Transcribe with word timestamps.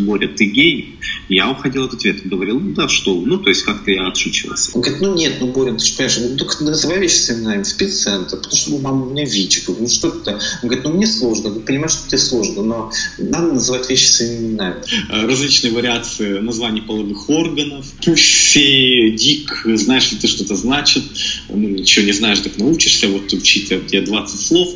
Боря, 0.00 0.28
ты 0.28 0.46
гей? 0.46 0.96
Я 1.28 1.50
уходил 1.50 1.84
от 1.84 1.94
ответа, 1.94 2.28
говорил, 2.28 2.58
ну 2.58 2.74
да, 2.74 2.88
что, 2.88 3.14
ну, 3.14 3.38
то 3.38 3.48
есть 3.48 3.62
как-то 3.62 3.90
я 3.90 4.08
отшучивался. 4.08 4.70
Он 4.74 4.82
говорит, 4.82 5.00
ну 5.00 5.14
нет, 5.14 5.34
ну, 5.40 5.52
Боря, 5.52 5.72
ты 5.74 5.84
же 5.84 5.92
понимаешь, 5.94 6.18
ну, 6.18 6.36
только 6.36 6.64
называй 6.64 6.98
вещи 6.98 7.16
своими 7.16 7.42
именами, 7.42 7.62
спеццентр, 7.62 8.36
потому 8.36 8.56
что, 8.56 8.70
ну, 8.70 8.78
мама, 8.78 9.06
у 9.06 9.10
меня 9.10 9.24
ВИЧ, 9.24 9.64
ну, 9.68 9.88
что 9.88 10.08
это? 10.08 10.40
Он 10.62 10.68
говорит, 10.68 10.84
ну, 10.84 10.92
мне 10.92 11.06
сложно, 11.06 11.50
ты 11.50 11.60
понимаешь, 11.60 11.92
что 11.92 12.08
тебе 12.08 12.18
сложно, 12.18 12.62
но 12.62 12.92
надо 13.18 13.52
называть 13.52 13.88
вещи 13.88 14.06
своими 14.06 14.48
именами. 14.48 14.82
Э, 15.08 15.26
различные 15.26 15.72
вариации 15.72 16.38
названий 16.38 16.82
половых 16.82 17.28
органов, 17.28 17.86
пуффи, 18.04 19.10
дик, 19.10 19.62
знаешь 19.64 20.10
ли 20.12 20.18
ты, 20.18 20.26
что 20.26 20.44
это 20.44 20.56
значит, 20.56 21.04
ну, 21.48 21.68
ничего 21.68 22.04
не 22.04 22.12
знаешь, 22.12 22.40
так 22.40 22.58
научишься, 22.58 23.08
вот 23.08 23.32
учить 23.32 23.68
тебе 23.68 24.00
20 24.00 24.40
слов, 24.40 24.74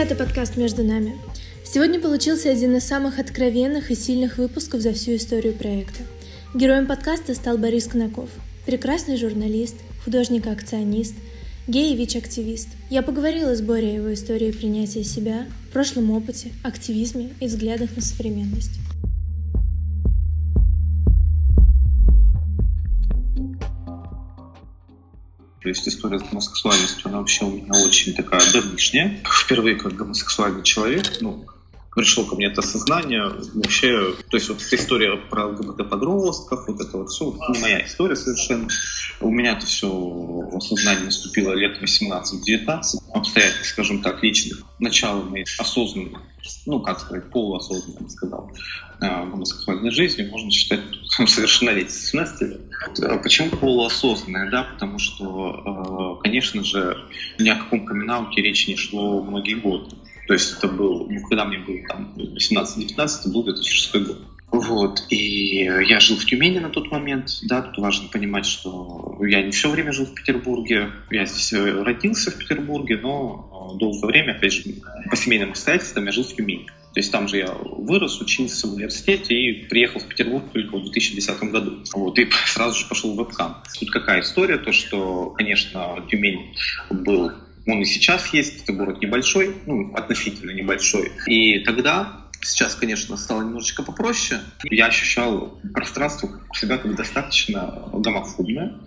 это 0.00 0.14
подкаст 0.14 0.56
«Между 0.56 0.82
нами». 0.82 1.14
Сегодня 1.62 2.00
получился 2.00 2.50
один 2.50 2.74
из 2.74 2.84
самых 2.84 3.18
откровенных 3.18 3.90
и 3.90 3.94
сильных 3.94 4.38
выпусков 4.38 4.80
за 4.80 4.94
всю 4.94 5.16
историю 5.16 5.52
проекта. 5.52 6.04
Героем 6.54 6.86
подкаста 6.86 7.34
стал 7.34 7.58
Борис 7.58 7.86
Конаков, 7.86 8.30
прекрасный 8.64 9.18
журналист, 9.18 9.76
художник-акционист, 10.06 11.14
гей 11.68 11.92
и 11.92 11.96
ВИЧ-активист. 11.98 12.68
Я 12.88 13.02
поговорила 13.02 13.54
с 13.54 13.60
Борей 13.60 13.92
о 13.92 13.96
его 13.96 14.14
истории 14.14 14.52
принятия 14.52 15.04
себя, 15.04 15.46
прошлом 15.70 16.12
опыте, 16.12 16.50
активизме 16.62 17.34
и 17.38 17.46
взглядах 17.46 17.94
на 17.94 18.00
современность. 18.00 18.80
То 25.62 25.68
есть 25.68 25.86
история 25.86 26.18
с 26.18 26.22
гомосексуальностью, 26.22 27.08
она 27.08 27.18
вообще 27.18 27.44
у 27.44 27.50
меня 27.50 27.72
очень 27.84 28.14
такая 28.14 28.40
давнишняя. 28.52 29.22
Впервые 29.24 29.76
как 29.76 29.94
гомосексуальный 29.94 30.62
человек, 30.62 31.04
ну, 31.20 31.46
пришло 31.94 32.24
ко 32.24 32.36
мне 32.36 32.46
это 32.46 32.60
осознание 32.60 33.30
вообще, 33.54 34.14
то 34.30 34.36
есть 34.36 34.48
вот 34.48 34.62
эта 34.62 34.76
история 34.76 35.16
про 35.16 35.48
ЛГБТ-подростков, 35.48 36.68
вот 36.68 36.80
это 36.80 36.96
вот 36.96 37.10
все, 37.10 37.26
вот, 37.26 37.48
не 37.50 37.58
моя 37.58 37.84
история 37.84 38.16
совершенно. 38.16 38.68
У 39.20 39.30
меня 39.30 39.52
это 39.52 39.66
все 39.66 40.48
осознание 40.52 41.06
наступило 41.06 41.52
лет 41.52 41.82
18-19, 41.82 42.82
обстоятельств, 43.12 43.68
скажем 43.68 44.02
так, 44.02 44.22
личных. 44.22 44.62
Начало 44.78 45.22
моей 45.24 45.44
осознанной, 45.58 46.16
ну, 46.66 46.80
как 46.80 47.00
сказать, 47.00 47.30
бы 48.00 48.10
сказал, 48.10 48.50
э, 49.00 49.30
гомосексуальной 49.30 49.90
жизни 49.90 50.28
можно 50.28 50.50
считать 50.50 50.80
совершеннолетие 51.26 51.90
17 51.90 52.40
лет. 52.42 52.60
А 53.02 53.18
почему 53.18 53.50
полуосознанное, 53.50 54.50
да, 54.50 54.64
потому 54.64 54.98
что, 54.98 56.18
э, 56.18 56.22
конечно 56.22 56.62
же, 56.62 56.96
ни 57.38 57.48
о 57.48 57.56
каком 57.56 57.86
камин 57.86 58.10
речи 58.36 58.70
не 58.70 58.76
шло 58.76 59.22
многие 59.22 59.54
годы. 59.54 59.96
То 60.26 60.34
есть 60.34 60.58
это 60.58 60.68
был, 60.68 61.06
ну, 61.10 61.20
когда 61.26 61.44
мне 61.44 61.58
было 61.58 61.78
там 61.88 62.14
18-19, 62.16 63.20
это 63.20 63.28
был 63.30 63.44
2006 63.44 64.06
год. 64.06 64.18
Вот, 64.52 65.04
и 65.10 65.62
я 65.64 66.00
жил 66.00 66.16
в 66.16 66.24
Тюмени 66.24 66.58
на 66.58 66.70
тот 66.70 66.90
момент, 66.90 67.30
да, 67.42 67.62
тут 67.62 67.78
важно 67.78 68.08
понимать, 68.08 68.46
что 68.46 69.16
я 69.20 69.42
не 69.42 69.52
все 69.52 69.70
время 69.70 69.92
жил 69.92 70.06
в 70.06 70.14
Петербурге, 70.14 70.90
я 71.10 71.24
здесь 71.24 71.52
э, 71.52 71.82
родился 71.82 72.32
в 72.32 72.36
Петербурге, 72.36 72.98
но 73.00 73.72
э, 73.74 73.78
долгое 73.78 74.06
время, 74.06 74.32
опять 74.32 74.52
же, 74.52 74.62
по 75.08 75.16
семейным 75.16 75.50
обстоятельствам 75.50 76.06
я 76.06 76.12
жил 76.12 76.24
в 76.24 76.34
Тюмени. 76.34 76.66
То 76.92 76.98
есть 76.98 77.12
там 77.12 77.28
же 77.28 77.36
я 77.36 77.52
вырос, 77.52 78.20
учился 78.20 78.66
в 78.66 78.74
университете 78.74 79.34
и 79.34 79.68
приехал 79.68 80.00
в 80.00 80.08
Петербург 80.08 80.44
только 80.52 80.76
в 80.76 80.82
2010 80.82 81.42
году. 81.44 81.84
Вот, 81.94 82.18
и 82.18 82.28
сразу 82.46 82.76
же 82.76 82.86
пошел 82.88 83.14
в 83.14 83.16
вебкам. 83.16 83.62
Тут 83.78 83.90
какая 83.92 84.22
история, 84.22 84.58
то 84.58 84.72
что, 84.72 85.30
конечно, 85.30 86.04
Тюмень 86.10 86.56
был 86.90 87.32
он 87.66 87.82
и 87.82 87.84
сейчас 87.84 88.32
есть, 88.32 88.62
это 88.64 88.72
город 88.72 89.00
небольшой, 89.00 89.54
ну, 89.66 89.94
относительно 89.94 90.50
небольшой. 90.50 91.12
И 91.26 91.60
тогда 91.60 92.26
Сейчас, 92.42 92.74
конечно, 92.74 93.16
стало 93.16 93.42
немножечко 93.42 93.82
попроще. 93.82 94.40
Я 94.64 94.86
ощущал 94.86 95.58
пространство 95.74 96.40
себя 96.54 96.78
как 96.78 96.94
достаточно 96.94 97.88
гомофобное, 97.92 98.78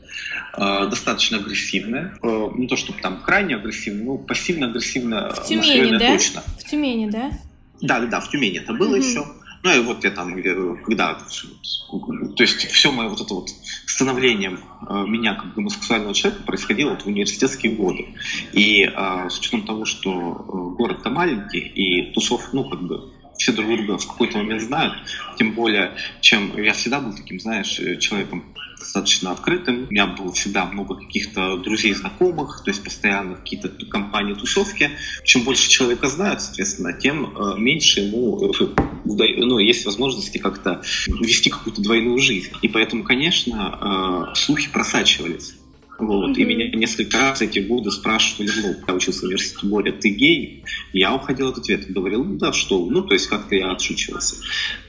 э, 0.57 0.87
достаточно 0.89 1.37
агрессивное. 1.37 2.17
Э, 2.23 2.49
не 2.55 2.67
то, 2.67 2.75
чтобы 2.75 2.99
там 2.99 3.21
крайне 3.21 3.55
агрессивное, 3.55 4.05
но 4.05 4.17
пассивно-агрессивно 4.17 5.33
в 5.33 5.47
Тюмени, 5.47 5.97
да? 5.97 6.07
точно. 6.07 6.41
В 6.59 6.63
Тюмени, 6.63 7.09
да? 7.09 7.31
Да, 7.81 7.99
да, 7.99 8.19
в 8.19 8.29
Тюмени 8.29 8.59
это 8.59 8.73
было 8.73 8.95
mm-hmm. 8.95 9.09
еще. 9.09 9.25
Ну 9.63 9.73
и 9.73 9.79
вот 9.79 10.03
я 10.03 10.11
там, 10.11 10.33
когда, 10.83 11.13
то 11.13 12.43
есть 12.43 12.69
все 12.69 12.91
мое 12.91 13.07
вот 13.07 13.21
это 13.21 13.33
вот 13.33 13.49
становление 13.85 14.57
э, 14.89 15.05
меня 15.07 15.35
как 15.35 15.53
гомосексуального 15.53 16.13
человека 16.13 16.43
происходило 16.43 16.89
вот 16.89 17.03
в 17.03 17.07
университетские 17.07 17.71
годы. 17.73 18.07
И 18.51 18.83
э, 18.83 19.29
с 19.29 19.39
учетом 19.39 19.65
того, 19.65 19.85
что 19.85 20.11
э, 20.11 20.75
город-то 20.77 21.09
маленький, 21.09 21.59
и 21.59 22.11
тусов, 22.11 22.49
ну 22.51 22.69
как 22.69 22.81
бы 22.83 23.12
все 23.37 23.51
друг 23.51 23.67
друга 23.67 23.97
в 23.97 24.07
какой-то 24.07 24.37
момент 24.37 24.61
знают, 24.61 24.93
тем 25.37 25.53
более, 25.53 25.95
чем 26.21 26.55
я 26.61 26.73
всегда 26.73 26.99
был 26.99 27.15
таким, 27.15 27.39
знаешь, 27.39 27.79
человеком 27.99 28.53
достаточно 28.83 29.31
открытым. 29.31 29.87
У 29.87 29.91
меня 29.91 30.07
было 30.07 30.31
всегда 30.33 30.65
много 30.65 30.95
каких-то 30.95 31.57
друзей, 31.57 31.93
знакомых, 31.93 32.63
то 32.63 32.69
есть 32.69 32.83
постоянно 32.83 33.35
какие-то 33.35 33.69
компании, 33.87 34.33
тусовки. 34.33 34.91
Чем 35.23 35.43
больше 35.43 35.69
человека 35.69 36.09
знают, 36.09 36.41
соответственно, 36.41 36.93
тем 36.93 37.35
э, 37.35 37.57
меньше 37.57 38.01
ему 38.01 38.51
э, 38.51 38.67
ну, 39.05 39.57
есть 39.59 39.85
возможности 39.85 40.37
как-то 40.37 40.81
вести 41.07 41.49
какую-то 41.49 41.81
двойную 41.81 42.19
жизнь. 42.19 42.51
И 42.61 42.67
поэтому, 42.67 43.03
конечно, 43.03 44.31
э, 44.33 44.35
слухи 44.35 44.69
просачивались. 44.69 45.55
Вот. 45.99 46.37
И 46.37 46.43
меня 46.43 46.69
несколько 46.75 47.19
раз 47.19 47.41
эти 47.41 47.59
годы 47.59 47.91
спрашивали, 47.91 48.51
ну, 48.61 48.73
когда 48.73 48.93
учился 48.93 49.21
в 49.21 49.23
университете, 49.23 49.67
Боря, 49.67 49.91
ты 49.91 50.09
гей? 50.09 50.63
Я 50.91 51.13
уходил 51.13 51.49
от 51.49 51.59
ответа, 51.59 51.91
говорил, 51.91 52.23
ну 52.23 52.37
да, 52.37 52.51
что, 52.51 52.83
ну, 52.85 53.03
то 53.03 53.13
есть 53.13 53.27
как-то 53.27 53.55
я 53.55 53.71
отшучивался. 53.71 54.37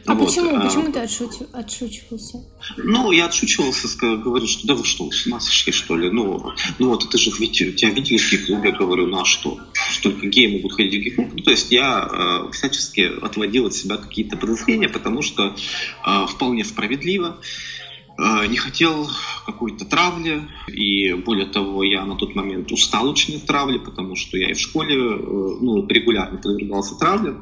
А 0.07 0.15
вот. 0.15 0.29
почему? 0.29 0.57
А, 0.57 0.61
почему 0.61 0.93
ты 0.93 1.01
отшути... 1.01 1.47
отшучивался? 1.53 2.45
Ну, 2.79 3.13
я 3.13 3.27
отшучивался, 3.27 3.89
говорю, 3.99 4.47
что 4.47 4.67
да 4.67 4.75
вы 4.75 4.85
что, 4.85 5.11
с 5.11 5.27
ума 5.27 5.41
сошли, 5.41 5.73
что 5.73 5.97
ли? 5.97 6.11
Ну, 6.11 6.53
ну 6.79 6.89
вот 6.89 7.05
это 7.05 7.19
же 7.19 7.31
видите, 7.39 7.73
тебя 7.73 7.91
видели 7.91 8.19
в 8.19 8.31
гей-клубе, 8.31 8.71
я 8.71 8.77
говорю, 8.77 9.07
ну 9.07 9.21
а 9.21 9.25
что? 9.25 9.61
Что 9.91 10.11
геи 10.11 10.57
могут 10.57 10.73
ходить 10.73 11.01
в 11.01 11.05
гей-клуб? 11.05 11.29
Ну, 11.35 11.43
то 11.43 11.51
есть 11.51 11.71
я 11.71 12.09
э, 12.11 12.53
всячески 12.53 13.01
отводил 13.23 13.67
от 13.67 13.75
себя 13.75 13.99
какие-то 13.99 14.37
подозрения, 14.37 14.89
потому 14.89 15.23
что 15.23 15.55
э, 16.07 16.27
вполне 16.27 16.65
справедливо 16.65 17.39
Э, 17.39 17.74
не 18.19 18.57
хотел 18.57 19.09
какой-то 19.47 19.85
травли, 19.85 20.43
и 20.69 21.13
более 21.15 21.47
того, 21.47 21.83
я 21.83 22.05
на 22.05 22.17
тот 22.17 22.35
момент 22.35 22.71
устал 22.73 23.09
очень 23.09 23.37
от 23.37 23.47
травли, 23.47 23.79
потому 23.79 24.17
что 24.17 24.37
я 24.39 24.51
и 24.51 24.55
в 24.55 24.61
школе 24.61 24.95
э, 24.95 25.57
ну, 25.61 25.87
регулярно 25.87 26.39
подвергался 26.39 26.97
травле. 26.97 27.35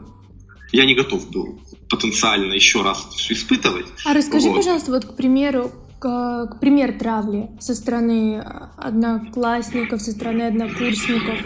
Я 0.72 0.86
не 0.86 0.94
готов 0.94 1.30
был 1.30 1.60
потенциально 1.90 2.54
еще 2.54 2.82
раз 2.82 3.06
все 3.14 3.34
испытывать. 3.34 3.86
А 4.06 4.14
расскажи, 4.14 4.48
вот. 4.48 4.56
пожалуйста, 4.56 4.90
вот, 4.90 5.04
к 5.04 5.14
примеру, 5.14 5.70
как 6.02 6.58
пример 6.58 6.98
травли 6.98 7.48
со 7.60 7.76
стороны 7.76 8.44
одноклассников, 8.76 10.02
со 10.02 10.10
стороны 10.10 10.42
однокурсников. 10.42 11.38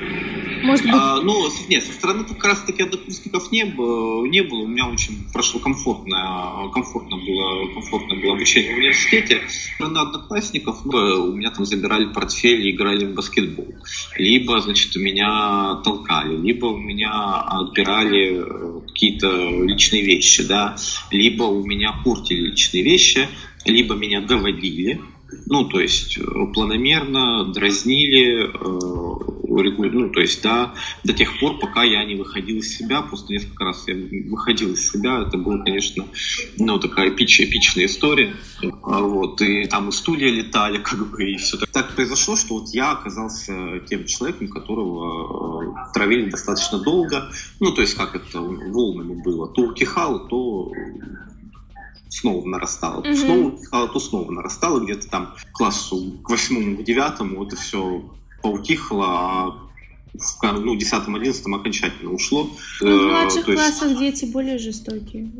Может 0.65 0.87
быть... 0.87 0.95
А, 0.95 1.21
ну, 1.21 1.47
нет, 1.69 1.85
со 1.85 1.93
стороны 1.93 2.25
как 2.25 2.43
раз 2.43 2.63
таки 2.63 2.83
однокурсников 2.83 3.53
не 3.53 3.67
было, 3.67 4.25
не 4.25 4.41
было. 4.43 4.63
У 4.63 4.67
меня 4.67 4.89
очень 4.89 5.31
прошло 5.31 5.61
комфортно, 5.61 6.71
комфортно 6.73 7.19
было, 7.19 7.75
комфортно 7.75 8.17
было 8.17 8.33
обучение 8.33 8.75
в 8.75 8.79
университете. 8.79 9.43
Со 9.47 9.75
стороны 9.75 9.99
одноклассников 9.99 10.87
ну, 10.87 11.27
у 11.27 11.33
меня 11.35 11.51
там 11.51 11.67
забирали 11.67 12.07
портфель 12.07 12.67
и 12.67 12.71
играли 12.75 13.05
в 13.05 13.15
баскетбол. 13.15 13.69
Либо, 14.17 14.59
значит, 14.63 14.97
у 14.97 15.01
меня 15.01 15.83
толкали, 15.85 16.35
либо 16.35 16.65
у 16.67 16.79
меня 16.79 17.43
отбирали 17.43 18.41
э, 18.43 18.81
какие-то 18.87 19.29
личные 19.65 20.03
вещи, 20.03 20.45
да, 20.45 20.77
либо 21.11 21.43
у 21.43 21.63
меня 21.63 21.93
портили 22.03 22.49
личные 22.49 22.83
вещи, 22.83 23.29
либо 23.67 23.95
меня 23.95 24.21
доводили, 24.21 25.01
ну, 25.47 25.65
то 25.69 25.81
есть 25.81 26.19
э, 26.19 26.23
планомерно 26.55 27.53
дразнили, 27.53 28.45
э, 28.45 29.37
ну, 29.49 30.11
то 30.11 30.21
есть, 30.21 30.43
да, 30.43 30.75
до 31.03 31.13
тех 31.13 31.39
пор, 31.41 31.59
пока 31.59 31.83
я 31.83 32.05
не 32.05 32.15
выходил 32.15 32.59
из 32.59 32.77
себя, 32.77 33.03
просто 33.03 33.33
несколько 33.33 33.65
раз 33.65 33.87
я 33.89 33.95
выходил 34.29 34.73
из 34.73 34.91
себя, 34.91 35.25
это 35.27 35.39
была, 35.39 35.59
конечно, 35.65 36.05
ну, 36.59 36.79
такая 36.79 37.11
эпич, 37.11 37.41
эпичная 37.41 37.87
история, 37.87 38.35
а 38.83 39.01
вот, 39.01 39.41
и 39.43 39.67
там 39.67 39.89
и 39.89 39.93
стулья 39.93 40.31
летали, 40.31 40.79
как 40.83 41.11
бы, 41.11 41.31
и 41.31 41.37
все 41.37 41.57
так. 41.57 41.71
Так 41.71 41.95
произошло, 41.95 42.37
что 42.37 42.55
вот 42.55 42.69
я 42.71 42.93
оказался 42.93 43.81
тем 43.89 44.07
человеком, 44.07 44.49
которого 44.49 45.63
э, 45.63 45.93
травили 45.93 46.31
достаточно 46.31 46.79
долго, 46.79 47.31
ну, 47.61 47.73
то 47.73 47.83
есть, 47.83 47.95
как 47.95 48.15
это 48.15 48.41
волнами 48.41 49.21
было, 49.23 49.49
то 49.49 49.63
утихало, 49.63 50.29
то 50.29 50.73
снова 52.09 52.47
нарастало. 52.47 53.03
Mm-hmm. 53.03 53.15
Снова, 53.15 53.59
а 53.73 53.87
то 53.89 54.01
снова 54.01 54.31
нарастало 54.31 54.81
где-то 54.81 55.09
там 55.09 55.35
к 55.35 55.53
классу, 55.53 56.19
к 56.23 56.31
восьмому, 56.31 56.77
к 56.79 56.85
девятому 56.85 57.45
это 57.45 57.57
все 57.57 58.03
поутихло, 58.43 59.07
а 59.09 59.67
в 60.19 60.61
ну, 60.61 60.77
10-11 60.77 61.55
окончательно 61.55 62.13
ушло. 62.13 62.51
Ну, 62.81 62.99
в 62.99 63.11
младших 63.11 63.45
То 63.45 63.53
классах 63.53 63.89
есть... 63.89 64.01
дети 64.01 64.25
более 64.25 64.59
жестокие. 64.59 65.31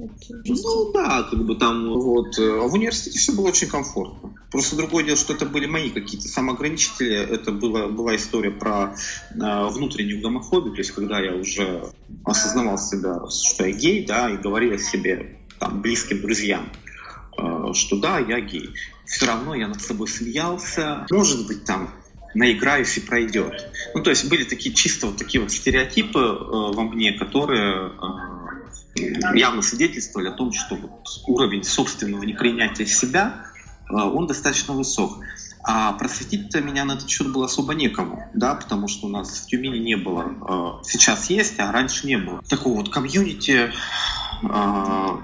Ну 0.47 0.93
да, 0.93 1.23
как 1.23 1.45
бы 1.45 1.55
там 1.55 1.93
вот. 1.95 2.39
А 2.39 2.67
в 2.67 2.75
университете 2.75 3.19
все 3.19 3.33
было 3.33 3.49
очень 3.49 3.69
комфортно. 3.69 4.35
Просто 4.51 4.77
другое 4.77 5.05
дело, 5.05 5.17
что 5.17 5.33
это 5.33 5.47
были 5.47 5.67
мои 5.67 5.91
какие-то 5.91 6.29
самоограничители. 6.29 7.15
Это 7.15 7.53
была, 7.53 7.89
была 7.89 8.17
история 8.17 8.51
про 8.51 8.95
э, 9.35 9.69
внутреннюю 9.69 10.21
гомофобию, 10.21 10.73
то 10.75 10.79
есть 10.79 10.93
когда 10.93 11.21
я 11.21 11.35
уже 11.35 11.85
осознавал 12.25 12.79
себя, 12.79 13.29
что 13.31 13.67
я 13.67 13.73
гей, 13.73 14.05
да, 14.07 14.31
и 14.31 14.37
говорил 14.37 14.75
о 14.75 14.79
себе 14.79 15.39
там, 15.59 15.81
близким 15.81 16.21
друзьям, 16.21 16.69
э, 17.39 17.73
что 17.75 17.99
да, 17.99 18.19
я 18.19 18.41
гей. 18.41 18.71
Все 19.07 19.27
равно 19.27 19.55
я 19.55 19.69
над 19.69 19.81
собой 19.81 20.09
смеялся. 20.09 21.07
Может 21.11 21.47
быть, 21.47 21.65
там 21.65 21.91
наиграюсь 22.37 22.97
и 22.99 23.01
пройдет. 23.01 23.71
Ну, 23.95 24.03
то 24.03 24.11
есть 24.11 24.29
были 24.29 24.45
такие 24.45 24.75
чисто 24.75 25.07
вот 25.07 25.17
такие 25.17 25.41
вот 25.41 25.51
стереотипы 25.51 26.19
э, 26.19 26.73
во 26.73 26.83
мне, 26.83 27.13
которые 27.13 27.93
э, 28.97 29.37
явно 29.37 29.63
свидетельствовали 29.63 30.29
о 30.29 30.33
том, 30.33 30.53
что 30.53 30.77
вот 30.77 31.09
уровень 31.27 31.65
собственного 31.65 32.23
непринятия 32.23 32.87
себя, 32.87 33.47
э, 33.89 33.95
он 33.95 34.27
достаточно 34.27 34.75
высок. 34.75 35.19
А 35.69 35.95
просветить-то 35.95 36.61
меня 36.61 36.85
на 36.85 36.93
этот 36.93 37.09
счет 37.09 37.33
было 37.33 37.47
особо 37.47 37.75
некому, 37.75 38.31
да, 38.35 38.55
потому 38.55 38.87
что 38.87 39.07
у 39.07 39.11
нас 39.11 39.31
в 39.31 39.47
Тюмени 39.47 39.79
не 39.79 39.97
было. 39.97 40.81
Сейчас 40.85 41.29
есть, 41.29 41.59
а 41.59 41.73
раньше 41.73 42.07
не 42.07 42.19
было. 42.19 42.41
Такого 42.49 42.77
вот 42.77 42.91
комьюнити, 42.91 43.73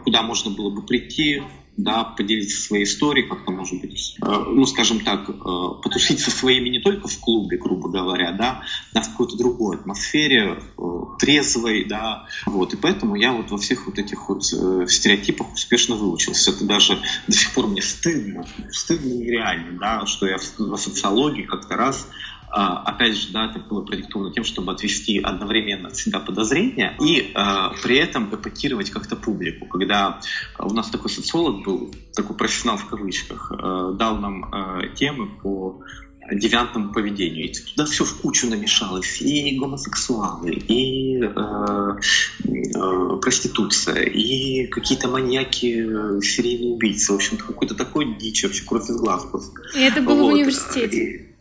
куда 0.05 0.23
можно 0.23 0.51
было 0.51 0.71
бы 0.71 0.83
прийти, 0.83 1.43
да, 1.77 2.05
поделиться 2.05 2.61
своей 2.61 2.85
историей, 2.85 3.27
как-то, 3.27 3.51
может 3.51 3.81
быть, 3.81 4.17
э, 4.21 4.27
ну, 4.27 4.67
скажем 4.67 5.01
так, 5.01 5.29
э, 5.29 5.33
потусить 5.83 6.21
со 6.21 6.31
своими 6.31 6.69
не 6.69 6.81
только 6.81 7.09
в 7.09 7.19
клубе, 7.19 7.57
грубо 7.57 7.89
говоря, 7.89 8.33
да, 8.33 8.63
а 8.95 9.01
в 9.01 9.11
какой-то 9.11 9.37
другой 9.37 9.77
атмосфере, 9.77 10.59
трезвой, 11.19 11.85
да, 11.85 12.27
вот, 12.47 12.75
и 12.75 12.77
поэтому 12.77 13.15
я 13.15 13.33
вот 13.33 13.51
во 13.51 13.59
всех 13.59 13.87
вот 13.87 13.99
этих 13.99 14.29
вот 14.29 14.43
э, 14.53 14.87
стереотипах 14.89 15.53
успешно 15.53 15.95
выучился. 15.95 16.51
Это 16.51 16.65
даже 16.65 16.99
до 17.27 17.35
сих 17.35 17.53
пор 17.53 17.69
мне 17.69 17.81
стыдно, 17.81 18.47
стыдно 18.71 19.13
нереально, 19.13 19.79
да, 19.79 20.07
что 20.07 20.27
я 20.27 20.39
в, 20.39 20.77
социологии 20.77 21.43
как-то 21.43 21.77
раз 21.77 22.07
а, 22.07 22.32
опять 22.53 23.17
же, 23.17 23.33
да, 23.33 23.47
это 23.47 23.61
было 23.61 23.83
продиктовано 23.83 24.33
тем, 24.33 24.45
чтобы 24.45 24.73
отвести 24.73 25.19
одновременно 25.19 25.89
от 25.89 25.97
себя 25.97 26.21
подозрения 26.21 26.97
и 27.01 27.33
а, 27.35 27.73
при 27.83 27.97
этом 27.97 28.35
эпатировать 28.35 28.91
как-то 28.91 29.17
публику. 29.17 29.67
Когда 29.67 30.21
у 30.59 30.73
нас 30.73 30.91
такой 30.91 31.11
социолог 31.11 31.65
был, 31.65 31.95
такой 32.15 32.37
профессионал 32.37 32.77
в 32.77 32.87
кавычках, 32.87 33.53
а, 33.53 33.93
дал 33.93 34.19
нам 34.19 34.53
темы 34.95 35.29
по 35.43 35.83
девиантному 36.31 36.93
поведению. 36.93 37.51
И 37.51 37.53
туда 37.53 37.85
все 37.85 38.05
в 38.05 38.21
кучу 38.21 38.47
намешалось. 38.49 39.21
И 39.21 39.57
гомосексуалы, 39.57 40.51
и 40.53 41.21
э, 41.21 41.29
э, 42.45 43.17
проституция, 43.21 44.05
и 44.05 44.67
какие-то 44.67 45.09
маньяки, 45.09 46.21
серийные 46.23 46.75
убийцы. 46.75 47.13
В 47.13 47.17
общем-то, 47.17 47.45
какой-то 47.45 47.75
такой 47.75 48.17
дичь, 48.19 48.45
вообще 48.45 48.65
кровь 48.65 48.89
из 48.89 48.97
глаз. 48.97 49.27
И 49.75 49.81
это 49.81 50.01
было 50.01 50.23
вот. 50.23 50.31
в 50.31 50.35
университете. 50.35 51.05
И, 51.05 51.32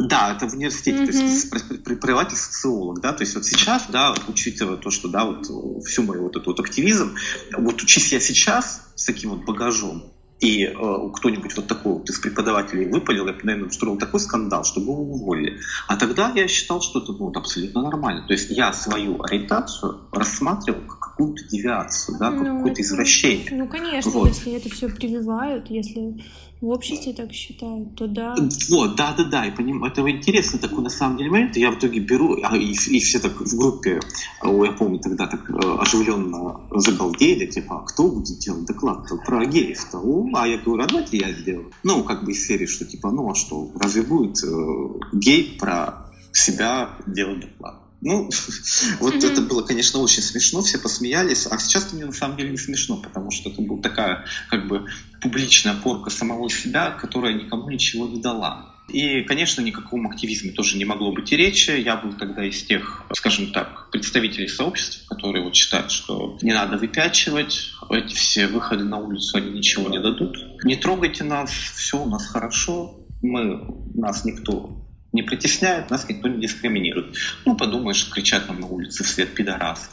да, 0.00 0.34
это 0.34 0.48
в 0.48 0.54
университете, 0.54 1.02
mm-hmm. 1.02 1.06
то 1.06 1.12
есть 1.12 1.84
преподаватель 1.84 2.36
социолог, 2.36 3.00
да, 3.00 3.12
то 3.12 3.22
есть 3.22 3.34
вот 3.34 3.44
сейчас, 3.44 3.86
да, 3.88 4.14
учитывая 4.28 4.76
то, 4.76 4.90
что, 4.90 5.08
да, 5.08 5.24
вот 5.24 5.46
всю 5.84 6.02
мою 6.02 6.22
вот 6.22 6.32
этот 6.36 6.46
вот 6.46 6.60
активизм, 6.60 7.14
вот 7.56 7.82
учись 7.82 8.12
я 8.12 8.20
сейчас 8.20 8.82
с 8.94 9.04
таким 9.04 9.30
вот 9.30 9.44
багажом, 9.44 10.12
и 10.40 10.64
э, 10.64 10.72
кто-нибудь 11.14 11.56
вот 11.56 11.66
такой 11.66 11.94
вот 11.94 12.08
из 12.08 12.18
преподавателей 12.20 12.86
выпалил, 12.86 13.26
я, 13.26 13.34
наверное, 13.42 13.68
устроил 13.68 13.98
такой 13.98 14.20
скандал, 14.20 14.64
чтобы 14.64 14.92
его 14.92 15.02
уволили. 15.02 15.58
А 15.88 15.96
тогда 15.96 16.30
я 16.34 16.46
считал, 16.46 16.80
что 16.80 17.00
это 17.00 17.12
ну, 17.12 17.26
вот 17.26 17.36
абсолютно 17.36 17.82
нормально. 17.82 18.24
То 18.26 18.34
есть 18.34 18.50
я 18.50 18.72
свою 18.72 19.20
ориентацию 19.22 20.02
рассматривал 20.12 20.82
как 20.86 21.07
какую-то 21.18 21.44
девиацию, 21.48 22.16
да, 22.18 22.30
ну, 22.30 22.58
какое-то 22.58 22.80
извращение. 22.80 23.48
Ну, 23.50 23.66
конечно, 23.66 24.10
вот. 24.12 24.28
если 24.28 24.52
это 24.52 24.68
все 24.70 24.88
прививают, 24.88 25.68
если 25.68 26.22
в 26.60 26.68
обществе 26.68 27.12
так 27.12 27.32
считают, 27.32 27.96
то 27.96 28.06
да. 28.06 28.36
Вот, 28.70 28.96
да, 28.96 29.14
да, 29.16 29.24
да, 29.24 29.46
и 29.46 29.50
поним... 29.50 29.84
это 29.84 30.08
интересный 30.08 30.60
такой 30.60 30.82
на 30.84 30.90
самом 30.90 31.18
деле 31.18 31.30
момент. 31.30 31.56
Я 31.56 31.72
в 31.72 31.78
итоге 31.78 31.98
беру, 31.98 32.36
а, 32.42 32.56
и, 32.56 32.70
и 32.70 33.00
все 33.00 33.18
так 33.18 33.40
в 33.40 33.56
группе, 33.56 34.00
я 34.42 34.72
помню, 34.72 35.00
тогда 35.00 35.26
так 35.26 35.50
э, 35.50 35.54
оживленно 35.80 36.60
загалдели, 36.70 37.46
типа, 37.46 37.80
а 37.80 37.84
кто 37.84 38.08
будет 38.08 38.38
делать 38.38 38.66
доклад 38.66 39.08
про 39.26 39.44
геев-то? 39.44 40.00
А 40.34 40.46
я 40.46 40.58
говорю, 40.58 40.82
а 40.84 40.86
давайте 40.86 41.16
я 41.16 41.32
сделаю. 41.32 41.72
Ну, 41.82 42.04
как 42.04 42.24
бы 42.24 42.30
из 42.30 42.46
серии, 42.46 42.66
что 42.66 42.84
типа, 42.84 43.10
ну 43.10 43.30
а 43.30 43.34
что, 43.34 43.70
разве 43.80 44.02
будет 44.02 44.42
э, 44.44 44.88
гей 45.12 45.56
про 45.58 46.06
себя 46.32 46.90
делать 47.06 47.40
доклад? 47.40 47.87
Ну, 48.00 48.30
вот 49.00 49.14
mm-hmm. 49.14 49.32
это 49.32 49.42
было, 49.42 49.62
конечно, 49.62 50.00
очень 50.00 50.22
смешно, 50.22 50.62
все 50.62 50.78
посмеялись, 50.78 51.46
а 51.46 51.58
сейчас 51.58 51.92
мне 51.92 52.06
на 52.06 52.12
самом 52.12 52.36
деле 52.36 52.50
не 52.50 52.58
смешно, 52.58 52.96
потому 52.96 53.30
что 53.30 53.50
это 53.50 53.60
была 53.60 53.80
такая, 53.80 54.24
как 54.48 54.68
бы, 54.68 54.86
публичная 55.20 55.74
порка 55.74 56.10
самого 56.10 56.48
себя, 56.48 56.90
которая 56.92 57.34
никому 57.34 57.68
ничего 57.70 58.06
не 58.06 58.20
дала. 58.20 58.74
И, 58.88 59.22
конечно, 59.22 59.60
никаком 59.60 60.06
активизме 60.06 60.50
тоже 60.52 60.78
не 60.78 60.86
могло 60.86 61.12
быть 61.12 61.30
и 61.30 61.36
речи. 61.36 61.70
Я 61.72 61.96
был 61.96 62.14
тогда 62.14 62.42
из 62.44 62.62
тех, 62.62 63.04
скажем 63.12 63.52
так, 63.52 63.90
представителей 63.90 64.48
сообщества, 64.48 65.14
которые 65.14 65.44
вот 65.44 65.54
считают, 65.54 65.90
что 65.90 66.38
не 66.40 66.54
надо 66.54 66.78
выпячивать, 66.78 67.72
эти 67.90 68.14
все 68.14 68.46
выходы 68.46 68.84
на 68.84 68.96
улицу, 68.96 69.36
они 69.36 69.50
ничего 69.50 69.90
не 69.90 70.00
дадут. 70.00 70.38
Не 70.64 70.76
трогайте 70.76 71.24
нас, 71.24 71.50
все 71.50 72.02
у 72.02 72.08
нас 72.08 72.26
хорошо, 72.28 73.00
мы, 73.20 73.60
нас 73.94 74.24
никто 74.24 74.87
не 75.12 75.22
притесняют, 75.22 75.90
нас 75.90 76.08
никто 76.08 76.28
не 76.28 76.40
дискриминирует. 76.40 77.16
Ну, 77.44 77.56
подумаешь, 77.56 78.10
кричат 78.10 78.48
нам 78.48 78.60
на 78.60 78.66
улице 78.66 79.04
вслед 79.04 79.34
пидорас. 79.34 79.90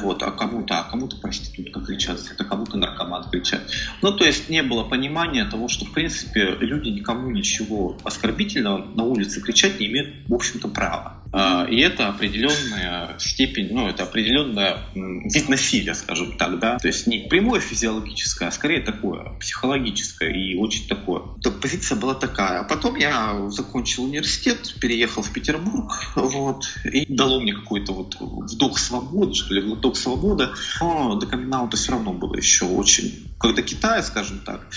Вот, 0.00 0.22
а 0.22 0.30
кому-то, 0.30 0.80
а 0.80 0.84
кому-то 0.84 1.16
проститутка 1.16 1.80
кричат, 1.80 2.20
а 2.38 2.44
кому-то 2.44 2.76
наркоман 2.76 3.28
кричат. 3.30 3.62
Ну, 4.02 4.12
то 4.16 4.24
есть 4.24 4.48
не 4.48 4.62
было 4.62 4.84
понимания 4.84 5.44
того, 5.44 5.68
что, 5.68 5.84
в 5.84 5.92
принципе, 5.92 6.56
люди 6.60 6.88
никому 6.88 7.30
ничего 7.30 7.98
оскорбительного 8.04 8.84
на 8.84 9.04
улице 9.04 9.40
кричать 9.40 9.80
не 9.80 9.86
имеют, 9.86 10.28
в 10.28 10.34
общем-то, 10.34 10.68
права. 10.68 11.23
А, 11.36 11.66
и 11.68 11.80
это 11.80 12.06
определенная 12.06 13.18
степень, 13.18 13.70
ну, 13.72 13.88
это 13.88 14.04
определенная 14.04 14.78
вид 14.94 15.48
насилия, 15.48 15.94
скажем 15.94 16.36
так, 16.38 16.60
да. 16.60 16.78
То 16.78 16.86
есть 16.86 17.08
не 17.08 17.26
прямое 17.28 17.58
физиологическое, 17.58 18.48
а 18.48 18.52
скорее 18.52 18.82
такое 18.82 19.36
психологическое 19.40 20.30
и 20.30 20.54
очень 20.54 20.86
такое. 20.86 21.22
То 21.42 21.50
позиция 21.50 21.96
была 21.96 22.14
такая. 22.14 22.60
А 22.60 22.62
потом 22.62 22.94
я 22.94 23.50
закончил 23.50 24.04
университет, 24.04 24.76
переехал 24.80 25.22
в 25.22 25.32
Петербург, 25.32 25.92
вот, 26.14 26.66
и 26.84 27.04
дало 27.12 27.40
мне 27.40 27.52
какой-то 27.52 27.92
вот 27.92 28.16
вдох 28.20 28.78
свободы, 28.78 29.34
что 29.34 29.54
ли, 29.54 29.62
глоток 29.62 29.96
свободы. 29.96 30.50
Но 30.80 31.16
до 31.16 31.26
камин 31.26 31.52
все 31.72 31.90
равно 31.90 32.12
было 32.12 32.36
еще 32.36 32.66
очень, 32.66 33.26
как 33.40 33.56
до 33.56 33.62
Китая, 33.62 34.04
скажем 34.04 34.38
так, 34.38 34.68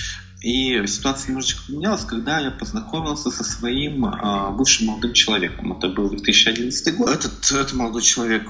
и 0.42 0.86
ситуация 0.86 1.30
немножечко 1.30 1.64
поменялась, 1.68 2.04
когда 2.06 2.40
я 2.40 2.52
познакомился 2.52 3.32
со 3.32 3.44
своим 3.44 4.06
э, 4.06 4.52
бывшим 4.52 4.88
молодым 4.88 5.14
человеком. 5.14 5.74
Это 5.74 5.90
был 5.90 6.10
2011 6.10 6.96
год. 6.96 7.10
Этот, 7.10 7.52
этот 7.52 7.74
молодой 7.74 8.04
человек, 8.04 8.48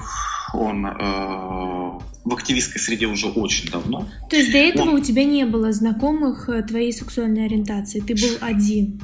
он 0.52 0.84
э, 0.84 0.90
в 0.90 2.34
активистской 2.34 2.80
среде 2.80 3.06
уже 3.06 3.28
очень 3.28 3.70
давно. 3.70 4.06
То 4.28 4.36
есть 4.36 4.52
до 4.52 4.58
этого 4.58 4.90
он... 4.90 4.96
у 4.96 5.00
тебя 5.00 5.24
не 5.24 5.46
было 5.46 5.72
знакомых 5.72 6.50
э, 6.50 6.62
твоей 6.62 6.92
сексуальной 6.92 7.46
ориентации? 7.46 8.00
Ты 8.00 8.14
был 8.14 8.36
один? 8.42 9.00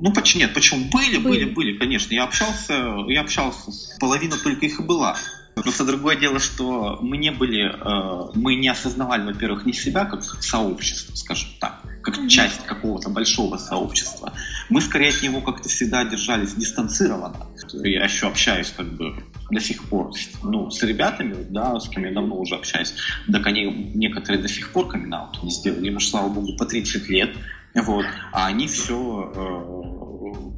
Ну, 0.00 0.12
почему 0.12 0.42
нет? 0.42 0.54
Почему? 0.54 0.84
Были, 0.92 1.18
были, 1.18 1.44
были, 1.44 1.54
были, 1.54 1.78
конечно. 1.78 2.14
Я 2.14 2.24
общался, 2.24 3.04
я 3.08 3.20
общался, 3.20 3.72
половина 3.98 4.36
только 4.36 4.66
их 4.66 4.78
и 4.78 4.82
была. 4.82 5.16
Просто 5.54 5.84
другое 5.84 6.16
дело, 6.16 6.38
что 6.38 6.98
мы 7.02 7.16
не 7.16 7.30
были, 7.30 7.64
э, 7.64 8.30
мы 8.34 8.54
не 8.54 8.68
осознавали, 8.68 9.32
во-первых, 9.32 9.66
не 9.66 9.72
себя 9.72 10.04
как 10.04 10.24
сообщество, 10.24 11.14
скажем 11.14 11.48
так 11.60 11.82
как 12.02 12.28
часть 12.28 12.64
какого-то 12.66 13.08
большого 13.08 13.56
сообщества. 13.56 14.32
Мы 14.68 14.80
скорее 14.80 15.10
от 15.10 15.22
него 15.22 15.40
как-то 15.40 15.68
всегда 15.68 16.04
держались 16.04 16.54
дистанцированно. 16.54 17.46
Я 17.72 18.04
еще 18.04 18.26
общаюсь 18.26 18.72
как 18.76 18.92
бы 18.92 19.24
до 19.50 19.60
сих 19.60 19.84
пор 19.84 20.12
ну, 20.42 20.70
с 20.70 20.82
ребятами, 20.82 21.46
да, 21.48 21.78
с 21.78 21.88
кем 21.88 22.04
я 22.04 22.12
давно 22.12 22.36
уже 22.36 22.56
общаюсь, 22.56 22.94
так 23.30 23.46
они 23.46 23.92
некоторые 23.94 24.42
до 24.42 24.48
сих 24.48 24.72
пор 24.72 24.88
камин 24.88 25.14
не 25.42 25.50
сделали, 25.50 25.88
им, 25.88 26.00
слава 26.00 26.28
богу, 26.28 26.56
по 26.56 26.64
30 26.64 27.08
лет, 27.08 27.30
вот, 27.74 28.04
а 28.32 28.46
они 28.46 28.66
все 28.66 29.32
э, 29.34 30.01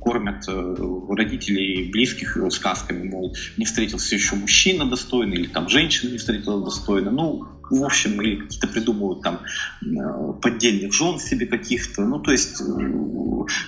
кормят 0.04 0.44
э, 0.48 0.74
родителей 1.08 1.90
близких 1.90 2.36
сказками, 2.50 3.08
мол, 3.08 3.34
не 3.56 3.64
встретился 3.64 4.14
еще 4.14 4.36
мужчина 4.36 4.84
достойный, 4.84 5.38
или 5.38 5.46
там 5.46 5.68
женщина 5.68 6.10
не 6.10 6.18
встретила 6.18 6.62
достойно. 6.62 7.10
Ну, 7.10 7.48
в 7.70 7.82
общем, 7.82 8.20
или 8.20 8.36
какие-то 8.36 8.68
придумывают 8.68 9.22
там 9.22 9.40
э, 9.82 10.32
поддельных 10.42 10.92
жен 10.92 11.18
себе 11.18 11.46
каких-то. 11.46 12.04
Ну, 12.04 12.20
то 12.20 12.32
есть 12.32 12.60
э, 12.60 12.64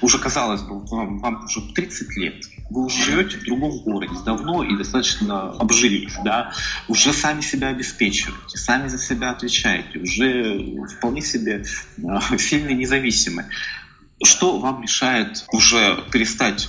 уже 0.02 0.19
казалось 0.19 0.62
бы, 0.62 0.85
вам, 0.87 1.19
вам 1.19 1.45
уже 1.45 1.61
30 1.73 2.16
лет, 2.16 2.45
вы 2.71 2.85
уже 2.85 3.02
живете 3.02 3.38
в 3.38 3.45
другом 3.45 3.78
городе 3.78 4.14
давно 4.25 4.62
и 4.62 4.76
достаточно 4.76 5.50
обжились, 5.52 6.14
да, 6.25 6.52
уже 6.88 7.12
сами 7.12 7.40
себя 7.40 7.69
обеспечиваете, 7.69 8.59
сами 8.59 8.88
за 8.88 8.99
себя 8.99 9.31
отвечаете, 9.31 10.00
уже 10.00 10.87
вполне 10.99 11.23
себе 11.23 11.64
э, 11.97 12.38
сильно 12.38 12.71
независимы. 12.71 13.47
Что 14.23 14.58
вам 14.58 14.82
мешает 14.82 15.44
уже 15.52 16.04
перестать 16.12 16.68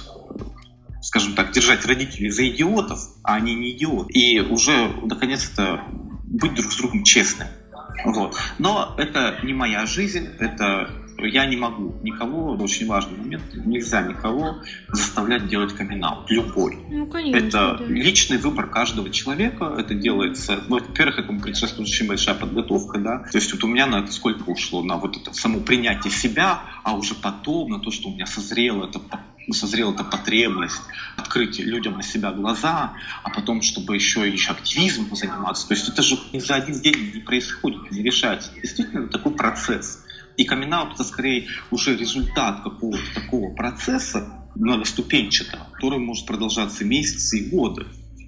скажем 1.02 1.36
так, 1.36 1.52
держать 1.52 1.86
родителей 1.86 2.30
за 2.30 2.50
идиотов, 2.50 3.00
а 3.24 3.36
они 3.36 3.56
не 3.56 3.72
идиоты. 3.72 4.12
И 4.12 4.42
уже, 4.42 4.90
наконец-то, 5.04 5.82
быть 6.26 6.54
друг 6.54 6.72
с 6.72 6.76
другом 6.76 7.04
честным. 7.04 7.48
Вот. 8.04 8.36
Но 8.58 8.94
это 8.98 9.40
не 9.44 9.54
моя 9.54 9.86
жизнь, 9.86 10.28
это 10.40 10.90
я 11.26 11.46
не 11.46 11.58
могу 11.58 11.96
никого, 12.04 12.54
очень 12.56 12.88
важный 12.88 13.18
момент, 13.18 13.44
нельзя 13.54 14.02
никого 14.02 14.58
заставлять 14.90 15.48
делать 15.48 15.74
камин 15.74 16.06
любой. 16.30 16.78
Ну, 16.90 17.08
конечно. 17.08 17.38
Это 17.38 17.78
да. 17.80 17.86
личный 17.86 18.38
выбор 18.38 18.68
каждого 18.68 19.10
человека, 19.10 19.76
это 19.78 19.94
делается, 19.96 20.60
ну, 20.68 20.80
во-первых, 20.80 21.20
этому 21.20 21.40
предшествует 21.40 21.90
очень 21.90 22.08
большая 22.08 22.36
подготовка, 22.36 23.00
да, 23.00 23.20
то 23.32 23.38
есть 23.38 23.52
вот 23.54 23.64
у 23.64 23.68
меня 23.68 23.88
на 23.88 24.00
это 24.00 24.12
сколько 24.12 24.50
ушло, 24.50 24.84
на 24.84 24.98
вот 24.98 25.18
это 25.18 25.34
само 25.34 25.60
принятие 25.60 26.12
себя, 26.12 26.62
а 26.84 26.96
уже 26.96 27.16
потом 27.16 27.70
на 27.70 27.80
то, 27.80 27.92
что 27.92 28.10
у 28.10 28.14
меня 28.14 28.26
созрело 28.26 28.88
это 28.88 29.00
созрела 29.54 29.94
эта 29.94 30.04
потребность 30.04 30.82
открыть 31.16 31.60
людям 31.60 31.96
на 31.96 32.04
себя 32.04 32.32
глаза, 32.32 32.94
а 33.24 33.30
потом, 33.30 33.62
чтобы 33.62 33.96
еще, 33.96 34.28
еще 34.30 34.52
активизмом 34.52 35.16
заниматься. 35.16 35.68
То 35.68 35.74
есть 35.74 35.88
это 35.88 36.02
же 36.02 36.18
за 36.34 36.56
один 36.56 36.80
день 36.80 37.12
не 37.14 37.22
происходит, 37.22 37.92
не 37.92 38.04
решается. 38.04 38.52
Действительно, 38.62 39.08
такой 39.08 39.34
процесс. 39.34 40.04
И 40.38 40.46
камин 40.46 40.74
это 40.74 41.04
скорее 41.04 41.48
уже 41.72 41.98
результат 41.98 42.64
какого-то 42.64 43.04
такого 43.14 43.54
процесса 43.54 44.48
многоступенчатого, 44.56 45.68
который 45.74 46.00
может 46.00 46.26
продолжаться 46.26 46.86
месяцы 46.86 47.40
и 47.40 47.50
годы 47.50 47.88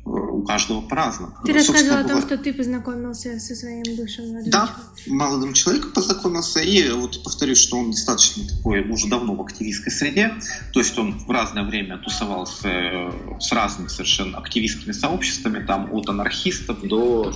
у 0.10 0.44
каждого 0.44 0.82
праздно. 0.82 1.34
Ты 1.46 1.54
рассказывал 1.54 1.98
о 2.00 2.04
том, 2.04 2.22
что 2.22 2.38
ты 2.38 2.54
познакомился 2.54 3.40
со 3.40 3.56
своим 3.56 3.84
бывшим 3.96 4.30
молодым 4.30 4.52
Да, 4.52 4.68
человеком. 4.68 5.18
молодым 5.18 5.54
человеком 5.54 5.92
познакомился, 5.92 6.60
и 6.62 6.90
вот 6.92 7.24
повторюсь, 7.24 7.60
что 7.60 7.78
он 7.78 7.92
достаточно 7.92 8.44
такой 8.48 8.82
уже 8.90 9.08
давно 9.08 9.36
в 9.36 9.42
активистской 9.42 9.92
среде, 9.92 10.34
то 10.74 10.80
есть 10.80 10.98
он 10.98 11.20
в 11.20 11.30
разное 11.30 11.64
время 11.64 11.98
тусовался 11.98 12.68
э, 12.70 13.12
с 13.40 13.52
разными 13.52 13.88
совершенно 13.88 14.38
активистскими 14.38 14.92
сообществами, 14.92 15.66
там 15.66 15.94
от 15.94 16.10
анархистов 16.10 16.82
до, 16.82 17.34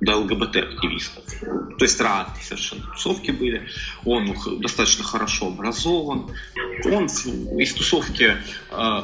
до 0.00 0.16
ЛГБТ-активистов. 0.16 1.24
То 1.78 1.84
есть 1.84 2.00
разные 2.00 2.42
совершенно 2.42 2.82
тусовки 2.92 3.30
были. 3.30 3.66
Он 4.04 4.34
достаточно 4.60 5.04
хорошо 5.04 5.48
образован. 5.48 6.30
Он 6.84 7.06
из 7.06 7.74
тусовки 7.74 8.32
э, 8.70 9.02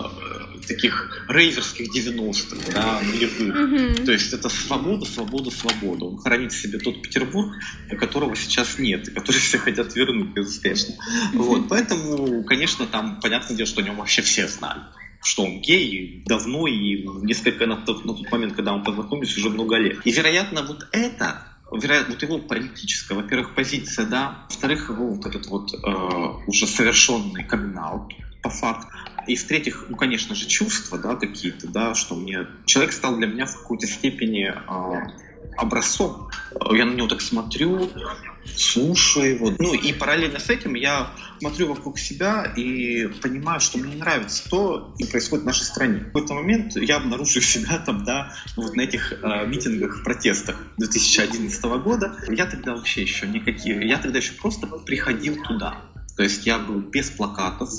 таких 0.67 1.27
рейверских 1.29 1.95
90-х, 1.95 2.73
да, 2.73 3.01
нулевых. 3.01 3.57
Mm-hmm. 3.57 4.05
То 4.05 4.13
есть 4.13 4.33
это 4.33 4.49
свобода, 4.49 5.05
свобода, 5.05 5.51
свобода. 5.51 6.05
Он 6.07 6.19
хранит 6.19 6.53
в 6.53 6.61
себе 6.61 6.79
тот 6.79 7.03
Петербург, 7.03 7.53
которого 7.99 8.35
сейчас 8.37 8.79
нет, 8.79 9.09
и 9.09 9.11
который 9.11 9.39
все 9.39 9.59
хотят 9.59 9.95
вернуть 9.95 10.35
безуспешно. 10.35 10.95
Mm-hmm. 10.95 11.39
Вот, 11.39 11.69
поэтому, 11.69 12.45
конечно, 12.45 12.87
там 12.87 13.21
понятное 13.21 13.57
дело, 13.57 13.67
что 13.67 13.81
о 13.81 13.85
нем 13.85 13.97
вообще 13.97 14.23
все 14.23 14.49
знали 14.49 14.83
что 15.25 15.45
он 15.45 15.61
гей 15.61 16.25
давно 16.27 16.67
и 16.67 17.07
несколько 17.23 17.65
на 17.69 17.77
тот, 17.77 18.05
на 18.05 18.13
тот 18.13 18.29
момент, 18.33 18.55
когда 18.55 18.77
мы 18.77 18.83
познакомились, 18.83 19.37
уже 19.39 19.51
много 19.51 19.77
лет. 19.77 20.05
И, 20.05 20.11
вероятно, 20.11 20.65
вот 20.65 20.89
это 20.91 21.47
вероятно, 21.79 22.15
вот 22.15 22.23
его 22.23 22.39
политическая, 22.39 23.15
во-первых, 23.15 23.55
позиция, 23.55 24.07
да, 24.07 24.47
во-вторых, 24.49 24.91
его 24.91 25.09
вот 25.09 25.27
этот 25.27 25.47
вот 25.47 25.73
э, 25.73 26.49
уже 26.49 26.67
совершенный 26.67 27.45
камин 27.45 27.79
по 28.43 28.51
факту, 28.51 28.89
и 29.27 29.37
в-третьих, 29.37 29.87
ну, 29.89 29.97
конечно 29.97 30.35
же, 30.35 30.47
чувства, 30.47 30.99
да, 30.99 31.17
какие-то, 31.17 31.69
да, 31.69 31.95
что 31.95 32.15
мне... 32.15 32.47
Человек 32.67 32.93
стал 32.93 33.17
для 33.17 33.27
меня 33.27 33.47
в 33.47 33.57
какой-то 33.57 33.87
степени 33.87 34.53
э, 34.53 35.11
образцом. 35.57 36.31
Я 36.71 36.85
на 36.85 36.95
него 36.95 37.09
так 37.09 37.21
смотрю, 37.21 37.91
слушаю 38.57 39.35
его. 39.35 39.53
Ну 39.59 39.75
и 39.75 39.93
параллельно 39.93 40.39
с 40.39 40.51
этим 40.51 40.75
я 40.75 41.11
смотрю 41.39 41.69
вокруг 41.69 41.99
себя 41.99 42.45
и 42.57 43.07
понимаю, 43.21 43.61
что 43.61 43.79
мне 43.79 43.97
нравится 43.97 44.49
то, 44.49 44.95
что 44.99 45.11
происходит 45.11 45.45
в 45.45 45.47
нашей 45.47 45.65
стране. 45.65 46.01
В 46.01 46.05
какой-то 46.07 46.35
момент 46.35 46.77
я 46.77 46.97
обнаружил 46.97 47.43
себя 47.43 47.79
там, 47.79 48.05
да, 48.05 48.33
вот 48.57 48.75
на 48.75 48.83
этих 48.83 49.13
э, 49.13 49.47
митингах, 49.47 50.05
протестах 50.05 50.57
2011 50.79 51.65
года. 51.83 52.17
Я 52.29 52.47
тогда 52.47 52.75
вообще 52.75 53.03
еще 53.03 53.27
никакие, 53.27 53.87
я 53.87 53.99
тогда 53.99 54.19
еще 54.19 54.33
просто 54.35 54.67
приходил 54.67 55.43
туда. 55.43 55.83
То 56.17 56.23
есть 56.23 56.47
я 56.47 56.59
был 56.59 56.81
без 56.81 57.11
плакатов 57.11 57.71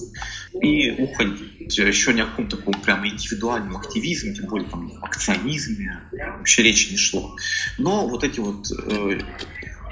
и 0.61 0.91
уходить. 0.91 1.77
Еще 1.77 2.13
ни 2.13 2.21
о 2.21 2.25
каком 2.25 2.47
таком 2.47 2.73
прям 2.81 3.07
индивидуальном 3.07 3.77
активизме, 3.77 4.33
тем 4.33 4.47
более 4.47 4.69
там 4.69 4.91
акционизме 5.01 6.01
вообще 6.11 6.63
речи 6.63 6.91
не 6.91 6.97
шло. 6.97 7.35
Но 7.77 8.07
вот 8.07 8.23
эти 8.23 8.39
вот 8.39 8.69
э, 8.71 9.19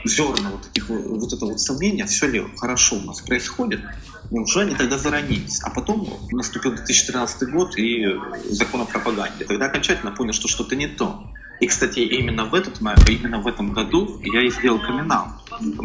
зерна 0.06 0.50
вот, 0.52 0.64
таких, 0.64 0.90
вот 0.90 1.34
это 1.34 1.46
вот 1.46 1.60
сомнения, 1.60 2.06
все 2.06 2.28
ли 2.28 2.46
хорошо 2.58 2.98
у 2.98 3.02
нас 3.02 3.22
происходит, 3.22 3.82
уже 4.30 4.62
они 4.62 4.76
тогда 4.76 4.98
заранились. 4.98 5.62
А 5.64 5.70
потом 5.70 6.08
наступил 6.32 6.74
2013 6.74 7.50
год 7.50 7.78
и 7.78 8.06
закон 8.50 8.82
о 8.82 8.86
пропаганде. 8.86 9.46
Тогда 9.46 9.66
окончательно 9.66 10.12
понял, 10.12 10.34
что 10.34 10.48
что-то 10.48 10.76
не 10.76 10.88
то. 10.88 11.32
И, 11.60 11.68
кстати, 11.68 12.00
именно 12.00 12.46
в, 12.46 12.56
этот, 12.56 12.82
именно 13.08 13.40
в 13.40 13.48
этом 13.48 13.72
году 13.72 14.20
я 14.24 14.42
и 14.42 14.50
сделал 14.50 14.80
камин 14.80 15.12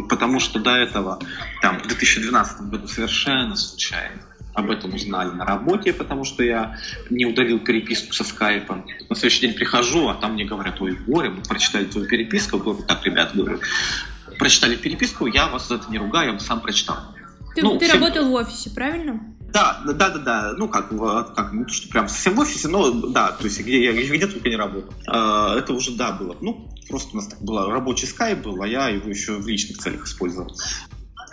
Потому 0.09 0.39
что 0.39 0.59
до 0.59 0.71
этого, 0.71 1.19
там, 1.61 1.79
в 1.79 1.87
2012 1.87 2.61
году 2.61 2.87
совершенно 2.87 3.55
случайно 3.55 4.26
об 4.57 4.71
этом 4.71 4.95
узнали 4.95 5.29
на 5.29 5.45
работе, 5.45 5.93
потому 5.93 6.23
что 6.23 6.43
я 6.43 6.77
не 7.11 7.27
удалил 7.27 7.59
переписку 7.59 8.11
со 8.11 8.23
скайпа. 8.23 8.83
На 9.07 9.15
следующий 9.15 9.41
день 9.41 9.53
прихожу, 9.53 10.09
а 10.09 10.15
там 10.15 10.33
мне 10.33 10.45
говорят, 10.45 10.81
ой, 10.81 10.97
Боря, 11.05 11.29
мы 11.29 11.43
прочитали 11.43 11.85
твою 11.85 12.07
переписку. 12.07 12.57
Я 12.57 12.63
говорю, 12.63 12.83
так, 12.87 13.05
ребят, 13.05 13.35
говорю, 13.35 13.59
прочитали 14.39 14.75
переписку, 14.75 15.27
я 15.27 15.47
вас 15.47 15.67
за 15.67 15.75
это 15.75 15.91
не 15.91 15.99
ругаю, 15.99 16.33
я 16.33 16.39
сам 16.39 16.59
прочитал. 16.61 16.97
Ты, 17.53 17.61
ну, 17.61 17.77
ты 17.77 17.87
всем... 17.87 18.01
работал 18.01 18.29
в 18.29 18.33
офисе, 18.33 18.71
правильно? 18.71 19.19
Да, 19.53 19.81
да, 19.85 19.93
да, 19.93 20.17
да, 20.17 20.53
ну 20.57 20.67
как, 20.67 20.89
как 20.89 21.53
ну, 21.53 21.67
что 21.67 21.87
прям 21.89 22.09
совсем 22.09 22.33
в 22.35 22.39
офисе, 22.39 22.67
но 22.67 22.91
да, 22.91 23.31
то 23.31 23.45
есть 23.45 23.59
где 23.61 23.85
я 23.85 23.93
где 23.93 24.27
только 24.27 24.49
не 24.49 24.55
работал. 24.55 24.91
А, 25.07 25.55
это 25.55 25.73
уже 25.73 25.91
да 25.91 26.11
было. 26.11 26.35
Ну, 26.41 26.67
просто 26.89 27.11
у 27.13 27.17
нас 27.17 27.27
так 27.27 27.41
было 27.41 27.71
рабочий 27.71 28.07
скайп 28.07 28.39
был, 28.39 28.61
а 28.61 28.67
я 28.67 28.89
его 28.89 29.07
еще 29.09 29.37
в 29.37 29.47
личных 29.47 29.77
целях 29.77 30.05
использовал. 30.05 30.53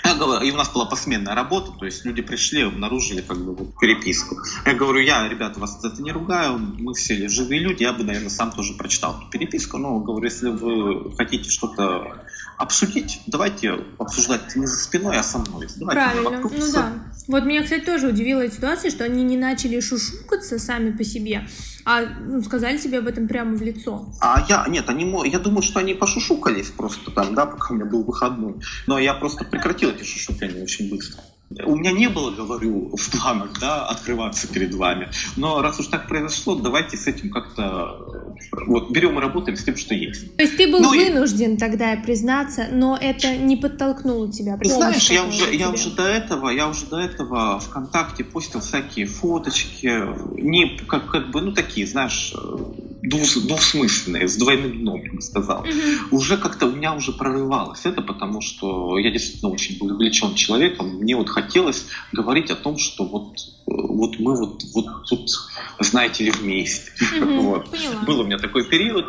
И 0.04 0.50
у 0.50 0.56
нас 0.56 0.70
была 0.70 0.84
посменная 0.84 1.34
работа, 1.34 1.72
то 1.72 1.86
есть 1.86 2.04
люди 2.04 2.20
пришли, 2.20 2.62
обнаружили 2.62 3.22
как 3.22 3.38
бы 3.38 3.54
вот 3.54 3.78
переписку. 3.80 4.36
Я 4.66 4.74
говорю, 4.74 5.00
я, 5.00 5.26
ребята, 5.26 5.58
вас 5.58 5.82
это 5.82 6.02
не 6.02 6.12
ругаю, 6.12 6.58
мы 6.58 6.92
все 6.92 7.26
живые 7.28 7.60
люди, 7.60 7.82
я 7.82 7.94
бы, 7.94 8.04
наверное, 8.04 8.28
сам 8.28 8.52
тоже 8.52 8.74
прочитал 8.74 9.18
эту 9.18 9.30
переписку, 9.30 9.78
но 9.78 9.98
говорю, 10.00 10.26
если 10.26 10.50
вы 10.50 11.14
хотите 11.16 11.48
что-то 11.50 12.26
обсудить, 12.56 13.22
давайте 13.26 13.84
обсуждать 13.98 14.54
не 14.56 14.66
за 14.66 14.76
спиной, 14.76 15.16
а 15.16 15.22
со 15.22 15.38
мной. 15.38 15.66
Давайте 15.76 16.00
Правильно, 16.00 16.40
ну 16.40 16.72
да. 16.72 16.92
Вот 17.26 17.44
меня, 17.44 17.62
кстати, 17.62 17.84
тоже 17.84 18.08
удивила 18.08 18.40
эта 18.40 18.54
ситуация, 18.54 18.90
что 18.90 19.04
они 19.04 19.22
не 19.22 19.36
начали 19.36 19.80
шушукаться 19.80 20.58
сами 20.58 20.90
по 20.90 21.04
себе, 21.04 21.48
а 21.84 22.02
ну, 22.02 22.42
сказали 22.42 22.76
тебе 22.76 22.98
об 22.98 23.06
этом 23.06 23.28
прямо 23.28 23.56
в 23.56 23.62
лицо. 23.62 24.12
А 24.20 24.44
я, 24.48 24.66
нет, 24.68 24.88
они, 24.88 25.04
я 25.30 25.38
думаю, 25.38 25.62
что 25.62 25.80
они 25.80 25.94
пошушукались 25.94 26.68
просто 26.68 27.10
там, 27.10 27.34
да, 27.34 27.46
пока 27.46 27.72
у 27.72 27.76
меня 27.76 27.86
был 27.86 28.04
выходной. 28.04 28.56
Но 28.86 28.98
я 28.98 29.14
просто 29.14 29.44
прекратил 29.44 29.90
эти 29.90 30.04
шушукания 30.04 30.62
очень 30.62 30.90
быстро. 30.90 31.22
У 31.64 31.76
меня 31.76 31.92
не 31.92 32.08
было, 32.08 32.30
говорю, 32.30 32.94
в 32.96 33.10
планах, 33.10 33.58
да, 33.60 33.86
открываться 33.86 34.48
перед 34.48 34.74
вами. 34.74 35.10
Но 35.36 35.62
раз 35.62 35.78
уж 35.78 35.86
так 35.86 36.08
произошло, 36.08 36.56
давайте 36.56 36.96
с 36.96 37.06
этим 37.06 37.30
как-то 37.30 38.03
вот 38.52 38.90
берем 38.90 39.18
и 39.18 39.20
работаем 39.20 39.56
с 39.56 39.64
тем, 39.64 39.76
что 39.76 39.94
есть. 39.94 40.36
То 40.36 40.42
есть 40.42 40.56
ты 40.56 40.70
был 40.70 40.80
ну, 40.80 40.90
вынужден 40.90 41.54
и... 41.54 41.56
тогда 41.56 41.96
признаться, 41.96 42.68
но 42.70 42.98
это 43.00 43.36
не 43.36 43.56
подтолкнуло 43.56 44.30
тебя. 44.30 44.58
Знаешь, 44.62 45.10
я 45.10 45.24
уже, 45.24 45.54
я 45.54 45.70
уже 45.70 45.90
до 45.90 46.04
этого, 46.04 46.48
я 46.50 46.68
уже 46.68 46.86
до 46.86 46.98
этого 46.98 47.60
ВКонтакте 47.60 48.24
постил 48.24 48.60
всякие 48.60 49.06
фоточки, 49.06 49.90
не 50.40 50.78
как, 50.86 51.10
как 51.10 51.30
бы, 51.30 51.40
ну 51.40 51.52
такие, 51.52 51.86
знаешь, 51.86 52.34
двус, 53.04 53.36
двусмысленные, 53.36 54.28
с 54.28 54.36
двойным 54.36 54.80
дном, 54.80 55.02
я 55.04 55.12
бы 55.12 55.20
сказал. 55.20 55.64
Mm-hmm. 55.64 56.08
Уже 56.10 56.36
как-то 56.36 56.66
у 56.66 56.72
меня 56.72 56.94
уже 56.94 57.12
прорывалось 57.12 57.84
это, 57.84 58.02
потому 58.02 58.40
что 58.40 58.98
я 58.98 59.10
действительно 59.10 59.52
очень 59.52 59.78
был 59.78 59.94
увлечен 59.94 60.34
человеком. 60.34 60.96
Мне 60.96 61.16
вот 61.16 61.28
хотелось 61.28 61.86
говорить 62.12 62.50
о 62.50 62.56
том, 62.56 62.78
что 62.78 63.04
вот, 63.04 63.36
вот 63.66 64.18
мы 64.18 64.36
вот, 64.36 64.62
вот 64.74 65.06
тут, 65.08 65.28
знаете 65.80 66.24
ли, 66.24 66.30
вместе. 66.30 66.90
Mm-hmm. 67.00 67.40
вот. 67.42 67.68
Был 68.06 68.20
у 68.20 68.24
меня 68.24 68.38
такой 68.38 68.64
период. 68.64 69.06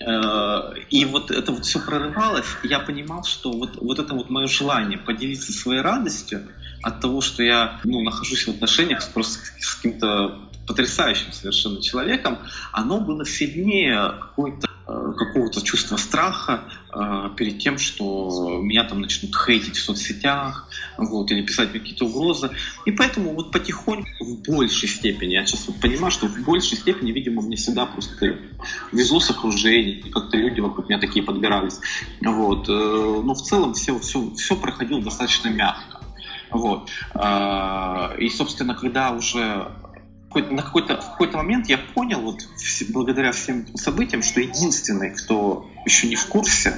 Э, 0.00 0.74
и 0.90 1.04
вот 1.04 1.30
это 1.30 1.52
вот 1.52 1.64
все 1.64 1.80
прорывалось, 1.80 2.46
я 2.62 2.78
понимал, 2.78 3.24
что 3.24 3.50
вот, 3.50 3.78
вот 3.80 3.98
это 3.98 4.14
вот 4.14 4.30
мое 4.30 4.46
желание 4.46 4.98
поделиться 4.98 5.52
своей 5.52 5.80
радостью 5.80 6.46
от 6.82 7.00
того, 7.00 7.20
что 7.20 7.42
я 7.42 7.80
ну, 7.82 8.02
нахожусь 8.02 8.46
в 8.46 8.50
отношениях 8.50 9.02
просто 9.12 9.40
с 9.58 9.74
каким-то 9.74 10.47
потрясающим 10.68 11.32
совершенно 11.32 11.82
человеком, 11.82 12.38
оно 12.72 13.00
было 13.00 13.24
сильнее 13.24 14.14
э, 14.36 15.12
какого-то 15.16 15.62
чувства 15.62 15.96
страха 15.96 16.64
э, 16.94 17.30
перед 17.36 17.58
тем, 17.58 17.78
что 17.78 18.60
меня 18.62 18.84
там 18.84 19.00
начнут 19.00 19.34
хейтить 19.34 19.76
в 19.76 19.82
соцсетях, 19.82 20.68
вот, 20.96 21.30
или 21.30 21.42
писать 21.42 21.72
какие-то 21.72 22.04
угрозы. 22.04 22.50
И 22.84 22.92
поэтому 22.92 23.34
вот 23.34 23.50
потихоньку, 23.50 24.24
в 24.24 24.42
большей 24.42 24.88
степени, 24.88 25.32
я 25.34 25.46
сейчас 25.46 25.66
вот 25.68 25.80
понимаю, 25.80 26.10
что 26.10 26.26
в 26.26 26.44
большей 26.44 26.76
степени, 26.76 27.12
видимо, 27.12 27.42
мне 27.42 27.56
всегда 27.56 27.86
просто 27.86 28.38
везло 28.92 29.20
с 29.20 29.30
окружением, 29.30 30.10
как-то 30.10 30.36
люди 30.36 30.60
вокруг 30.60 30.88
меня 30.88 31.00
такие 31.00 31.24
подбирались. 31.24 31.80
Вот. 32.20 32.68
Э, 32.68 32.72
но 32.72 33.34
в 33.34 33.42
целом 33.42 33.74
все, 33.74 33.98
все, 33.98 34.30
все 34.34 34.56
проходило 34.56 35.02
достаточно 35.02 35.48
мягко. 35.48 36.00
Вот. 36.50 36.90
Э, 37.14 38.16
и, 38.18 38.28
собственно, 38.28 38.74
когда 38.74 39.10
уже 39.12 39.72
на 40.34 40.62
какой-то 40.62 41.00
в 41.00 41.10
какой-то 41.12 41.36
момент 41.36 41.68
я 41.68 41.78
понял, 41.78 42.20
вот 42.20 42.40
благодаря 42.90 43.32
всем 43.32 43.66
событиям, 43.76 44.22
что 44.22 44.40
единственный, 44.40 45.14
кто 45.14 45.68
еще 45.84 46.06
не 46.08 46.16
в 46.16 46.26
курсе 46.26 46.74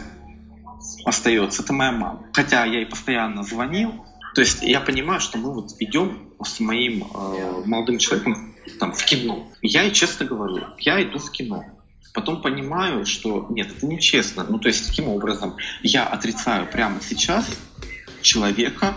остается, 1.05 1.63
это 1.63 1.73
моя 1.73 1.93
мама. 1.93 2.27
Хотя 2.33 2.65
я 2.65 2.81
ей 2.81 2.87
постоянно 2.87 3.43
звонил, 3.43 4.05
то 4.35 4.41
есть 4.41 4.63
я 4.63 4.81
понимаю, 4.81 5.21
что 5.21 5.39
мы 5.39 5.53
вот 5.53 5.75
идем 5.81 6.31
с 6.43 6.61
моим 6.61 7.05
э, 7.05 7.63
молодым 7.67 7.99
человеком 7.99 8.55
там 8.79 8.93
в 8.93 9.05
кино. 9.05 9.49
Я 9.63 9.83
ей 9.83 9.93
честно 9.93 10.27
говорю, 10.27 10.65
я 10.79 11.03
иду 11.03 11.19
в 11.19 11.31
кино. 11.31 11.65
Потом 12.13 12.43
понимаю, 12.43 13.07
что 13.07 13.47
нет, 13.51 13.71
это 13.77 13.87
нечестно. 13.87 14.45
Ну, 14.49 14.59
то 14.59 14.69
есть, 14.69 14.89
таким 14.89 15.09
образом, 15.09 15.57
я 15.83 16.07
отрицаю 16.07 16.67
прямо 16.67 17.01
сейчас 17.01 17.49
человека, 18.21 18.95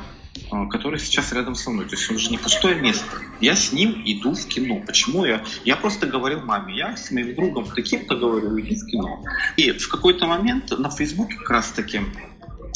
который 0.69 0.99
сейчас 0.99 1.31
рядом 1.33 1.55
со 1.55 1.69
мной. 1.69 1.85
То 1.85 1.95
есть 1.95 2.09
он 2.09 2.17
же 2.17 2.29
не 2.29 2.37
пустое 2.37 2.79
место. 2.79 3.05
Я 3.39 3.55
с 3.55 3.71
ним 3.71 4.01
иду 4.05 4.33
в 4.33 4.45
кино. 4.47 4.81
Почему 4.85 5.25
я? 5.25 5.43
Я 5.63 5.75
просто 5.75 6.07
говорил 6.07 6.41
маме, 6.41 6.75
я 6.75 6.97
с 6.97 7.11
моим 7.11 7.35
другом 7.35 7.65
таким-то 7.65 8.15
говорю, 8.15 8.59
иди 8.59 8.75
в 8.75 8.85
кино. 8.85 9.23
И 9.57 9.71
в 9.71 9.87
какой-то 9.87 10.27
момент 10.27 10.77
на 10.77 10.89
Фейсбуке 10.89 11.35
как 11.37 11.49
раз 11.49 11.71
таки 11.71 12.01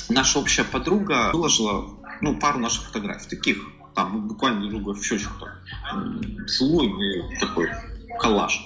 наша 0.09 0.39
общая 0.39 0.63
подруга 0.63 1.31
выложила 1.33 1.97
ну, 2.21 2.37
пару 2.37 2.59
наших 2.59 2.85
фотографий, 2.85 3.29
таких, 3.29 3.57
там 3.95 4.27
буквально 4.27 4.61
друг 4.61 4.83
друга 4.83 4.99
в 4.99 5.03
щечку 5.03 5.47
целуем 6.47 7.01
и 7.01 7.37
такой 7.39 7.69
коллаж. 8.19 8.59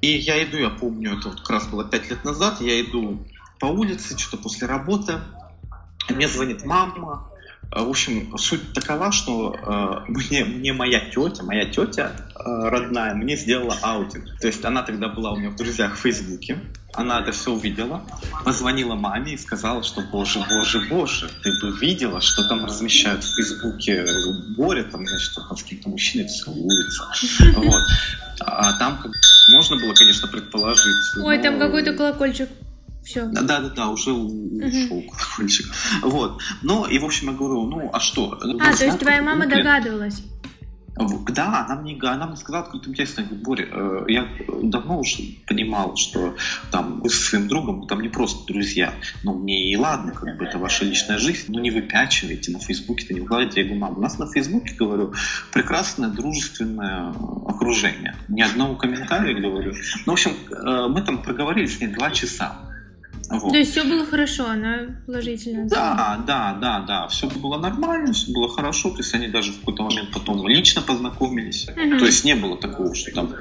И 0.00 0.08
я 0.08 0.42
иду, 0.44 0.56
я 0.56 0.70
помню, 0.70 1.18
это 1.18 1.30
вот 1.30 1.40
как 1.40 1.50
раз 1.50 1.66
было 1.66 1.84
пять 1.84 2.08
лет 2.08 2.24
назад, 2.24 2.60
я 2.60 2.80
иду 2.80 3.26
по 3.58 3.66
улице, 3.66 4.16
что-то 4.16 4.42
после 4.42 4.68
работы, 4.68 5.20
мне 6.08 6.28
звонит 6.28 6.64
мама, 6.64 7.27
в 7.70 7.90
общем, 7.90 8.36
суть 8.38 8.72
такова, 8.72 9.12
что 9.12 9.54
э, 9.54 10.10
мне, 10.10 10.44
мне 10.44 10.72
моя 10.72 11.00
тетя, 11.00 11.42
моя 11.42 11.66
тетя 11.66 12.12
э, 12.34 12.68
родная, 12.68 13.14
мне 13.14 13.36
сделала 13.36 13.76
аудит. 13.82 14.24
То 14.40 14.46
есть 14.46 14.64
она 14.64 14.82
тогда 14.82 15.08
была 15.08 15.32
у 15.32 15.36
меня 15.36 15.50
в 15.50 15.56
друзьях 15.56 15.94
в 15.94 16.00
Фейсбуке, 16.00 16.58
она 16.94 17.20
это 17.20 17.32
все 17.32 17.52
увидела, 17.52 18.02
позвонила 18.44 18.94
маме 18.94 19.34
и 19.34 19.36
сказала, 19.36 19.82
что 19.82 20.00
боже, 20.00 20.40
боже, 20.48 20.80
боже, 20.88 21.30
ты 21.42 21.50
бы 21.60 21.76
видела, 21.78 22.20
что 22.20 22.48
там 22.48 22.64
размещают 22.64 23.22
в 23.22 23.34
Фейсбуке 23.34 24.04
Боря, 24.56 24.84
там, 24.84 25.06
значит, 25.06 25.34
там 25.34 25.56
с 25.56 25.62
каким-то 25.62 25.90
мужчиной 25.90 26.28
целуется. 26.28 27.04
Вот. 27.54 27.82
А 28.40 28.78
там 28.78 28.98
можно 29.50 29.76
было, 29.76 29.92
конечно, 29.94 30.28
предположить. 30.28 31.16
Ой, 31.22 31.36
но... 31.36 31.42
там 31.42 31.58
какой-то 31.58 31.92
колокольчик. 31.92 32.48
Все. 33.04 33.26
Да, 33.26 33.42
да, 33.42 33.60
да, 33.60 33.88
уже 33.88 34.12
ушел 34.12 35.02
колокольчик. 35.02 35.66
Вот. 36.02 36.40
Ну, 36.62 36.86
и, 36.86 36.98
в 36.98 37.04
общем, 37.04 37.30
я 37.30 37.36
говорю, 37.36 37.64
ну, 37.66 37.90
а 37.92 38.00
что? 38.00 38.38
А, 38.60 38.74
то 38.74 38.84
есть 38.84 38.98
твоя 38.98 39.22
мама 39.22 39.46
догадывалась? 39.46 40.22
Да, 41.32 41.64
она 41.64 41.80
мне, 41.80 41.96
она 42.02 42.26
мне 42.26 42.36
сказала 42.36 42.64
какую-то 42.64 42.90
интересную, 42.90 43.28
Боря, 43.42 43.68
э, 43.70 44.04
я 44.08 44.28
давно 44.62 44.98
уже 44.98 45.22
понимал, 45.46 45.94
что 45.96 46.34
там 46.72 47.00
вы 47.00 47.10
со 47.10 47.22
своим 47.22 47.46
другом 47.46 47.86
там 47.86 48.00
не 48.00 48.08
просто 48.08 48.52
друзья, 48.52 48.92
но 49.22 49.34
мне 49.34 49.70
и 49.70 49.76
ладно, 49.76 50.12
как 50.12 50.36
бы 50.36 50.44
это 50.44 50.58
ваша 50.58 50.84
личная 50.84 51.18
жизнь, 51.18 51.52
но 51.52 51.60
не 51.60 51.70
выпячивайте 51.70 52.50
на 52.50 52.58
Фейсбуке, 52.58 53.14
не 53.14 53.20
выкладывайте. 53.20 53.60
Я 53.60 53.66
говорю, 53.66 53.80
мама, 53.80 53.98
у 53.98 54.00
нас 54.00 54.18
на 54.18 54.26
Фейсбуке, 54.26 54.74
говорю, 54.74 55.14
прекрасное 55.52 56.08
дружественное 56.08 57.14
окружение. 57.46 58.16
Ни 58.26 58.42
одного 58.42 58.74
комментария, 58.74 59.40
говорю. 59.40 59.74
Ну, 60.04 60.12
в 60.12 60.14
общем, 60.14 60.32
э, 60.50 60.88
мы 60.88 61.02
там 61.02 61.22
проговорили 61.22 61.66
с 61.66 61.80
ней 61.80 61.88
два 61.88 62.10
часа. 62.10 62.67
Вот. 63.30 63.52
То 63.52 63.58
есть 63.58 63.72
все 63.72 63.84
было 63.84 64.06
хорошо, 64.06 64.46
она 64.46 65.02
положительно. 65.06 65.68
Да, 65.68 66.22
да, 66.26 66.56
да, 66.60 66.80
да, 66.80 67.08
все 67.08 67.28
было 67.28 67.58
нормально, 67.58 68.12
все 68.12 68.32
было 68.32 68.48
хорошо. 68.48 68.90
То 68.90 68.98
есть 68.98 69.14
они 69.14 69.28
даже 69.28 69.52
в 69.52 69.60
какой-то 69.60 69.82
момент 69.82 70.10
потом 70.12 70.46
лично 70.48 70.80
познакомились. 70.80 71.68
Угу. 71.68 71.98
То 71.98 72.06
есть 72.06 72.24
не 72.24 72.34
было 72.34 72.56
такого, 72.56 72.94
что 72.94 73.12
там 73.12 73.34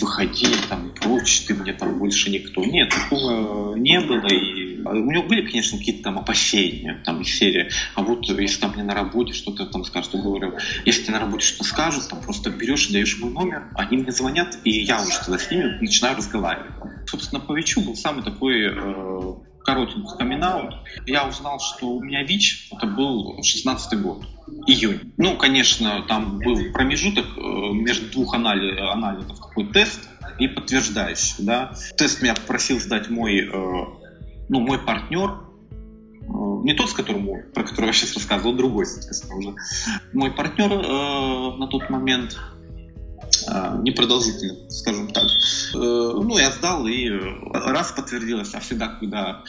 выходи 0.00 0.46
там 0.68 0.88
и 0.88 0.94
прочее, 0.94 1.48
ты 1.48 1.54
мне 1.54 1.72
там 1.74 1.98
больше 1.98 2.30
никто. 2.30 2.64
Нет, 2.64 2.90
такого 2.90 3.76
не 3.76 4.00
было. 4.00 4.26
И 4.26 4.65
у 4.90 5.10
него 5.10 5.24
были, 5.24 5.46
конечно, 5.46 5.78
какие-то 5.78 6.04
там 6.04 6.18
опасения, 6.18 7.02
там 7.04 7.20
из 7.20 7.28
серии, 7.28 7.70
а 7.94 8.02
вот 8.02 8.26
если 8.26 8.60
там 8.60 8.72
мне 8.72 8.82
на 8.82 8.94
работе 8.94 9.32
что-то 9.32 9.66
там 9.66 9.84
скажут, 9.84 10.14
я 10.14 10.20
говорю, 10.20 10.54
если 10.84 11.02
тебе 11.02 11.14
на 11.14 11.20
работе 11.20 11.46
что-то 11.46 11.64
скажут, 11.64 12.08
там 12.08 12.20
просто 12.20 12.50
берешь 12.50 12.88
и 12.88 12.92
даешь 12.92 13.18
мой 13.18 13.30
номер, 13.30 13.70
они 13.74 13.98
мне 13.98 14.12
звонят, 14.12 14.58
и 14.64 14.70
я 14.70 15.02
уже 15.02 15.18
тогда 15.18 15.38
с 15.38 15.50
ними 15.50 15.78
начинаю 15.80 16.16
разговаривать. 16.16 16.72
Собственно, 17.06 17.40
по 17.40 17.56
ВИЧу 17.56 17.82
был 17.82 17.94
самый 17.94 18.22
такой 18.22 18.66
э, 18.66 19.34
коротенький 19.66 20.16
камин 20.16 20.44
Я 21.06 21.26
узнал, 21.26 21.58
что 21.58 21.88
у 21.88 22.02
меня 22.02 22.22
ВИЧ, 22.22 22.68
это 22.72 22.86
был 22.86 23.42
16 23.42 24.00
год, 24.00 24.24
июнь. 24.66 25.12
Ну, 25.16 25.36
конечно, 25.36 26.02
там 26.08 26.38
был 26.38 26.72
промежуток 26.72 27.26
э, 27.36 27.40
между 27.72 28.10
двух 28.10 28.34
анализов, 28.34 29.38
такой 29.38 29.66
тест 29.72 30.08
и 30.38 30.48
подтверждающий, 30.48 31.44
да. 31.44 31.72
Тест 31.96 32.22
меня 32.22 32.34
попросил 32.34 32.78
сдать 32.78 33.10
мой, 33.10 33.38
э, 33.38 33.84
ну, 34.48 34.60
мой 34.60 34.78
партнер, 34.78 35.30
э, 35.30 36.26
не 36.64 36.74
тот, 36.74 36.90
с 36.90 36.92
которым, 36.92 37.28
про 37.52 37.64
которого 37.64 37.86
я 37.86 37.92
сейчас 37.92 38.14
рассказывал, 38.14 38.54
другой, 38.54 38.86
соответственно, 38.86 39.36
уже. 39.36 39.54
Мой 40.12 40.30
партнер 40.30 40.72
э, 40.72 41.56
на 41.56 41.66
тот 41.68 41.90
момент 41.90 42.38
э, 43.48 43.78
непродолжительно, 43.82 44.70
скажем 44.70 45.08
так. 45.08 45.24
Э, 45.24 45.28
ну, 45.74 46.38
я 46.38 46.50
сдал, 46.52 46.86
и 46.86 47.10
раз 47.52 47.92
подтвердилось, 47.92 48.54
а 48.54 48.60
всегда, 48.60 48.88
когда 48.88 49.44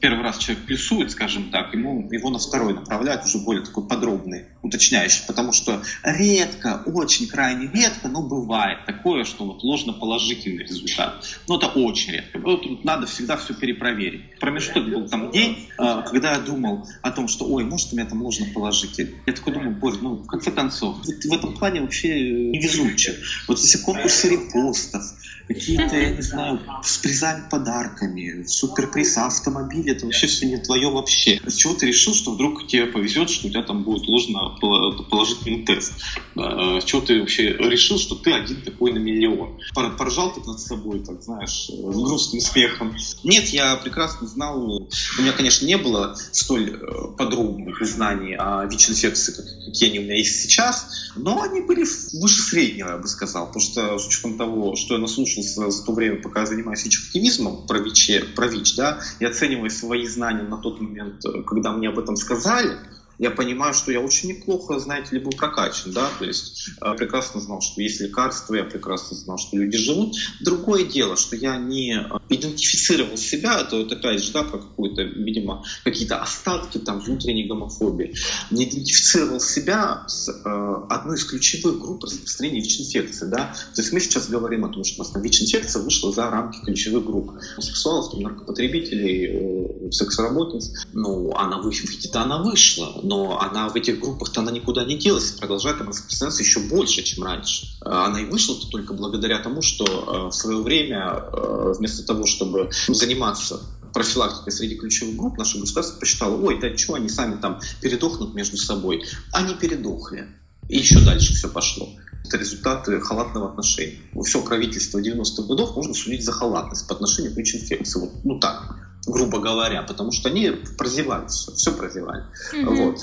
первый 0.00 0.22
раз 0.22 0.38
человек 0.38 0.64
плюсует, 0.66 1.10
скажем 1.10 1.50
так, 1.50 1.72
ему 1.74 2.08
его 2.10 2.30
на 2.30 2.38
второй 2.38 2.74
направляют 2.74 3.24
уже 3.24 3.38
более 3.38 3.64
такой 3.64 3.88
подробный, 3.88 4.46
уточняющий, 4.62 5.24
потому 5.26 5.52
что 5.52 5.82
редко, 6.02 6.82
очень 6.86 7.26
крайне 7.26 7.68
редко, 7.72 8.08
но 8.08 8.22
бывает 8.22 8.84
такое, 8.86 9.24
что 9.24 9.44
вот 9.44 9.62
ложноположительный 9.62 10.64
результат. 10.64 11.24
Но 11.48 11.56
это 11.56 11.66
очень 11.68 12.12
редко. 12.12 12.38
Вот 12.38 12.84
надо 12.84 13.06
всегда 13.06 13.36
все 13.36 13.54
перепроверить. 13.54 14.38
Промежуток 14.38 14.88
был 14.88 15.08
там 15.08 15.30
день, 15.30 15.68
а, 15.78 16.02
когда 16.02 16.32
я 16.32 16.38
думал 16.38 16.86
о 17.02 17.10
том, 17.10 17.28
что, 17.28 17.46
ой, 17.46 17.64
может, 17.64 17.92
у 17.92 17.96
меня 17.96 18.06
там 18.06 18.22
ложноположительный. 18.22 19.16
Я 19.26 19.32
такой 19.32 19.52
думаю, 19.54 19.72
боже, 19.72 19.98
ну, 20.02 20.24
конце 20.36 20.50
концов, 20.50 20.98
в 21.04 21.32
этом 21.32 21.54
плане 21.54 21.80
вообще 21.80 22.20
невезучий. 22.30 23.14
Вот 23.48 23.58
если 23.58 23.78
конкурсы 23.78 24.28
репостов, 24.28 25.02
какие-то, 25.46 25.96
я 25.96 26.10
не 26.10 26.22
знаю, 26.22 26.60
с 26.82 26.98
призами 26.98 27.48
подарками, 27.48 28.44
суперприз 28.46 29.16
автомобиля, 29.18 29.92
это 29.92 30.06
вообще 30.06 30.26
все 30.26 30.46
не 30.46 30.56
твое 30.58 30.90
вообще. 30.90 31.40
С 31.44 31.54
чего 31.54 31.74
ты 31.74 31.86
решил, 31.86 32.14
что 32.14 32.32
вдруг 32.32 32.66
тебе 32.66 32.86
повезет, 32.86 33.30
что 33.30 33.46
у 33.46 33.50
тебя 33.50 33.62
там 33.62 33.84
будет 33.84 34.06
ложно 34.08 34.56
положительный 34.60 35.64
тест? 35.64 35.92
С 36.34 36.84
чего 36.84 37.00
ты 37.00 37.20
вообще 37.20 37.52
решил, 37.52 37.98
что 37.98 38.14
ты 38.14 38.32
один 38.32 38.60
такой 38.62 38.92
на 38.92 38.98
миллион? 38.98 39.58
Поржал 39.74 40.32
ты 40.34 40.40
над 40.40 40.60
собой, 40.60 41.00
так 41.00 41.22
знаешь, 41.22 41.68
с 41.68 41.96
грустным 41.96 42.40
смехом. 42.40 42.96
Нет, 43.24 43.48
я 43.48 43.76
прекрасно 43.76 44.26
знал, 44.26 44.58
у 44.58 45.22
меня, 45.22 45.32
конечно, 45.32 45.66
не 45.66 45.78
было 45.78 46.16
столь 46.32 46.70
э, 46.70 47.16
подробных 47.16 47.84
знаний 47.86 48.34
о 48.34 48.64
ВИЧ-инфекции, 48.66 49.34
какие 49.66 49.90
они 49.90 50.00
у 50.00 50.02
меня 50.02 50.16
есть 50.16 50.42
сейчас, 50.42 50.86
но 51.16 51.42
они 51.42 51.60
были 51.60 51.84
выше 52.20 52.42
среднего, 52.42 52.90
я 52.90 52.98
бы 52.98 53.08
сказал, 53.08 53.46
потому 53.46 53.62
что 53.62 53.98
с 53.98 54.06
учетом 54.06 54.36
того, 54.36 54.76
что 54.76 54.94
я 54.94 55.00
наслушался 55.00 55.35
за 55.42 55.84
то 55.84 55.92
время, 55.92 56.20
пока 56.22 56.40
я 56.40 56.46
занимаюсь 56.46 56.84
ВИЧ-активизмом 56.84 57.66
про 57.66 57.78
ВИЧ, 57.78 58.34
про 58.34 58.46
ВИЧ, 58.46 58.76
да, 58.76 59.00
и 59.18 59.24
оценивая 59.24 59.70
свои 59.70 60.06
знания 60.06 60.42
на 60.42 60.58
тот 60.58 60.80
момент, 60.80 61.22
когда 61.46 61.72
мне 61.72 61.88
об 61.88 61.98
этом 61.98 62.16
сказали, 62.16 62.78
я 63.18 63.30
понимаю, 63.30 63.74
что 63.74 63.92
я 63.92 64.00
очень 64.00 64.30
неплохо, 64.30 64.78
знаете 64.78 65.16
ли, 65.16 65.22
был 65.22 65.32
прокачан, 65.32 65.92
да, 65.92 66.08
то 66.18 66.24
есть 66.24 66.70
э, 66.80 66.94
прекрасно 66.96 67.40
знал, 67.40 67.60
что 67.60 67.80
есть 67.80 68.00
лекарства, 68.00 68.54
я 68.54 68.64
прекрасно 68.64 69.16
знал, 69.16 69.38
что 69.38 69.56
люди 69.56 69.78
живут. 69.78 70.16
Другое 70.40 70.84
дело, 70.84 71.16
что 71.16 71.36
я 71.36 71.56
не 71.56 71.98
э, 71.98 72.18
идентифицировал 72.28 73.16
себя, 73.16 73.60
это 73.60 73.76
вот 73.76 73.92
опять 73.92 74.22
же, 74.22 74.32
да, 74.32 74.42
про 74.42 74.58
какую-то, 74.58 75.02
видимо, 75.02 75.64
какие-то 75.84 76.18
остатки 76.18 76.78
там 76.78 77.00
внутренней 77.00 77.46
гомофобии, 77.46 78.14
не 78.50 78.64
идентифицировал 78.64 79.40
себя 79.40 80.04
с 80.06 80.28
э, 80.28 80.74
одной 80.90 81.16
из 81.16 81.24
ключевых 81.24 81.80
групп 81.80 82.04
распространения 82.04 82.60
ВИЧ-инфекции, 82.60 83.26
да, 83.26 83.54
то 83.74 83.80
есть 83.80 83.92
мы 83.92 84.00
сейчас 84.00 84.28
говорим 84.28 84.64
о 84.64 84.68
том, 84.68 84.84
что 84.84 85.02
у 85.02 85.04
нас 85.04 85.14
ВИЧ-инфекция 85.14 85.82
вышла 85.82 86.12
за 86.12 86.30
рамки 86.30 86.58
ключевых 86.64 87.04
групп 87.04 87.32
сексуалов, 87.58 88.12
наркопотребителей, 88.14 89.86
э, 89.86 89.90
секс-работниц, 89.90 90.86
ну, 90.92 91.34
она 91.34 91.58
выйдет, 91.58 92.14
она 92.14 92.42
вышла, 92.42 93.00
но 93.06 93.40
она 93.40 93.68
в 93.68 93.76
этих 93.76 94.00
группах-то 94.00 94.40
она 94.40 94.50
никуда 94.50 94.84
не 94.84 94.96
делась, 94.98 95.30
продолжает 95.32 95.80
распространяться 95.80 96.42
еще 96.42 96.60
больше, 96.60 97.02
чем 97.02 97.24
раньше. 97.24 97.66
Она 97.80 98.20
и 98.20 98.24
вышла-то 98.24 98.68
только 98.68 98.94
благодаря 98.94 99.38
тому, 99.38 99.62
что 99.62 99.84
э, 99.84 100.28
в 100.28 100.32
свое 100.32 100.60
время 100.60 101.12
э, 101.12 101.72
вместо 101.76 102.04
того, 102.04 102.26
чтобы 102.26 102.70
заниматься 102.88 103.60
профилактикой 103.92 104.52
среди 104.52 104.74
ключевых 104.74 105.16
групп, 105.16 105.38
наше 105.38 105.58
государство 105.58 105.98
посчитало, 105.98 106.36
ой, 106.42 106.60
да 106.60 106.76
что, 106.76 106.94
они 106.94 107.08
сами 107.08 107.40
там 107.40 107.60
передохнут 107.80 108.34
между 108.34 108.56
собой. 108.56 109.04
Они 109.32 109.54
передохли. 109.54 110.28
И 110.68 110.78
еще 110.78 110.98
дальше 111.00 111.32
все 111.32 111.48
пошло. 111.48 111.88
Это 112.26 112.38
результаты 112.38 113.00
халатного 113.00 113.50
отношения. 113.50 113.98
Все 114.24 114.42
правительство 114.42 114.98
90-х 114.98 115.44
годов 115.44 115.76
можно 115.76 115.94
судить 115.94 116.24
за 116.24 116.32
халатность 116.32 116.88
по 116.88 116.94
отношению 116.94 117.32
к 117.32 117.36
ВИЧ-инфекции. 117.36 118.00
Вот, 118.00 118.10
ну 118.24 118.40
так. 118.40 118.74
Грубо 119.06 119.38
говоря, 119.38 119.82
потому 119.82 120.10
что 120.10 120.28
они 120.28 120.50
прозевали 120.76 121.28
все, 121.28 121.52
все 121.52 121.72
прозевали. 121.72 122.24
Угу. 122.52 122.74
Вот. 122.74 122.98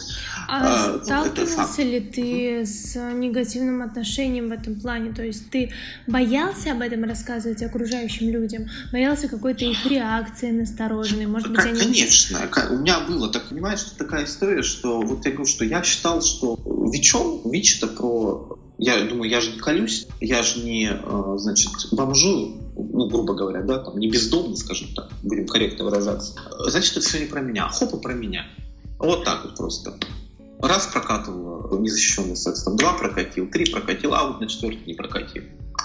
А, 0.48 0.96
а 0.96 1.04
сталкивался 1.04 1.82
ли 1.82 2.00
ты 2.02 2.66
с 2.66 2.96
негативным 2.96 3.82
отношением 3.82 4.50
в 4.50 4.52
этом 4.52 4.80
плане? 4.80 5.14
То 5.14 5.24
есть 5.24 5.50
ты 5.50 5.72
боялся 6.06 6.74
об 6.74 6.82
этом 6.82 7.04
рассказывать 7.06 7.64
окружающим 7.64 8.30
людям? 8.30 8.68
Боялся 8.92 9.28
какой-то 9.28 9.66
их 9.66 9.86
реакции 9.86 10.52
настороженной? 10.52 11.26
Может 11.26 11.52
быть, 11.52 11.66
они... 11.66 11.80
Конечно. 11.80 12.40
У 12.72 12.78
меня 12.78 13.00
было, 13.02 13.30
так 13.30 13.50
понимаешь, 13.50 13.80
что 13.80 13.98
такая 13.98 14.26
история, 14.26 14.62
что 14.62 15.02
вот 15.02 15.26
я 15.26 15.32
говорю, 15.32 15.50
что 15.50 15.64
я 15.64 15.84
считал, 15.84 16.22
что 16.22 16.60
ВИЧом, 16.92 17.50
ВИЧ 17.50 17.78
это 17.78 17.88
про 17.88 18.60
я 18.78 19.02
думаю, 19.04 19.30
я 19.30 19.40
же 19.40 19.52
не 19.52 19.60
колюсь, 19.60 20.08
я 20.20 20.42
же 20.44 20.60
не, 20.60 20.90
э, 20.92 21.36
значит, 21.38 21.72
бомжую, 21.92 22.63
ну, 22.76 23.08
грубо 23.10 23.34
говоря, 23.34 23.62
да, 23.62 23.80
там, 23.80 23.98
не 23.98 24.10
бездомный, 24.10 24.58
скажем 24.58 24.90
так, 24.96 25.10
будем 25.24 25.48
корректно 25.48 25.86
выражаться. 25.86 26.36
Значит, 26.68 26.98
это 26.98 27.06
все 27.06 27.20
не 27.20 27.26
про 27.26 27.42
меня, 27.42 27.70
хоп, 27.70 27.94
и 27.94 28.02
про 28.02 28.14
меня. 28.14 28.46
Вот 29.00 29.24
так 29.26 29.46
вот 29.46 29.56
просто. 29.56 29.98
Раз 30.60 30.88
прокатывал 30.88 31.80
незащищенный 31.80 32.36
секс, 32.36 32.64
там, 32.64 32.78
два 32.78 32.94
прокатил, 32.94 33.50
три 33.50 33.66
прокатил, 33.66 34.14
а 34.14 34.28
вот 34.28 34.40
на 34.40 34.48
четвертый 34.48 34.86
не 34.86 34.94
прокатил. 34.94 35.44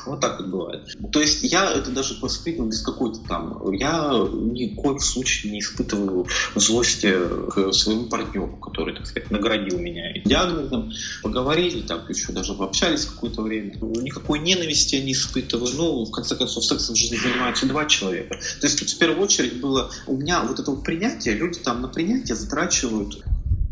Вот 0.09 0.21
так 0.21 0.41
вот 0.41 0.49
бывает. 0.49 0.97
То 1.13 1.21
есть 1.21 1.43
я 1.43 1.73
это 1.73 1.91
даже 1.91 2.15
воспринял 2.21 2.67
без 2.67 2.81
какой-то 2.81 3.21
там... 3.29 3.73
Я 3.73 4.13
ни 4.33 4.73
в 4.73 4.77
коем 4.77 4.99
случае 4.99 5.53
не 5.53 5.61
испытываю 5.61 6.27
злости 6.55 7.15
к 7.51 7.73
своему 7.73 8.07
партнеру, 8.07 8.57
который, 8.57 8.95
так 8.95 9.07
сказать, 9.07 9.31
наградил 9.31 9.79
меня 9.79 10.13
диагнозом. 10.25 10.93
Поговорили, 11.23 11.83
так 11.83 12.09
еще 12.09 12.33
даже 12.33 12.55
пообщались 12.55 13.05
какое-то 13.05 13.43
время. 13.43 13.75
Никакой 13.77 14.39
ненависти 14.41 14.97
я 14.97 15.05
не 15.05 15.13
испытываю. 15.13 15.73
Ну, 15.77 16.05
в 16.05 16.11
конце 16.11 16.37
концов, 16.37 16.65
сексом 16.65 16.95
в 16.95 16.99
занимаются 16.99 17.67
два 17.67 17.85
человека. 17.87 18.39
То 18.61 18.67
есть 18.67 18.79
тут 18.79 18.89
в 18.89 18.99
первую 18.99 19.23
очередь 19.23 19.61
было... 19.61 19.91
У 20.07 20.17
меня 20.17 20.43
вот 20.43 20.59
это 20.59 20.71
вот 20.71 20.83
принятие, 20.85 21.35
люди 21.35 21.59
там 21.59 21.83
на 21.83 21.89
принятие 21.89 22.37
затрачивают 22.37 23.23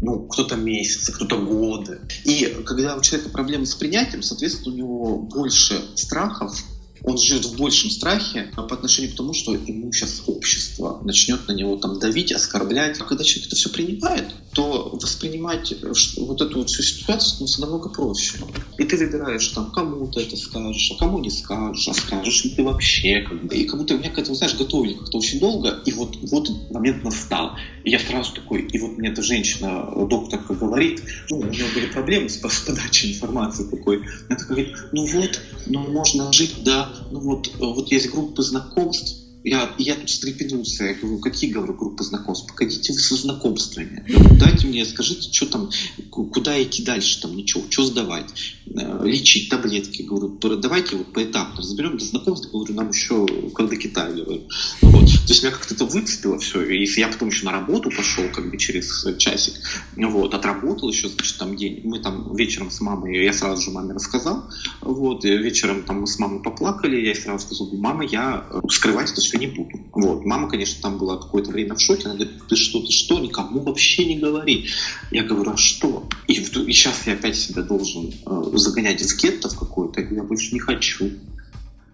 ну, 0.01 0.27
кто-то 0.27 0.57
месяцы, 0.57 1.13
кто-то 1.13 1.39
годы. 1.39 2.01
И 2.25 2.63
когда 2.67 2.97
у 2.97 3.01
человека 3.01 3.31
проблемы 3.31 3.67
с 3.67 3.75
принятием, 3.75 4.23
соответственно, 4.23 4.75
у 4.75 4.77
него 4.77 5.19
больше 5.19 5.97
страхов, 5.97 6.63
он 7.03 7.19
живет 7.19 7.45
в 7.45 7.57
большем 7.57 7.91
страхе 7.91 8.51
по 8.55 8.65
отношению 8.65 9.13
к 9.13 9.17
тому, 9.17 9.33
что 9.33 9.55
ему 9.55 9.93
сейчас 9.93 10.23
общество 10.27 11.01
начнет 11.05 11.47
на 11.49 11.53
него 11.53 11.77
там 11.77 11.99
давить, 11.99 12.33
оскорблять. 12.33 13.01
А 13.01 13.05
когда 13.05 13.25
человек 13.25 13.47
это 13.49 13.57
все 13.57 13.71
принимает, 13.71 14.35
то 14.53 14.91
воспринимать 15.01 15.75
вот 16.17 16.41
эту 16.41 16.59
вот 16.59 16.71
всю 16.71 16.83
ситуацию 16.83 17.31
становится 17.31 17.61
намного 17.61 17.89
проще. 17.91 18.35
И 18.79 18.85
ты 18.85 18.97
выбираешь 18.97 19.49
там, 19.49 19.71
кому 19.71 20.07
ты 20.09 20.23
это 20.23 20.37
скажешь, 20.37 20.93
а 20.95 20.99
кому 20.99 21.19
не 21.19 21.31
скажешь, 21.31 21.89
а 21.89 21.95
скажешь 21.95 22.45
ли 22.45 22.51
ты 22.51 22.63
вообще. 22.63 23.21
Как 23.21 23.47
бы. 23.47 23.55
И 23.55 23.65
как 23.65 23.79
будто 23.79 23.95
меня 23.97 24.11
к 24.11 24.19
этому, 24.19 24.35
знаешь, 24.35 24.57
готовили 24.57 24.95
как-то 24.95 25.19
очень 25.19 25.41
долго, 25.41 25.83
и 25.85 25.93
вот, 25.93 26.17
вот 26.23 26.51
момент 26.71 27.05
настал. 27.05 27.53
И 27.85 27.91
я 27.91 27.99
сразу 27.99 28.33
такой, 28.35 28.63
и 28.63 28.79
вот 28.79 28.99
мне 28.99 29.11
эта 29.11 29.23
женщина, 29.23 29.89
докторка, 30.09 30.55
говорит, 30.55 31.03
ну, 31.31 31.39
у 31.39 31.45
нее 31.45 31.67
были 31.75 31.87
проблемы 31.87 32.29
с, 32.29 32.37
подачей 32.39 33.15
информации 33.15 33.65
такой. 33.65 34.03
Она 34.29 34.37
такая 34.37 34.49
говорит, 34.49 34.77
ну 34.93 35.07
вот, 35.07 35.41
ну 35.67 35.81
можно 35.91 36.33
жить, 36.33 36.65
ну 37.11 37.21
вот, 37.21 37.49
вот 37.59 37.91
есть 37.91 38.11
группы 38.11 38.43
знакомств, 38.43 39.26
я, 39.47 39.71
я 39.79 39.95
тут 39.95 40.11
встрепенулся, 40.11 40.85
я 40.87 40.95
говорю, 40.95 41.21
какие, 41.21 41.53
говорю, 41.53 41.75
группы 41.75 42.03
знакомств? 42.03 42.49
Погодите 42.49 42.93
вы 42.93 42.99
со 42.99 43.15
знакомствами. 43.15 44.05
Говорю, 44.09 44.37
дайте 44.41 44.67
мне, 44.67 44.85
скажите, 44.85 45.33
что 45.33 45.47
там, 45.47 45.71
куда 46.11 46.61
идти 46.61 46.83
дальше, 46.83 47.21
там, 47.23 47.37
ничего, 47.37 47.63
что 47.71 47.85
сдавать, 47.85 48.29
э, 48.67 49.01
лечить, 49.05 49.49
таблетки. 49.49 50.03
Говорю, 50.03 50.37
давайте 50.57 50.97
вот 50.97 51.13
поэтапно 51.13 51.59
разберем. 51.59 51.97
До 51.97 52.05
знакомства, 52.05 52.51
говорю, 52.51 52.75
нам 52.75 52.91
еще 52.91 53.25
как 53.55 53.69
до 53.69 53.77
Китая, 53.77 54.11
говорю. 54.11 54.49
Вот. 54.83 55.07
То 55.07 55.33
есть 55.33 55.43
меня 55.45 55.53
как-то 55.53 55.75
это 55.75 55.85
выцепило 55.85 56.41
все. 56.41 56.63
И 56.63 56.85
я 56.99 57.07
потом 57.07 57.29
еще 57.29 57.45
на 57.45 57.53
работу 57.53 57.91
пошел, 57.91 58.25
как 58.35 58.51
бы 58.51 58.59
через 58.59 59.07
часик, 59.17 59.55
вот, 59.95 60.35
отработал 60.35 60.91
еще, 60.91 61.09
значит, 61.09 61.39
там 61.39 61.55
день. 61.55 61.83
Мы 61.85 62.01
там 62.01 62.35
вечером 62.35 62.73
с 62.73 62.81
мамой, 62.81 63.25
я 63.25 63.33
сразу 63.33 63.63
же 63.63 63.71
маме 63.71 63.95
рассказал, 63.95 64.51
вот, 64.81 65.23
вечером 65.25 65.85
там 65.85 66.01
мы 66.01 66.09
с 66.09 66.19
мамой 66.19 66.43
поплакали, 66.43 67.07
я 67.07 67.15
сразу 67.15 67.47
сказал, 67.47 67.71
мама, 67.77 68.05
я 68.05 68.45
скрывать 68.69 69.13
это 69.13 69.21
все 69.21 69.36
не 69.39 69.47
буду. 69.47 69.79
Вот. 69.93 70.25
Мама, 70.25 70.49
конечно, 70.49 70.83
там 70.83 70.99
была 70.99 71.17
какое-то 71.17 71.51
время 71.51 71.75
в 71.75 71.81
шоке. 71.81 72.07
Она 72.07 72.15
говорит, 72.15 72.35
ты 72.49 72.57
что, 72.57 72.81
ты 72.81 72.93
что, 72.93 73.19
никому 73.19 73.61
вообще 73.61 74.05
не 74.05 74.19
говори. 74.19 74.69
Я 75.11 75.25
говорю, 75.25 75.53
а 75.53 75.57
что? 75.57 76.09
И, 76.27 76.35
и 76.35 76.73
сейчас 76.73 77.07
я 77.07 77.15
опять 77.15 77.37
себя 77.37 77.63
должен 77.63 78.13
э, 78.27 78.43
загонять 78.55 79.01
из 79.01 79.17
гетто 79.21 79.49
в 79.49 79.59
какое-то. 79.59 80.01
Я 80.01 80.23
больше 80.23 80.53
не 80.53 80.61
хочу. 80.61 81.11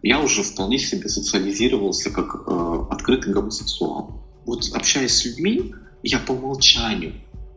Я 0.03 0.21
уже 0.21 0.43
вполне 0.43 0.79
себе 0.79 1.09
социализировался 1.09 2.11
как 2.11 2.45
э, 2.47 2.87
открытый 2.91 3.33
гомосексуал. 3.33 4.25
Вот 4.45 4.69
общаясь 4.75 5.15
с 5.15 5.25
людьми, 5.25 5.75
я 6.03 6.19
по 6.19 6.33
умолчанию 6.33 7.15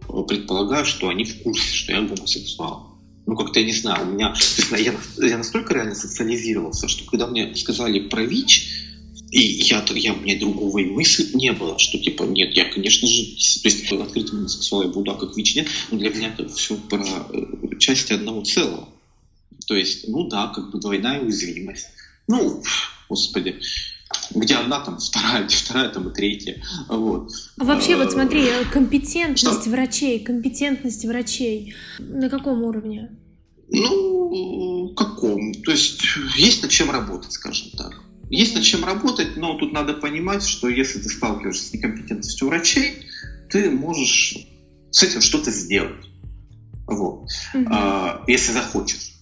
э, 0.07 0.23
предполагаю, 0.27 0.85
что 0.85 1.09
они 1.09 1.23
в 1.23 1.43
курсе, 1.43 1.73
что 1.73 1.91
я 1.93 2.01
гомосексуал 2.01 2.95
ну, 3.25 3.35
как-то 3.35 3.59
я 3.59 3.65
не 3.65 3.73
знаю, 3.73 4.07
у 4.07 4.11
меня, 4.11 4.33
я, 4.77 4.93
я 5.17 5.37
настолько 5.37 5.73
реально 5.73 5.95
социализировался, 5.95 6.87
что 6.87 7.09
когда 7.09 7.27
мне 7.27 7.55
сказали 7.55 7.99
про 7.99 8.23
ВИЧ, 8.23 8.84
и 9.31 9.39
я, 9.41 9.83
я, 9.95 10.13
у 10.13 10.17
меня 10.17 10.39
другого 10.39 10.79
и 10.79 10.85
мысли 10.85 11.27
не 11.35 11.51
было, 11.51 11.77
что 11.79 11.97
типа, 11.97 12.23
нет, 12.23 12.55
я, 12.55 12.65
конечно 12.65 13.07
же, 13.07 13.23
то 13.23 13.67
есть 13.67 13.91
открытым 13.91 14.37
гомосексуалом 14.37 14.91
буду, 14.91 15.11
а 15.11 15.15
как 15.15 15.35
ВИЧ 15.35 15.55
нет, 15.55 15.67
но 15.91 15.97
для 15.97 16.09
меня 16.09 16.29
это 16.29 16.47
все 16.49 16.75
про 16.77 17.03
э, 17.03 17.77
части 17.79 18.13
одного 18.13 18.43
целого. 18.43 18.89
То 19.67 19.75
есть, 19.75 20.07
ну 20.07 20.27
да, 20.27 20.47
как 20.47 20.71
бы 20.71 20.79
двойная 20.79 21.21
уязвимость. 21.21 21.87
Ну, 22.27 22.63
господи, 23.09 23.59
где 24.31 24.55
одна, 24.55 24.79
там 24.79 24.99
вторая, 24.99 25.43
где 25.43 25.55
вторая, 25.55 25.89
там 25.89 26.09
и 26.09 26.13
третья. 26.13 26.61
Вот. 26.87 27.31
А 27.57 27.63
вообще, 27.63 27.95
вот 27.95 28.11
смотри, 28.11 28.47
компетентность 28.71 29.61
Что? 29.61 29.69
врачей, 29.69 30.19
компетентность 30.19 31.05
врачей 31.05 31.75
на 31.99 32.29
каком 32.29 32.63
уровне? 32.63 33.09
Ну, 33.67 34.93
каком? 34.95 35.53
То 35.63 35.71
есть 35.71 36.01
есть 36.37 36.61
над 36.61 36.71
чем 36.71 36.91
работать, 36.91 37.31
скажем 37.33 37.71
так. 37.71 38.04
Есть 38.29 38.55
над 38.55 38.63
чем 38.63 38.83
работать, 38.83 39.37
но 39.37 39.57
тут 39.57 39.71
надо 39.73 39.93
понимать, 39.93 40.43
что 40.43 40.67
если 40.67 40.99
ты 40.99 41.09
сталкиваешься 41.09 41.69
с 41.69 41.73
некомпетентностью 41.73 42.47
врачей, 42.47 43.05
ты 43.49 43.69
можешь 43.69 44.37
с 44.91 45.03
этим 45.03 45.21
что-то 45.21 45.51
сделать. 45.51 46.05
Вот. 46.87 47.27
А, 47.67 48.23
если 48.27 48.51
захочешь. 48.51 49.15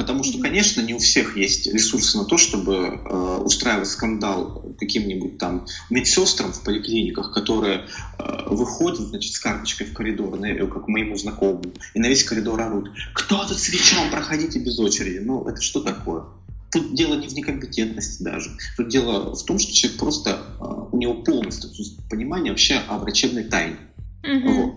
Потому 0.00 0.24
что, 0.24 0.38
конечно, 0.38 0.80
не 0.80 0.94
у 0.94 0.98
всех 0.98 1.36
есть 1.36 1.66
ресурсы 1.66 2.16
на 2.16 2.24
то, 2.24 2.38
чтобы 2.38 2.74
э, 2.74 3.36
устраивать 3.44 3.86
скандал 3.86 4.64
каким-нибудь 4.78 5.36
там 5.36 5.66
медсестрам 5.90 6.54
в 6.54 6.62
поликлиниках, 6.62 7.34
которые 7.34 7.86
э, 8.18 8.46
выходят, 8.46 9.00
значит, 9.00 9.34
с 9.34 9.38
карточкой 9.38 9.88
в 9.88 9.92
коридор, 9.92 10.38
на, 10.38 10.54
как 10.68 10.88
моему 10.88 11.16
знакомому, 11.16 11.74
и 11.92 11.98
на 12.00 12.06
весь 12.06 12.24
коридор 12.24 12.58
орут. 12.62 12.88
Кто 13.12 13.46
тут 13.46 13.58
с 13.58 13.68
вечом? 13.68 14.10
Проходите 14.10 14.58
без 14.58 14.78
очереди. 14.78 15.18
Ну, 15.18 15.46
это 15.46 15.60
что 15.60 15.82
такое? 15.82 16.24
Тут 16.70 16.94
дело 16.94 17.14
не 17.14 17.26
в 17.26 17.34
некомпетентности 17.34 18.22
даже. 18.22 18.50
Тут 18.76 18.88
дело 18.88 19.34
в 19.34 19.44
том, 19.44 19.58
что 19.58 19.72
человек 19.72 19.98
просто, 19.98 20.40
а, 20.60 20.88
у 20.92 20.96
него 20.96 21.14
полностью 21.14 21.70
понимание 22.08 22.52
вообще 22.52 22.80
о 22.88 22.98
врачебной 22.98 23.44
тайне. 23.44 23.76
Mm-hmm. 24.22 24.52
Вот. 24.52 24.74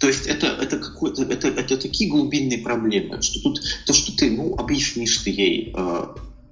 То 0.00 0.08
есть 0.08 0.26
это, 0.26 0.46
это, 0.46 0.78
какой-то, 0.78 1.22
это, 1.22 1.48
это 1.48 1.76
такие 1.76 2.10
глубинные 2.10 2.58
проблемы, 2.58 3.20
что 3.20 3.40
тут 3.42 3.60
то, 3.86 3.92
что 3.92 4.16
ты 4.16 4.30
ну, 4.30 4.54
объяснишь 4.56 5.18
ты 5.18 5.30
ей, 5.30 5.74
э, 5.76 6.04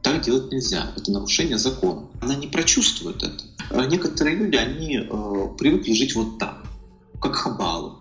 так 0.03 0.23
делать 0.23 0.51
нельзя. 0.51 0.93
Это 0.97 1.13
нарушение 1.13 1.59
закона. 1.59 2.09
Она 2.21 2.35
не 2.35 2.49
прочувствует 2.49 3.23
это. 3.23 3.45
А 3.71 3.87
некоторые 3.87 4.37
люди, 4.37 4.57
они 4.57 4.97
э, 4.99 5.57
привыкли 5.59 5.93
жить 5.93 6.15
вот 6.15 6.39
так, 6.39 6.65
как 7.21 7.35
хабалы, 7.35 7.93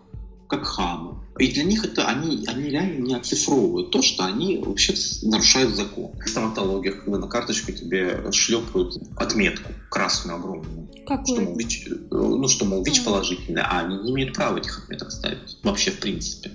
как 0.48 0.66
хамы. 0.66 1.16
И 1.38 1.52
для 1.52 1.64
них 1.64 1.84
это 1.84 2.08
они, 2.08 2.46
они 2.48 2.70
реально 2.70 3.04
не 3.04 3.14
оцифровывают 3.14 3.92
то, 3.92 4.02
что 4.02 4.26
они 4.26 4.58
вообще 4.58 4.94
нарушают 5.24 5.76
закон. 5.76 6.12
В 6.24 6.30
стоматологиях, 6.30 7.04
когда 7.04 7.18
на 7.18 7.28
карточку 7.28 7.72
тебе 7.72 8.32
шлепают 8.32 8.96
отметку 9.18 9.74
красную 9.90 10.38
огромную. 10.38 10.90
Какую? 11.06 11.36
Что, 11.36 11.42
мол, 11.42 11.58
ВИЧ, 11.58 11.88
ну, 12.10 12.48
что, 12.48 12.66
мол, 12.66 12.84
ВИЧ 12.84 13.04
положительный, 13.04 13.62
а 13.64 13.80
они 13.80 13.98
не 13.98 14.12
имеют 14.12 14.34
права 14.34 14.58
этих 14.58 14.84
отметок 14.84 15.12
ставить. 15.12 15.58
Вообще, 15.64 15.92
в 15.92 16.00
принципе. 16.00 16.52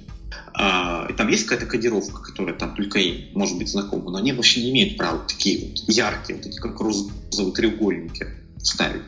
А, 0.55 1.07
и 1.09 1.12
там 1.12 1.29
есть 1.29 1.44
какая-то 1.44 1.66
кодировка, 1.66 2.22
которая 2.22 2.55
там 2.55 2.74
только 2.74 2.98
им 2.98 3.38
может 3.38 3.59
быть 3.59 3.68
знакома, 3.68 4.11
но 4.11 4.18
они 4.18 4.33
вообще 4.33 4.62
не 4.62 4.70
имеют 4.70 4.96
права 4.96 5.20
такие 5.26 5.68
вот 5.68 5.79
яркие, 5.88 6.38
вот 6.38 6.46
эти 6.46 6.59
как 6.59 6.81
розовые 6.81 7.53
треугольники 7.55 8.26
ставить. 8.59 9.03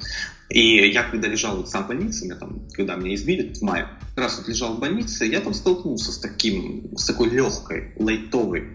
И 0.52 0.90
я 0.90 1.04
когда 1.04 1.28
лежал 1.28 1.56
вот 1.56 1.70
сам 1.70 1.84
в 1.84 1.88
больнице, 1.88 2.24
меня 2.24 2.36
там, 2.36 2.68
когда 2.72 2.94
меня 2.96 3.14
избили 3.14 3.54
в 3.54 3.62
мае, 3.62 3.88
как 4.14 4.24
раз 4.24 4.38
вот 4.38 4.48
лежал 4.48 4.74
в 4.74 4.80
больнице, 4.80 5.24
я 5.24 5.40
там 5.40 5.54
столкнулся 5.54 6.12
с 6.12 6.18
таким, 6.18 6.96
с 6.96 7.06
такой 7.06 7.30
легкой, 7.30 7.94
лайтовой 7.96 8.68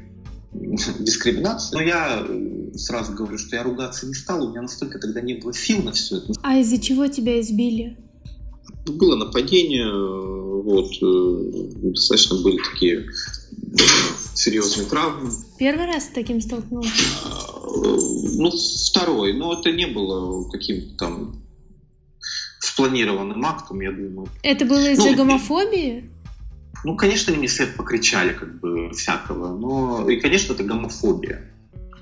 дискриминацией. 0.52 1.80
Но 1.80 1.88
я 1.88 2.26
э, 2.28 2.78
сразу 2.78 3.14
говорю, 3.14 3.38
что 3.38 3.56
я 3.56 3.64
ругаться 3.64 4.08
не 4.08 4.16
стал, 4.16 4.48
у 4.48 4.50
меня 4.50 4.64
настолько 4.64 4.98
тогда 4.98 5.22
не 5.22 5.36
было 5.36 5.54
сил 5.54 5.84
на 5.84 5.92
все 5.92 6.18
это. 6.18 6.34
А 6.42 6.58
из-за 6.58 6.80
чего 6.80 7.06
тебя 7.08 7.40
избили? 7.40 7.96
Было 8.88 9.16
нападение, 9.16 9.88
вот, 10.64 10.92
э, 11.00 11.92
достаточно 11.92 12.42
были 12.42 12.58
такие 12.74 13.02
э, 13.02 13.06
серьезные 14.34 14.88
травмы. 14.88 15.30
Первый 15.60 15.86
раз 15.86 16.06
с 16.06 16.10
таким 16.10 16.42
столкнулся? 16.42 16.90
Ну, 18.40 18.52
второй, 18.90 19.34
но 19.34 19.60
это 19.60 19.72
не 19.72 19.86
было 19.86 20.50
каким-то 20.50 20.98
там 20.98 21.47
спланированным 22.78 23.44
актом, 23.44 23.82
я 23.82 23.92
думаю. 23.92 24.28
Это 24.44 24.66
было 24.66 24.92
из-за 24.92 25.10
ну, 25.10 25.16
гомофобии? 25.16 26.12
Ну, 26.84 26.96
конечно, 26.96 27.32
они 27.32 27.40
мне 27.40 27.50
свет 27.50 27.76
покричали, 27.76 28.34
как 28.34 28.60
бы, 28.60 28.92
всякого, 28.92 29.58
но, 29.58 30.08
и, 30.08 30.20
конечно, 30.20 30.54
это 30.54 30.64
гомофобия. 30.64 31.52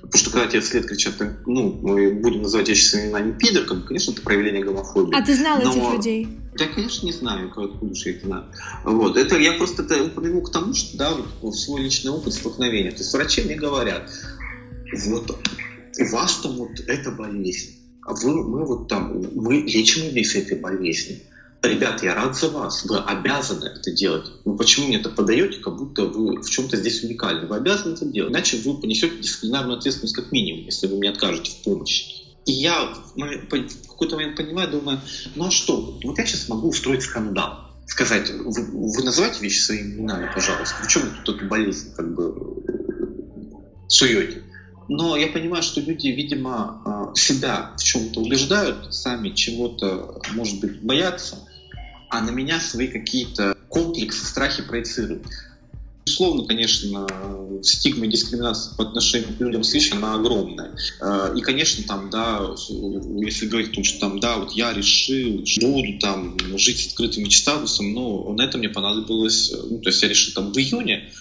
Потому 0.02 0.18
что 0.18 0.32
когда 0.32 0.48
тебе 0.48 0.60
вслед 0.60 0.86
кричат, 0.86 1.14
ну, 1.46 1.80
мы 1.82 2.14
будем 2.14 2.42
называть 2.42 2.68
вещи 2.68 2.84
своими 2.84 3.08
именами 3.08 3.38
пидор, 3.38 3.64
как 3.64 3.78
бы, 3.78 3.88
конечно, 3.88 4.12
это 4.12 4.22
проявление 4.22 4.64
гомофобии. 4.66 5.18
А 5.18 5.26
ты 5.26 5.34
знал 5.34 5.62
но... 5.62 5.72
этих 5.72 5.94
людей? 5.94 6.28
Я, 6.60 6.68
конечно, 6.68 7.06
не 7.06 7.14
знаю, 7.14 7.50
откуда 7.56 7.96
же 7.96 8.10
я 8.10 8.16
их 8.16 8.24
знаю. 8.24 8.46
Вот. 8.84 9.18
Это, 9.18 9.38
я 9.38 9.54
просто 9.54 9.84
это 9.84 10.04
упомянул 10.04 10.42
к 10.44 10.52
тому, 10.52 10.74
что, 10.74 10.98
да, 10.98 11.14
вот, 11.42 11.56
свой 11.56 11.84
личный 11.84 12.12
опыт 12.12 12.34
столкновения. 12.34 12.92
То 12.92 13.00
есть 13.00 13.14
врачи 13.14 13.42
мне 13.44 13.56
говорят, 13.56 14.10
вот, 15.06 15.38
у 16.00 16.06
вас 16.12 16.36
там 16.38 16.58
вот 16.58 16.80
эта 16.86 17.12
болезнь, 17.12 17.76
вы, 18.06 18.44
мы 18.44 18.66
вот 18.66 18.88
там, 18.88 19.22
мы 19.34 19.62
лечим 19.62 20.16
с 20.24 20.36
этой 20.36 20.58
болезнью. 20.60 21.20
Ребят, 21.62 22.04
я 22.04 22.14
рад 22.14 22.36
за 22.36 22.50
вас, 22.50 22.86
вы 22.86 23.00
обязаны 23.00 23.66
это 23.66 23.92
делать. 23.92 24.28
Вы 24.44 24.56
почему 24.56 24.88
мне 24.88 24.98
это 24.98 25.10
подаете, 25.10 25.60
как 25.60 25.76
будто 25.78 26.04
вы 26.06 26.42
в 26.42 26.50
чем-то 26.50 26.78
здесь 26.78 27.04
уникальны? 27.04 27.48
Вы 27.48 27.56
обязаны 27.56 27.94
это 27.94 28.06
делать, 28.06 28.32
иначе 28.32 28.58
вы 28.58 28.80
понесете 28.80 29.18
дисциплинарную 29.18 29.80
ответственность 29.80 30.16
как 30.16 30.32
минимум, 30.32 30.66
если 30.66 30.86
вы 30.88 30.98
мне 30.98 31.10
откажете 31.10 31.52
в 31.52 31.64
помощи. 31.64 32.26
И 32.46 32.52
я 32.52 32.94
в 33.16 33.88
какой-то 33.88 34.16
момент 34.16 34.38
понимаю, 34.38 34.70
думаю, 34.70 35.00
ну 35.34 35.48
а 35.48 35.52
что, 35.52 36.00
вот 36.04 36.18
я 36.20 36.26
сейчас 36.26 36.48
могу 36.48 36.70
устроить 36.70 37.02
скандал. 37.02 37.72
Сказать, 37.88 38.30
вы, 38.30 38.64
вы 38.72 39.04
называйте 39.04 39.42
вещи 39.42 39.60
своими 39.60 39.96
именами, 39.96 40.30
пожалуйста. 40.34 40.84
В 40.84 40.88
чем 40.88 41.04
тут 41.24 41.38
эту 41.38 41.46
болезнь 41.48 41.94
как 41.96 42.14
бы 42.14 42.64
суете? 43.88 44.44
Но 44.88 45.18
я 45.18 45.28
понимаю, 45.28 45.64
что 45.64 45.82
люди, 45.82 46.08
видимо, 46.08 46.82
а, 46.86 46.95
себя 47.18 47.72
в 47.78 47.84
чем-то 47.84 48.22
убеждают, 48.22 48.94
сами 48.94 49.30
чего-то, 49.30 50.22
может 50.34 50.60
быть, 50.60 50.82
боятся, 50.82 51.38
а 52.10 52.22
на 52.22 52.30
меня 52.30 52.60
свои 52.60 52.88
какие-то 52.88 53.56
комплексы, 53.70 54.26
страхи 54.26 54.64
проецируют. 54.64 55.26
Безусловно, 56.06 56.46
конечно, 56.46 57.08
стигма 57.64 58.06
и 58.06 58.10
дискриминация 58.10 58.76
по 58.76 58.84
отношению 58.84 59.36
к 59.36 59.42
людям 59.42 59.64
с 59.64 59.74
ВИЧ, 59.74 59.94
она 59.94 60.14
огромная. 60.14 60.76
А, 61.02 61.34
и, 61.36 61.42
конечно, 61.42 61.84
там, 61.88 62.12
да, 62.12 62.42
если 62.70 63.48
говорить 63.48 63.72
о 63.72 63.74
том, 63.74 63.84
что 63.84 64.00
там, 64.02 64.20
да, 64.20 64.38
вот 64.38 64.52
я 64.52 64.72
решил, 64.72 65.44
буду 65.62 65.98
там 66.00 66.38
жить 66.58 66.80
с 66.80 66.88
открытым 66.90 67.30
статусом, 67.32 67.94
но 67.94 68.32
на 68.34 68.44
это 68.44 68.60
мне 68.60 68.70
понадобилось, 68.70 69.52
ну, 69.52 69.80
то 69.80 69.90
есть 69.90 70.04
я 70.04 70.08
решил 70.08 70.34
там 70.36 70.54
в 70.54 70.58
июне, 70.58 71.12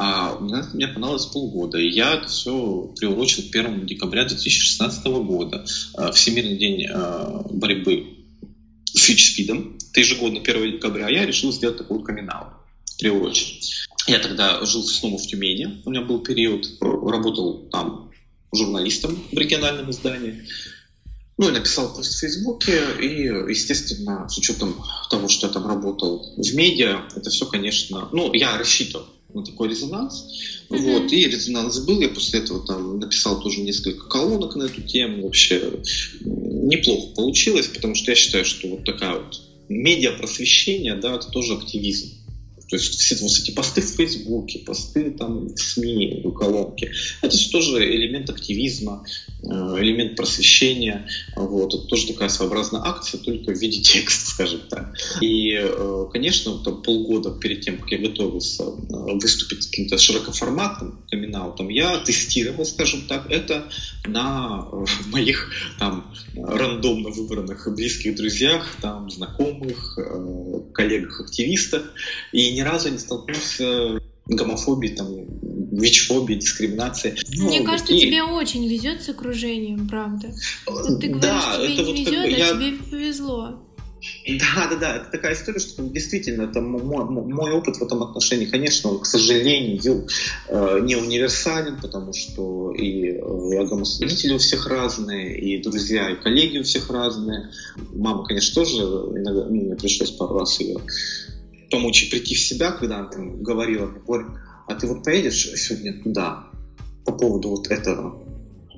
а 0.00 0.38
мне 0.38 0.86
понадобилось 0.86 1.26
полгода. 1.26 1.78
И 1.78 1.88
я 1.88 2.14
это 2.14 2.28
все 2.28 2.92
приурочил 2.96 3.42
к 3.50 3.56
1 3.56 3.84
декабря 3.84 4.24
2016 4.24 5.04
года, 5.06 5.66
а, 5.94 6.12
Всемирный 6.12 6.56
день 6.56 6.86
а, 6.86 7.42
борьбы 7.50 8.06
с 8.84 9.08
ВИЧ-СПИДом. 9.08 9.76
Это 9.90 10.00
ежегодно 10.00 10.38
1 10.38 10.72
декабря. 10.72 11.06
А 11.06 11.10
я 11.10 11.26
решил 11.26 11.52
сделать 11.52 11.78
такой 11.78 12.04
камин 12.04 12.30
приурочить. 13.00 13.88
Я 14.06 14.20
тогда 14.20 14.64
жил 14.64 14.84
снова 14.84 15.18
в 15.18 15.26
Тюмени. 15.26 15.82
У 15.84 15.90
меня 15.90 16.02
был 16.02 16.20
период, 16.20 16.64
работал 16.80 17.68
там 17.70 18.12
журналистом 18.52 19.18
в 19.32 19.36
региональном 19.36 19.90
издании. 19.90 20.44
Ну 21.38 21.48
и 21.48 21.52
написал 21.52 21.92
пост 21.92 22.14
в 22.14 22.20
Фейсбуке, 22.20 22.82
и, 23.00 23.24
естественно, 23.50 24.28
с 24.28 24.38
учетом 24.38 24.80
того, 25.10 25.28
что 25.28 25.48
я 25.48 25.52
там 25.52 25.66
работал 25.66 26.34
в 26.36 26.54
медиа, 26.54 27.02
это 27.14 27.30
все, 27.30 27.46
конечно, 27.46 28.08
ну, 28.12 28.32
я 28.32 28.56
рассчитывал 28.58 29.06
на 29.34 29.44
такой 29.44 29.68
резонанс. 29.68 30.26
Mm-hmm. 30.70 30.78
Вот, 30.78 31.12
и 31.12 31.26
резонанс 31.26 31.78
был, 31.80 32.00
я 32.00 32.08
после 32.08 32.40
этого 32.40 32.66
там 32.66 32.98
написал 32.98 33.40
тоже 33.40 33.60
несколько 33.60 34.06
колонок 34.08 34.56
на 34.56 34.64
эту 34.64 34.82
тему. 34.82 35.24
Вообще 35.24 35.80
неплохо 36.20 37.14
получилось, 37.14 37.68
потому 37.68 37.94
что 37.94 38.10
я 38.10 38.14
считаю, 38.14 38.44
что 38.44 38.68
вот 38.68 38.84
такая 38.84 39.18
вот 39.18 39.40
медиа 39.68 40.12
просвещение, 40.12 40.94
да, 40.94 41.16
это 41.16 41.28
тоже 41.28 41.54
активизм. 41.54 42.17
То 42.68 42.76
есть 42.76 43.00
все 43.00 43.16
вот 43.16 43.32
эти 43.38 43.50
посты 43.50 43.80
в 43.80 43.86
Фейсбуке, 43.86 44.60
посты 44.60 45.10
там 45.10 45.48
в 45.48 45.58
СМИ, 45.58 46.22
в 46.24 46.32
колонке, 46.32 46.92
это 47.22 47.36
все 47.36 47.50
тоже 47.50 47.84
элемент 47.84 48.28
активизма, 48.30 49.04
э, 49.42 49.46
элемент 49.46 50.16
просвещения. 50.16 51.08
Вот. 51.36 51.74
Это 51.74 51.84
тоже 51.84 52.08
такая 52.08 52.28
своеобразная 52.28 52.82
акция, 52.84 53.20
только 53.20 53.52
в 53.52 53.58
виде 53.58 53.80
текста, 53.82 54.30
скажем 54.30 54.60
так. 54.68 54.94
И, 55.20 55.54
э, 55.54 56.06
конечно, 56.12 56.58
там, 56.58 56.82
полгода 56.82 57.30
перед 57.30 57.62
тем, 57.62 57.78
как 57.78 57.90
я 57.90 57.98
готовился 57.98 58.64
э, 58.64 59.18
выступить 59.20 59.62
с 59.62 59.66
каким-то 59.66 59.98
широкоформатным 59.98 61.02
камин 61.10 61.28
я 61.70 61.98
тестировал, 61.98 62.64
скажем 62.64 63.02
так, 63.02 63.30
это 63.30 63.70
на 64.08 64.66
моих 65.06 65.50
там 65.78 66.12
рандомно 66.34 67.10
выбранных 67.10 67.68
близких 67.74 68.16
друзьях, 68.16 68.68
там, 68.80 69.10
знакомых, 69.10 69.98
коллегах-активистах. 70.74 71.92
И 72.32 72.52
ни 72.52 72.60
разу 72.60 72.90
не 72.90 72.98
столкнулся 72.98 74.00
гомофобии, 74.26 74.88
там, 74.88 75.08
ВИЧ-фобии, 75.72 76.34
дискриминации. 76.34 77.16
Мне 77.38 77.60
ну, 77.60 77.66
кажется, 77.66 77.94
и... 77.94 78.00
тебе 78.00 78.22
очень 78.22 78.68
везет 78.68 79.02
с 79.02 79.08
окружением, 79.08 79.88
правда. 79.88 80.34
Вот 80.66 81.00
ты 81.00 81.08
говоришь, 81.08 81.22
да, 81.22 81.56
тебе 81.56 81.74
это 81.74 81.82
не 81.82 81.84
вот 81.84 81.96
везет, 81.96 82.14
как 82.14 82.30
бы 82.30 82.34
а 82.34 82.38
я... 82.38 82.54
тебе 82.54 82.90
повезло. 82.90 83.67
Да, 84.26 84.68
да, 84.70 84.76
да, 84.76 84.96
это 84.96 85.10
такая 85.10 85.34
история, 85.34 85.58
что 85.58 85.82
действительно 85.82 86.42
это 86.42 86.60
мой, 86.60 87.04
мой 87.04 87.52
опыт 87.52 87.76
в 87.76 87.82
этом 87.82 88.02
отношении, 88.02 88.46
конечно, 88.46 88.90
он, 88.90 89.00
к 89.00 89.06
сожалению, 89.06 90.06
э, 90.48 90.80
не 90.82 90.96
универсален, 90.96 91.78
потому 91.80 92.12
что 92.12 92.72
и 92.72 93.12
э, 93.12 93.58
родители 93.58 94.34
у 94.34 94.38
всех 94.38 94.66
разные, 94.66 95.38
и 95.38 95.60
друзья, 95.62 96.10
и 96.10 96.20
коллеги 96.20 96.58
у 96.58 96.62
всех 96.62 96.90
разные. 96.90 97.50
Мама, 97.92 98.24
конечно, 98.24 98.54
тоже 98.54 98.76
иногда, 98.76 99.46
ну, 99.46 99.54
мне 99.54 99.76
пришлось 99.76 100.12
пару 100.12 100.38
раз 100.38 100.60
ее 100.60 100.78
помочь 101.70 102.08
прийти 102.10 102.34
в 102.34 102.40
себя, 102.40 102.72
когда 102.72 102.98
она 102.98 103.08
там 103.08 103.42
говорила, 103.42 103.92
а 104.66 104.74
ты 104.74 104.86
вот 104.86 105.02
поедешь 105.02 105.50
сегодня 105.56 106.00
туда 106.02 106.46
по 107.04 107.12
поводу 107.12 107.50
вот 107.50 107.68
этого? 107.68 108.22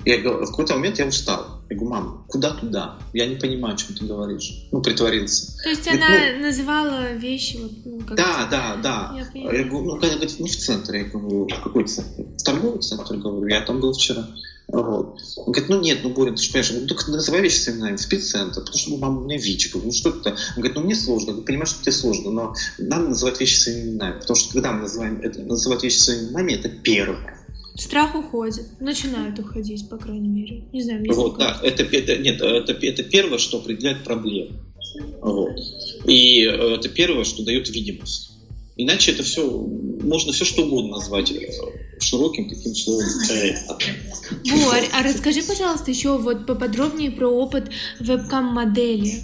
Я 0.04 0.18
говорю, 0.18 0.44
в 0.44 0.50
какой-то 0.50 0.74
момент 0.74 0.98
я 0.98 1.06
устал. 1.06 1.59
Я 1.70 1.76
говорю, 1.76 1.90
мам, 1.90 2.24
куда 2.26 2.50
туда? 2.50 2.98
Я 3.12 3.26
не 3.26 3.36
понимаю, 3.36 3.74
о 3.74 3.78
чем 3.78 3.94
ты 3.94 4.04
говоришь. 4.04 4.66
Ну, 4.72 4.82
притворился. 4.82 5.56
То 5.62 5.68
есть 5.68 5.84
говорит, 5.84 6.02
она 6.02 6.18
ну, 6.36 6.46
называла 6.46 7.12
вещи 7.12 7.58
вот, 7.62 7.72
ну, 7.84 8.00
как 8.00 8.16
Да, 8.16 8.48
да, 8.50 8.76
да. 8.82 9.14
Я, 9.34 9.52
я 9.52 9.64
говорю, 9.64 9.84
ну, 9.84 10.00
когда 10.00 10.16
говорит, 10.16 10.40
не 10.40 10.48
в 10.48 10.56
центре, 10.56 11.02
я 11.02 11.04
говорю, 11.04 11.46
в 11.46 11.62
какой 11.62 11.84
центр? 11.84 12.22
В 12.22 12.42
торговый 12.42 12.80
центр, 12.80 13.16
говорю, 13.16 13.46
я 13.46 13.60
там 13.60 13.80
был 13.80 13.92
вчера. 13.92 14.26
Вот. 14.72 15.20
Он 15.36 15.52
говорит, 15.52 15.68
ну 15.68 15.80
нет, 15.80 15.98
ну, 16.02 16.10
Боря, 16.10 16.32
ты 16.32 16.42
же 16.42 16.50
понимаешь, 16.50 16.72
ну, 16.72 16.86
только 16.86 17.10
называй 17.10 17.40
вещи 17.40 17.58
своими 17.58 17.78
именами, 17.80 17.96
спеццентр, 17.96 18.60
потому 18.60 18.78
что, 18.78 18.90
ну, 18.90 18.96
мама, 18.98 19.20
у 19.20 19.24
меня 19.24 19.36
ВИЧ, 19.36 19.74
ну, 19.74 19.92
что 19.92 20.10
это? 20.10 20.30
Он 20.30 20.36
говорит, 20.56 20.74
ну, 20.74 20.82
мне 20.82 20.94
сложно, 20.94 21.34
ты 21.34 21.42
понимаешь, 21.42 21.70
что 21.70 21.82
тебе 21.82 21.92
сложно, 21.92 22.30
но 22.30 22.54
надо 22.78 23.08
называть 23.08 23.40
вещи 23.40 23.58
своими 23.58 23.90
именами, 23.90 24.20
потому 24.20 24.36
что, 24.36 24.52
когда 24.52 24.72
мы 24.72 24.82
называем 24.82 25.20
это, 25.22 25.40
называть 25.40 25.82
вещи 25.82 25.98
своими 25.98 26.26
именами, 26.26 26.52
это 26.52 26.68
первое. 26.68 27.39
Страх 27.80 28.14
уходит, 28.14 28.78
начинает 28.78 29.38
уходить, 29.38 29.88
по 29.88 29.96
крайней 29.96 30.28
мере. 30.28 30.64
Не 30.70 30.82
знаю, 30.82 31.00
мне 31.00 31.12
Вот, 31.12 31.38
да, 31.38 31.58
это, 31.62 31.82
это, 31.82 32.18
нет, 32.18 32.38
это, 32.42 32.72
это 32.72 33.02
первое, 33.04 33.38
что 33.38 33.56
определяет 33.56 34.04
проблему. 34.04 34.50
Вот. 35.22 35.56
И 36.06 36.44
э, 36.44 36.74
это 36.74 36.90
первое, 36.90 37.24
что 37.24 37.42
дает 37.42 37.70
видимость. 37.70 38.32
Иначе 38.76 39.12
это 39.12 39.22
все, 39.22 39.48
можно 39.48 40.32
все 40.32 40.44
что 40.44 40.66
угодно 40.66 40.98
назвать 40.98 41.32
э, 41.32 41.50
широким 42.00 42.50
таким 42.50 42.74
словом. 42.74 43.06
Борь, 44.44 44.88
а 44.92 45.02
расскажи, 45.02 45.42
пожалуйста, 45.42 45.90
еще 45.90 46.18
вот 46.18 46.46
поподробнее 46.46 47.10
про 47.10 47.28
опыт 47.28 47.70
вебкам-модели. 47.98 49.22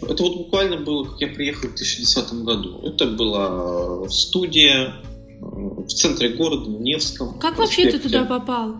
Это 0.00 0.22
вот 0.22 0.36
буквально 0.38 0.78
было, 0.78 1.04
как 1.04 1.20
я 1.20 1.28
приехал 1.28 1.68
в 1.68 1.74
2010 1.74 2.32
году. 2.44 2.80
Это 2.82 3.08
была 3.08 4.08
студия 4.08 4.94
э, 5.42 5.73
в 5.86 5.92
центре 5.92 6.30
города, 6.30 6.70
в 6.70 6.80
Невском. 6.80 7.38
Как 7.38 7.58
вообще 7.58 7.90
ты 7.90 7.98
туда 7.98 8.24
попал? 8.24 8.76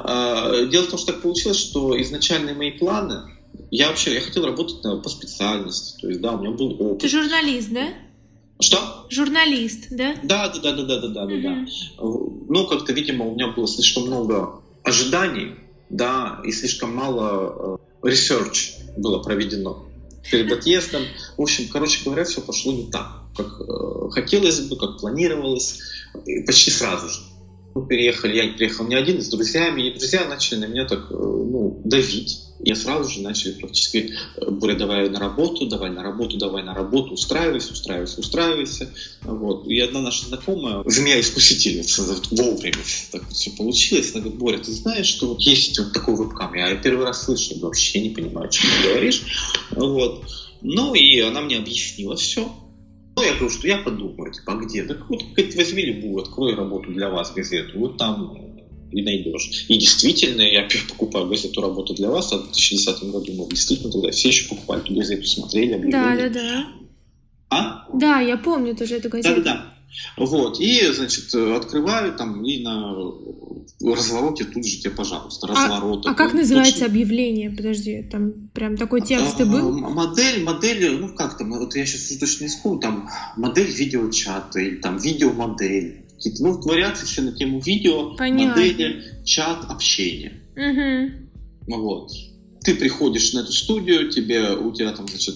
А, 0.00 0.64
дело 0.66 0.84
в 0.84 0.90
том, 0.90 0.98
что 0.98 1.12
так 1.12 1.22
получилось, 1.22 1.58
что 1.58 2.00
изначальные 2.00 2.54
мои 2.54 2.72
планы, 2.72 3.22
я 3.70 3.88
вообще 3.88 4.14
я 4.14 4.20
хотел 4.20 4.44
работать 4.44 4.82
по 4.82 5.08
специальности, 5.08 6.00
то 6.00 6.08
есть, 6.08 6.20
да, 6.20 6.32
у 6.32 6.40
меня 6.40 6.50
был 6.50 6.76
опыт. 6.80 7.00
Ты 7.00 7.08
журналист, 7.08 7.70
да? 7.70 7.88
Что? 8.60 9.06
Журналист, 9.10 9.88
да? 9.90 10.14
Да, 10.22 10.48
да, 10.48 10.60
да, 10.60 10.72
да, 10.72 10.84
да, 10.84 11.00
да, 11.00 11.08
да, 11.08 11.22
угу. 11.24 11.42
да. 11.42 11.66
Ну, 12.48 12.66
как-то, 12.66 12.92
видимо, 12.92 13.26
у 13.26 13.34
меня 13.34 13.48
было 13.48 13.66
слишком 13.66 14.06
много 14.06 14.60
ожиданий, 14.84 15.54
да, 15.90 16.40
и 16.44 16.52
слишком 16.52 16.94
мало 16.94 17.78
э, 18.02 18.08
research 18.08 18.96
было 18.96 19.22
проведено 19.22 19.84
перед 20.30 20.50
отъездом. 20.58 21.02
В 21.36 21.42
общем, 21.42 21.68
короче 21.68 22.04
говоря, 22.04 22.24
все 22.24 22.40
пошло 22.40 22.72
не 22.72 22.90
так, 22.90 23.22
как 23.36 23.46
э, 23.60 24.10
хотелось 24.10 24.60
бы, 24.60 24.76
как 24.76 24.98
планировалось, 24.98 25.80
почти 26.46 26.70
сразу 26.70 27.08
же. 27.08 27.20
Мы 27.74 27.86
переехали, 27.86 28.36
я 28.36 28.52
приехал 28.52 28.86
не 28.86 28.94
один, 28.94 29.22
с 29.22 29.28
друзьями, 29.28 29.88
и 29.88 29.90
друзья 29.90 30.26
начали 30.26 30.58
на 30.58 30.64
меня 30.66 30.84
так, 30.84 31.10
э, 31.10 31.14
ну, 31.14 31.80
давить. 31.84 32.40
Я 32.64 32.76
сразу 32.76 33.08
же 33.08 33.22
начали 33.22 33.52
практически, 33.52 34.14
Боря, 34.46 34.76
давай 34.76 35.08
на 35.08 35.18
работу, 35.18 35.66
давай 35.66 35.90
на 35.90 36.02
работу, 36.02 36.36
давай 36.36 36.62
на 36.62 36.74
работу, 36.74 37.14
устраивайся, 37.14 37.72
устраивайся, 37.72 38.20
устраивайся. 38.20 38.92
Вот. 39.22 39.66
И 39.66 39.80
одна 39.80 40.00
наша 40.00 40.26
знакомая, 40.26 40.84
змея-искусительница, 40.86 42.02
вовремя 42.30 42.76
так 43.10 43.24
вот 43.24 43.32
все 43.32 43.50
получилось, 43.50 44.12
она 44.12 44.20
говорит, 44.20 44.38
Боря, 44.38 44.58
ты 44.58 44.70
знаешь, 44.70 45.06
что 45.06 45.28
вот 45.28 45.40
есть 45.40 45.76
вот 45.78 45.92
такой 45.92 46.14
вебкам? 46.14 46.54
Я 46.54 46.74
первый 46.76 47.06
раз 47.06 47.24
слышу, 47.24 47.58
вообще 47.58 48.00
не 48.00 48.10
понимаю, 48.10 48.46
о 48.46 48.50
чем 48.50 48.70
ты 48.70 48.88
говоришь. 48.88 49.22
Вот. 49.70 50.24
Ну, 50.60 50.94
и 50.94 51.18
она 51.20 51.40
мне 51.40 51.56
объяснила 51.56 52.14
все. 52.16 52.52
Ну, 53.22 53.28
я 53.28 53.34
говорю, 53.34 53.50
что 53.50 53.68
я 53.68 53.78
подумаю, 53.78 54.32
типа, 54.32 54.52
а 54.52 54.56
где? 54.56 54.82
Так 54.82 55.08
вот, 55.08 55.22
возьми 55.54 55.82
любую, 55.84 56.22
открой 56.22 56.56
работу 56.56 56.90
для 56.90 57.08
вас 57.08 57.32
газету, 57.32 57.78
вот 57.78 57.96
там 57.96 58.36
и 58.90 59.00
найдешь. 59.00 59.66
И 59.68 59.78
действительно, 59.78 60.42
я 60.42 60.68
покупаю 60.88 61.28
газету 61.28 61.60
«Работа 61.60 61.94
для 61.94 62.10
вас», 62.10 62.32
а 62.32 62.38
в 62.38 62.42
2010 62.42 63.04
году 63.04 63.32
мы 63.32 63.48
действительно 63.48 63.92
тогда 63.92 64.10
все 64.10 64.28
еще 64.28 64.48
покупали 64.48 64.82
эту 64.82 64.94
газету, 64.94 65.24
смотрели. 65.24 65.90
Да, 65.90 66.16
да, 66.16 66.28
да. 66.28 66.66
А? 67.50 67.86
Да, 67.94 68.20
я 68.20 68.36
помню 68.36 68.74
тоже 68.74 68.96
эту 68.96 69.08
газету. 69.08 69.42
Да, 69.42 69.42
да, 69.42 69.54
да. 69.54 69.71
Вот, 70.16 70.60
и, 70.60 70.90
значит, 70.92 71.34
открываю 71.34 72.14
там 72.14 72.44
и 72.44 72.62
на 72.62 72.94
развороте 73.84 74.44
тут 74.44 74.64
же 74.64 74.78
тебе, 74.78 74.90
пожалуйста, 74.90 75.46
разворот. 75.46 76.06
А, 76.06 76.10
а 76.10 76.14
как 76.14 76.32
называется 76.32 76.80
Точно... 76.80 76.86
объявление? 76.86 77.50
Подожди, 77.50 78.02
там 78.02 78.48
прям 78.54 78.76
такой 78.76 79.02
текст 79.02 79.40
и 79.40 79.44
был? 79.44 79.72
Модель, 79.72 80.42
модель, 80.44 80.98
ну 80.98 81.14
как 81.14 81.36
там, 81.36 81.50
вот 81.52 81.74
я 81.74 81.84
сейчас 81.84 82.16
точно 82.18 82.44
не 82.44 82.50
вспомню, 82.50 82.80
там 82.80 83.10
модель 83.36 83.70
видеочата 83.70 84.60
или 84.60 84.76
там 84.76 84.98
видеомодель. 84.98 86.06
Какие-то, 86.16 86.42
ну, 86.44 86.60
вариации 86.60 87.04
все 87.04 87.22
на 87.22 87.32
тему 87.32 87.60
видео, 87.60 88.16
Понятно. 88.16 88.62
модели, 88.62 89.22
чат, 89.24 89.64
общение. 89.68 90.40
Угу. 90.56 91.76
Вот. 91.76 92.12
Ты 92.62 92.76
приходишь 92.76 93.32
на 93.32 93.40
эту 93.40 93.52
студию, 93.52 94.08
тебе, 94.10 94.52
у 94.52 94.72
тебя 94.72 94.92
там, 94.92 95.08
значит, 95.08 95.34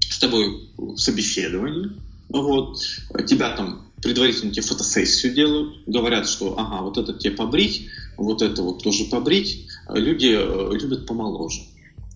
с 0.00 0.18
тобой 0.18 0.70
собеседование, 0.96 1.90
вот, 2.28 2.78
тебя 3.26 3.50
там 3.50 3.88
предварительно 4.02 4.52
тебе 4.52 4.62
фотосессию 4.62 5.34
делают, 5.34 5.82
говорят, 5.86 6.28
что 6.28 6.58
ага, 6.58 6.82
вот 6.82 6.98
это 6.98 7.12
тебе 7.14 7.32
побрить, 7.32 7.88
вот 8.16 8.42
это 8.42 8.62
вот 8.62 8.82
тоже 8.82 9.04
побрить. 9.04 9.66
Люди 9.88 10.36
э, 10.38 10.70
любят 10.78 11.06
помоложе. 11.06 11.62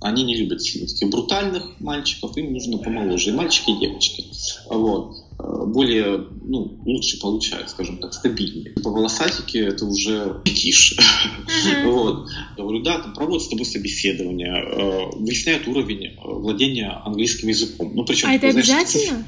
Они 0.01 0.25
не 0.25 0.37
любят 0.37 0.59
таких 0.59 1.11
брутальных 1.11 1.81
мальчиков, 1.81 2.37
им 2.37 2.53
нужно 2.53 2.79
помоложе. 2.79 3.31
И 3.31 3.33
мальчики, 3.33 3.71
и 3.71 3.79
девочки. 3.79 4.25
Вот. 4.69 5.17
Э, 5.39 5.65
более, 5.67 6.27
ну, 6.43 6.79
лучше 6.85 7.21
получают, 7.21 7.71
скажем 7.71 7.99
так, 7.99 8.13
стабильнее. 8.13 8.75
По 8.83 8.91
волосатике 8.91 9.61
это 9.61 9.87
уже 9.87 10.41
пикиш. 10.45 10.99
Вот. 11.85 12.29
Говорю, 12.57 12.83
да, 12.83 12.99
там 12.99 13.15
проводят 13.15 13.43
с 13.43 13.49
тобой 13.49 13.65
собеседование, 13.65 14.53
э, 14.53 15.17
выясняют 15.17 15.67
уровень 15.69 16.17
владения 16.23 16.89
английским 17.05 17.49
языком. 17.49 17.93
Ну, 17.95 18.05
причем, 18.05 18.29
а 18.29 18.35
это 18.35 18.49
обязательно? 18.49 19.25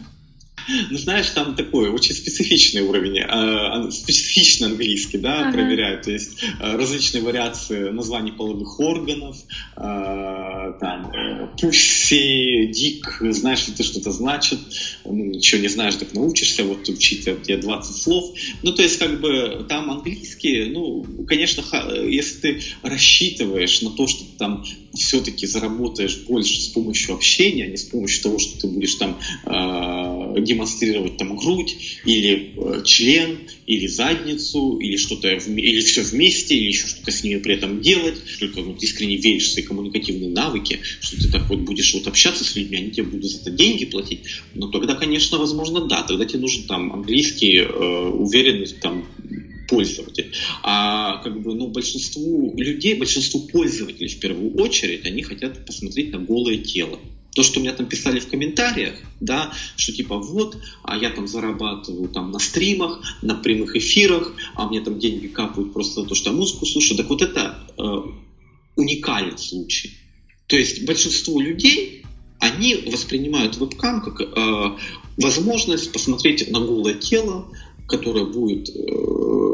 Ну, 0.69 0.99
знаешь, 0.99 1.31
там 1.31 1.55
такой 1.55 1.91
очень 1.91 2.15
специфичный 2.15 2.83
уровень, 2.83 3.19
э, 3.19 3.91
специфичный 3.91 4.69
английский, 4.69 5.19
да, 5.19 5.41
ага. 5.41 5.53
проверяют. 5.53 6.03
То 6.03 6.13
есть 6.13 6.43
э, 6.43 6.77
различные 6.77 7.23
вариации 7.23 7.91
названий 7.91 8.33
половых 8.33 8.81
органов, 8.81 9.37
э, 9.77 10.73
там, 10.81 11.13
пусси, 11.61 12.67
дик, 12.73 13.19
знаешь 13.21 13.67
ли 13.69 13.75
ты, 13.75 13.83
что 13.83 14.01
это 14.01 14.11
значит, 14.11 14.59
ну, 15.05 15.25
ничего 15.25 15.61
не 15.61 15.69
знаешь, 15.69 15.97
так 15.97 16.15
научишься, 16.15 16.65
вот 16.65 16.89
учить 16.89 17.25
тебе 17.25 17.57
20 17.57 18.03
слов. 18.03 18.33
Ну, 18.63 18.73
то 18.73 18.83
есть, 18.83 18.99
как 18.99 19.21
бы, 19.21 19.67
там 19.69 19.91
английский, 19.91 20.67
ну, 20.67 21.05
конечно, 21.27 21.63
если 22.07 22.41
ты 22.41 22.63
рассчитываешь 22.83 23.83
на 23.83 23.91
то, 23.91 24.07
что 24.07 24.25
ты 24.25 24.37
там 24.39 24.65
все-таки 24.95 25.47
заработаешь 25.47 26.25
больше 26.27 26.61
с 26.61 26.69
помощью 26.69 27.15
общения, 27.15 27.65
а 27.65 27.67
не 27.69 27.77
с 27.77 27.85
помощью 27.85 28.23
того, 28.23 28.39
что 28.39 28.61
ты 28.61 28.67
будешь 28.67 28.95
там 28.95 29.19
э, 29.45 30.41
демонстрировать 30.41 31.17
там 31.17 31.37
грудь 31.37 31.77
или 32.05 32.55
э, 32.57 32.83
член 32.85 33.41
или 33.67 33.87
задницу 33.87 34.79
или 34.79 34.97
что-то 34.97 35.29
или 35.29 35.81
все 35.81 36.03
вместе 36.03 36.57
или 36.57 36.69
еще 36.69 36.87
что-то 36.87 37.11
с 37.11 37.23
ними 37.23 37.39
при 37.39 37.55
этом 37.55 37.81
делать, 37.81 38.17
только 38.39 38.63
ты 38.63 38.85
искренне 38.85 39.17
веришь 39.17 39.49
в 39.49 39.53
свои 39.53 39.65
коммуникативные 39.65 40.31
навыки, 40.31 40.81
что 41.01 41.17
ты 41.17 41.29
так 41.31 41.49
вот 41.49 41.61
будешь 41.61 41.95
вот 41.95 42.07
общаться 42.07 42.45
с 42.45 42.55
людьми, 42.57 42.79
они 42.79 42.91
тебе 42.91 43.05
будут 43.05 43.31
за 43.31 43.41
это 43.41 43.51
деньги 43.51 43.85
платить, 43.85 44.21
но 44.55 44.69
тогда, 44.69 44.95
конечно, 44.95 45.39
возможно, 45.39 45.87
да, 45.87 46.03
тогда 46.03 46.25
тебе 46.25 46.41
нужен 46.41 46.65
там 46.65 46.93
английский, 46.93 47.59
э, 47.59 48.09
уверенность 48.09 48.81
там 48.81 49.07
пользователь. 49.69 50.33
А 50.63 51.19
как 51.19 51.43
бы, 51.43 51.55
ну, 51.55 51.69
большинству 51.69 52.55
людей, 52.57 52.95
большинству 52.95 53.41
пользователей 53.41 54.09
в 54.09 54.21
первую 54.21 54.55
очередь, 54.57 55.05
они 55.07 55.23
хотят 55.23 55.65
посмотреть 55.67 56.13
на 56.13 56.19
голое 56.19 56.59
тело. 56.59 56.99
То, 57.35 57.43
что 57.43 57.59
меня 57.59 57.73
там 57.73 57.87
писали 57.87 58.21
в 58.21 58.29
комментариях, 58.29 58.95
да, 59.21 59.53
что 59.77 59.93
типа 59.93 60.19
вот, 60.19 60.57
а 60.85 60.97
я 60.97 61.11
там 61.11 61.27
зарабатываю 61.27 62.09
там 62.09 62.31
на 62.31 62.39
стримах, 62.39 63.03
на 63.23 63.35
прямых 63.35 63.75
эфирах, 63.75 64.33
а 64.55 64.69
мне 64.69 64.81
там 64.81 65.01
деньги 65.01 65.27
капают 65.27 65.73
просто 65.73 66.03
за 66.03 66.09
то, 66.09 66.15
что 66.15 66.31
я 66.31 66.37
музыку 66.37 66.65
слушаю. 66.65 66.97
Так 66.97 67.09
вот 67.09 67.23
это 67.23 67.59
э, 67.77 67.83
уникальный 68.77 69.37
случай. 69.37 69.91
То 70.47 70.57
есть 70.57 70.85
большинство 70.85 71.41
людей, 71.41 72.05
они 72.39 72.77
воспринимают 72.87 73.57
вебкам 73.57 74.03
как 74.03 74.21
э, 74.21 74.79
возможность 75.17 75.93
посмотреть 75.93 76.51
на 76.51 76.61
голое 76.61 76.95
тело, 76.95 77.49
которое 77.87 78.25
будет 78.25 78.71
э, 78.71 78.81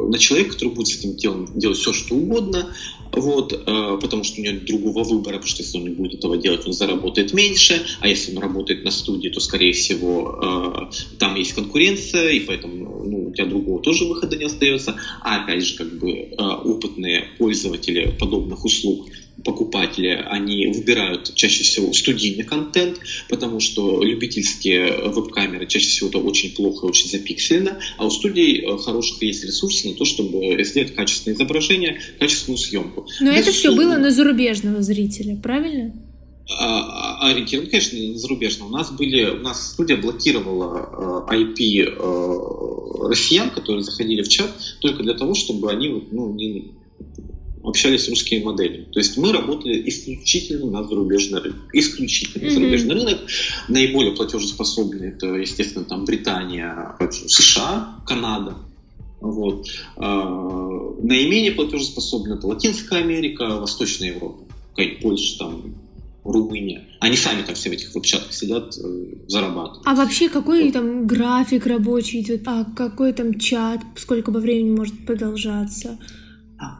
на 0.09 0.19
человека, 0.19 0.53
который 0.53 0.75
будет 0.75 0.89
с 0.89 0.99
этим 0.99 1.17
делом 1.17 1.49
делать 1.55 1.79
все, 1.79 1.93
что 1.93 2.15
угодно, 2.15 2.75
вот, 3.13 3.53
э, 3.53 3.99
потому 4.01 4.23
что 4.23 4.41
у 4.41 4.45
него 4.45 4.61
другого 4.67 5.03
выбора, 5.03 5.35
потому 5.35 5.49
что 5.49 5.63
если 5.63 5.79
он 5.79 5.85
не 5.85 5.91
будет 5.91 6.15
этого 6.15 6.37
делать, 6.37 6.67
он 6.67 6.73
заработает 6.73 7.33
меньше, 7.33 7.83
а 8.01 8.09
если 8.09 8.35
он 8.35 8.43
работает 8.43 8.85
на 8.85 8.91
студии, 8.91 9.29
то, 9.29 9.41
скорее 9.41 9.73
всего, 9.73 10.91
э, 10.91 11.17
там 11.19 11.35
есть 11.35 11.55
конкуренция, 11.55 12.31
и 12.31 12.41
поэтому 12.41 13.05
ну, 13.05 13.29
у 13.29 13.33
тебя 13.33 13.47
другого 13.47 13.83
тоже 13.83 14.05
выхода 14.05 14.37
не 14.37 14.45
остается. 14.45 14.97
А 15.23 15.43
опять 15.43 15.65
же, 15.65 15.77
как 15.77 15.99
бы 15.99 16.11
э, 16.11 16.37
опытные 16.37 17.25
пользователи 17.39 18.15
подобных 18.19 18.65
услуг 18.65 19.09
покупатели, 19.45 20.09
они 20.09 20.67
выбирают 20.67 21.35
чаще 21.35 21.65
всего 21.65 21.93
студийный 21.93 22.45
контент, 22.45 22.99
потому 23.29 23.61
что 23.61 24.03
любительские 24.03 25.09
веб-камеры 25.09 25.67
чаще 25.67 25.89
всего 25.89 26.09
это 26.09 26.19
очень 26.19 26.55
плохо 26.55 26.87
и 26.87 26.91
очень 26.91 27.09
запиксельно, 27.09 27.81
а 27.97 28.07
у 28.07 28.11
студий 28.11 28.63
э, 28.63 28.79
хороших 28.79 29.23
есть 29.23 29.45
ресурсы 29.45 29.89
на 29.89 29.95
то, 29.95 30.05
чтобы 30.05 30.63
сделать 30.65 30.95
качественное 30.95 31.37
изображение, 31.37 32.01
качественную 32.19 32.59
съемку. 32.59 33.07
Но 33.21 33.31
это 33.31 33.53
все 33.53 33.75
было 33.75 33.97
на 33.97 34.11
зарубежного 34.11 34.83
зрителя, 34.83 35.37
правильно? 35.37 35.93
А, 36.59 37.21
а, 37.21 37.31
ориентирован, 37.31 37.71
конечно, 37.71 37.99
на 37.99 38.19
зарубежного. 38.19 38.69
У 38.69 38.73
нас 38.73 38.91
были, 38.91 39.25
у 39.25 39.41
нас 39.41 39.73
студия 39.73 39.97
блокировала 39.97 41.25
IP 41.31 41.57
э, 41.59 41.91
э, 41.97 43.09
россиян, 43.09 43.51
которые 43.51 43.83
заходили 43.83 44.23
в 44.23 44.29
чат, 44.29 44.51
только 44.81 45.03
для 45.03 45.15
того, 45.15 45.35
чтобы 45.35 45.71
они 45.71 46.09
ну, 46.11 46.35
не 46.35 46.73
общались 47.63 48.05
с 48.05 48.09
русскими 48.09 48.43
моделями. 48.43 48.85
То 48.93 48.99
есть 48.99 49.17
мы 49.17 49.33
работали 49.33 49.83
исключительно 49.89 50.71
на 50.71 50.85
зарубежный 50.85 51.41
рынок. 51.41 51.59
Исключительно 51.73 52.45
mm-hmm. 52.45 52.51
зарубежный 52.51 52.95
рынок. 52.95 53.19
Наиболее 53.69 54.15
платежеспособные 54.15 55.13
это, 55.13 55.27
естественно, 55.35 55.85
там 55.85 56.05
Британия, 56.05 56.97
США, 57.11 58.03
Канада. 58.07 58.57
Вот. 59.21 59.67
А, 59.97 60.95
наименее 61.03 61.53
платежеспособные 61.53 62.37
это 62.37 62.47
Латинская 62.47 63.01
Америка, 63.01 63.57
Восточная 63.57 64.15
Европа. 64.15 64.45
Какая-нибудь 64.71 65.03
Польша, 65.03 65.39
там, 65.39 65.75
Румыния. 66.25 66.87
Они 67.01 67.17
сами 67.17 67.43
там 67.43 67.55
все 67.55 67.71
в 67.71 67.73
этих 67.73 67.95
веб-чатах 67.95 68.33
сидят, 68.33 68.77
э, 68.77 69.05
зарабатывают. 69.27 69.83
А 69.87 69.95
вообще 69.95 70.29
какой 70.29 70.65
вот. 70.65 70.73
там 70.73 71.07
график 71.07 71.67
рабочий 71.67 72.21
идет? 72.21 72.43
А 72.47 72.65
какой 72.65 73.13
там 73.13 73.39
чат? 73.39 73.81
Сколько 73.97 74.31
бы 74.31 74.41
времени 74.41 74.77
может 74.77 75.07
продолжаться? 75.07 75.99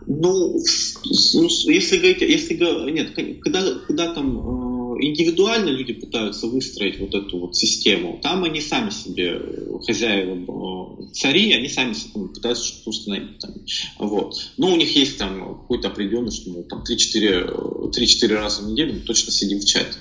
Ну, 0.07 0.59
если 1.07 1.97
говорить, 1.97 2.21
если 2.21 2.55
нет, 2.91 3.15
когда, 3.41 3.75
когда 3.87 4.13
там 4.13 4.39
э, 4.39 5.07
индивидуально 5.07 5.71
люди 5.71 5.95
пытаются 5.95 6.47
выстроить 6.47 6.99
вот 7.01 7.15
эту 7.15 7.39
вот 7.39 7.57
систему, 7.57 8.21
там 8.23 8.45
они 8.45 8.61
сами 8.61 8.91
себе 8.91 9.41
э, 9.41 9.79
хозяева 9.87 10.35
э, 10.37 11.13
цари, 11.13 11.53
они 11.53 11.69
сами 11.69 11.95
себе 11.95 12.29
пытаются 12.29 12.65
что-то 12.65 12.91
установить. 12.91 13.39
Там, 13.39 13.55
вот. 13.99 14.35
Но 14.59 14.73
у 14.73 14.77
них 14.77 14.95
есть 14.97 15.17
там 15.17 15.61
какой-то 15.61 15.89
определенный, 15.89 16.31
что 16.31 16.51
мы 16.51 16.63
там 16.65 16.83
3-4 16.83 18.35
раза 18.35 18.63
в 18.63 18.71
неделю 18.71 18.95
мы 18.95 19.01
точно 19.01 19.33
сидим 19.33 19.61
в 19.61 19.65
чате. 19.65 19.97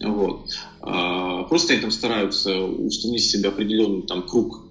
Вот. 0.00 0.50
А, 0.80 1.44
просто 1.44 1.72
они 1.72 1.82
там 1.82 1.90
стараются 1.90 2.60
установить 2.60 3.24
себе 3.24 3.48
определенный 3.48 4.02
там 4.02 4.26
круг 4.26 4.65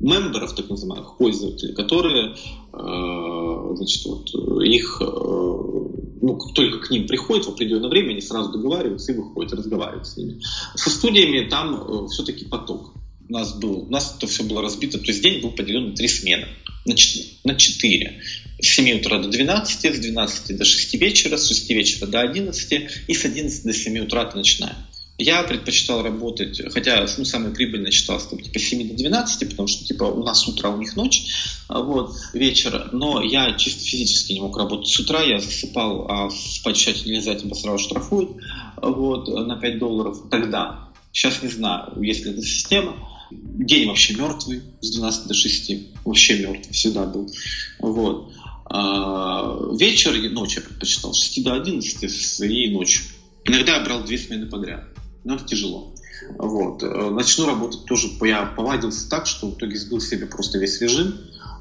мемберов, 0.00 0.54
так 0.54 0.68
называемых 0.68 1.16
пользователей, 1.16 1.74
которые 1.74 2.34
э, 2.72 3.74
значит, 3.76 4.04
вот, 4.04 4.28
их, 4.64 4.98
э, 5.00 5.04
ну, 5.04 6.38
только 6.54 6.78
к 6.80 6.90
ним 6.90 7.06
приходят 7.06 7.46
в 7.46 7.50
определенное 7.50 7.88
время, 7.88 8.10
они 8.12 8.20
сразу 8.20 8.52
договариваются 8.52 9.12
и 9.12 9.16
выходят, 9.16 9.52
разговаривают 9.52 10.06
с 10.06 10.16
ними. 10.16 10.40
Со 10.74 10.90
студиями 10.90 11.48
там 11.48 11.74
э, 11.74 12.06
все-таки 12.08 12.44
поток. 12.44 12.94
У 13.28 13.32
нас 13.32 13.54
был, 13.54 13.84
у 13.84 13.90
нас 13.90 14.14
это 14.16 14.26
все 14.26 14.42
было 14.42 14.60
разбито, 14.60 14.98
то 14.98 15.06
есть 15.06 15.22
день 15.22 15.40
был 15.40 15.50
поделен 15.50 15.90
на 15.90 15.96
три 15.96 16.08
смены. 16.08 16.46
на 16.84 16.94
4, 16.94 17.26
на 17.44 17.54
4. 17.54 18.22
С 18.60 18.66
7 18.66 19.00
утра 19.00 19.18
до 19.18 19.28
12, 19.28 19.94
с 19.94 19.98
12 19.98 20.56
до 20.56 20.64
6 20.64 20.94
вечера, 20.94 21.36
с 21.36 21.48
6 21.48 21.70
вечера 21.70 22.06
до 22.06 22.20
11 22.20 22.90
и 23.08 23.14
с 23.14 23.24
11 23.24 23.64
до 23.64 23.72
7 23.72 23.98
утра 24.00 24.26
ты 24.26 24.36
начинаешь. 24.36 24.76
Я 25.16 25.44
предпочитал 25.44 26.02
работать, 26.02 26.60
хотя 26.72 27.06
ну, 27.18 27.24
самое 27.24 27.54
прибыльное 27.54 27.92
считалось 27.92 28.24
там, 28.24 28.40
типа 28.40 28.58
7 28.58 28.88
до 28.88 28.94
12, 28.94 29.48
потому 29.50 29.68
что 29.68 29.84
типа 29.84 30.04
у 30.04 30.24
нас 30.24 30.48
утро, 30.48 30.70
у 30.70 30.78
них 30.78 30.96
ночь, 30.96 31.26
а, 31.68 31.82
вот, 31.82 32.16
вечер, 32.32 32.88
но 32.92 33.22
я 33.22 33.52
чисто 33.52 33.84
физически 33.84 34.32
не 34.32 34.40
мог 34.40 34.56
работать 34.56 34.88
с 34.88 34.98
утра, 34.98 35.22
я 35.22 35.38
засыпал, 35.38 36.10
а 36.10 36.30
спать 36.30 36.76
тщательно 36.76 37.12
нельзя, 37.12 37.36
тебя 37.36 37.54
сразу 37.54 37.78
штрафуют 37.78 38.38
вот, 38.82 39.28
на 39.28 39.56
5 39.56 39.78
долларов 39.78 40.18
тогда. 40.32 40.88
Сейчас 41.12 41.42
не 41.42 41.48
знаю, 41.48 42.02
есть 42.02 42.24
ли 42.24 42.32
эта 42.32 42.42
система. 42.42 43.08
День 43.30 43.86
вообще 43.86 44.14
мертвый, 44.14 44.62
с 44.80 44.90
12 44.96 45.28
до 45.28 45.34
6, 45.34 45.72
вообще 46.04 46.40
мертвый, 46.40 46.72
всегда 46.72 47.06
был. 47.06 47.30
Вот. 47.78 48.32
А, 48.64 49.60
вечер 49.78 50.12
и 50.16 50.28
ночь 50.28 50.56
я 50.56 50.62
предпочитал, 50.62 51.14
с 51.14 51.22
6 51.22 51.44
до 51.44 51.54
11 51.54 52.40
и 52.42 52.70
ночью. 52.70 53.04
Иногда 53.44 53.76
я 53.76 53.84
брал 53.84 54.02
две 54.02 54.18
смены 54.18 54.46
подряд 54.46 54.84
но 55.24 55.36
это 55.36 55.44
тяжело. 55.44 55.94
Вот. 56.38 56.82
Э, 56.82 57.10
начну 57.10 57.46
работать 57.46 57.84
тоже, 57.86 58.08
я 58.22 58.46
повадился 58.46 59.08
так, 59.08 59.26
что 59.26 59.48
в 59.48 59.56
итоге 59.56 59.76
сбил 59.76 60.00
себе 60.00 60.26
просто 60.26 60.58
весь 60.58 60.80
режим. 60.80 61.14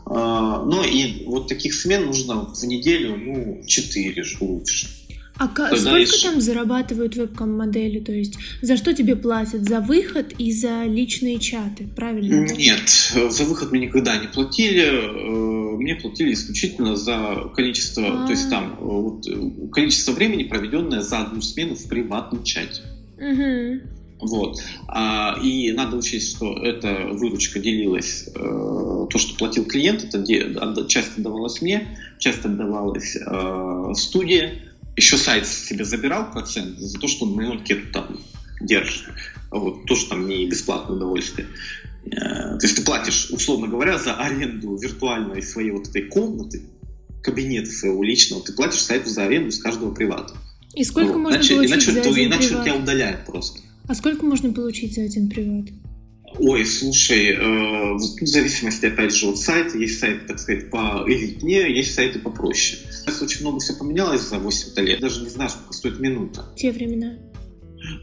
А, 0.05 0.64
но 0.64 0.84
и 0.84 1.26
вот 1.26 1.47
таких 1.47 1.74
смен 1.74 2.05
нужно 2.05 2.53
в 2.53 2.64
неделю, 2.64 3.16
ну, 3.16 3.64
4 3.66 4.24
лучше. 4.41 4.89
А 5.36 5.47
Тогда 5.47 5.76
сколько 5.78 5.99
есть... 5.99 6.24
там 6.24 6.41
зарабатывают 6.41 7.16
вебкам-модели? 7.16 7.99
То 7.99 8.11
есть 8.11 8.36
за 8.61 8.78
что 8.78 8.93
тебе 8.93 9.16
платят? 9.16 9.68
За 9.68 9.80
выход 9.80 10.32
и 10.38 10.51
за 10.51 10.84
личные 10.84 11.39
чаты, 11.39 11.88
правильно? 11.95 12.45
Нет, 12.53 12.89
за 13.30 13.43
выход 13.45 13.72
мне 13.72 13.88
никогда 13.88 14.18
не 14.18 14.28
платили. 14.28 14.84
Э, 14.84 15.78
мне 15.78 15.95
платили 15.95 16.34
исключительно 16.34 16.95
за 16.95 17.49
количество, 17.55 18.03
А-а-а. 18.03 18.26
то 18.26 18.32
есть 18.32 18.49
там 18.49 18.78
э, 18.80 18.84
вот, 18.84 19.26
количество 19.72 20.11
времени, 20.11 20.43
проведенное 20.43 21.01
за 21.01 21.20
одну 21.20 21.41
смену 21.41 21.76
в 21.76 21.88
приватном 21.88 22.43
чате. 22.43 22.82
Угу. 23.18 23.82
Вот. 24.20 24.61
А, 24.88 25.38
и 25.41 25.72
надо 25.74 25.97
учесть, 25.97 26.36
что 26.36 26.53
эта 26.53 27.07
выручка 27.11 27.59
делилась, 27.59 28.30
э, 28.34 29.07
то, 29.09 29.18
что 29.18 29.36
платил 29.38 29.66
клиент, 29.66 30.03
это 30.03 30.20
де, 30.20 30.55
часть 30.88 31.18
отдавалась 31.18 31.61
мне, 31.61 31.97
часть 32.20 32.45
отдавалась 32.45 33.18
э, 33.18 33.93
студии, 33.95 34.61
еще 34.95 35.18
сайт 35.18 35.47
себе 35.47 35.84
забирал 35.84 36.32
процент 36.32 36.78
за 36.80 36.99
то, 36.99 37.07
что 37.07 37.26
он 37.26 37.39
анкету 37.39 37.91
там 37.91 38.20
держит. 38.61 39.03
Вот, 39.51 39.86
тоже 39.86 40.07
там 40.07 40.28
не 40.28 40.47
бесплатное 40.47 40.95
удовольствие. 40.95 41.47
Э, 42.05 42.57
то 42.57 42.59
есть 42.61 42.78
ты 42.78 42.84
платишь, 42.84 43.30
условно 43.30 43.68
говоря, 43.68 43.97
за 43.97 44.14
аренду 44.16 44.76
виртуальной 44.78 45.41
своей 45.41 45.72
вот 45.72 45.88
этой 45.89 46.03
комнаты, 46.03 46.61
кабинета 47.22 47.72
своего 47.72 48.03
личного, 48.03 48.43
ты 48.43 48.53
платишь 48.53 48.82
сайту 48.82 49.09
за 49.09 49.24
аренду 49.24 49.51
с 49.51 49.59
каждого 49.59 49.93
привата. 49.93 50.34
И 50.74 50.84
сколько 50.84 51.13
ну, 51.13 51.19
можно 51.19 51.38
иначе, 51.38 51.55
получить 51.55 51.71
иначе, 51.71 51.91
за 51.91 51.99
один 51.99 52.28
Иначе 52.28 52.47
приват? 52.47 52.65
тебя 52.65 52.76
удаляет 52.76 53.26
просто. 53.26 53.59
А 53.88 53.95
сколько 53.95 54.26
можно 54.26 54.53
получить 54.53 54.95
за 54.95 55.01
один 55.01 55.30
приват? 55.30 55.65
Ой, 56.39 56.65
слушай, 56.65 57.28
э, 57.28 57.93
в 57.93 58.26
зависимости, 58.26 58.88
опять 58.88 59.13
же, 59.13 59.28
от 59.28 59.38
сайта. 59.38 59.78
Есть 59.78 59.99
сайты, 59.99 60.26
так 60.26 60.39
сказать, 60.39 60.71
по 60.71 61.03
элитнее, 61.07 61.76
есть 61.76 61.93
сайты 61.93 62.19
попроще. 62.19 62.82
Сейчас 62.91 63.21
очень 63.21 63.41
много 63.41 63.59
все 63.59 63.74
поменялось 63.74 64.21
за 64.21 64.39
8 64.39 64.84
лет. 64.84 64.99
Даже 64.99 65.21
не 65.21 65.30
знаю, 65.30 65.51
сколько 65.51 65.74
стоит 65.74 65.99
минута. 65.99 66.45
Те 66.55 66.71
времена. 66.71 67.17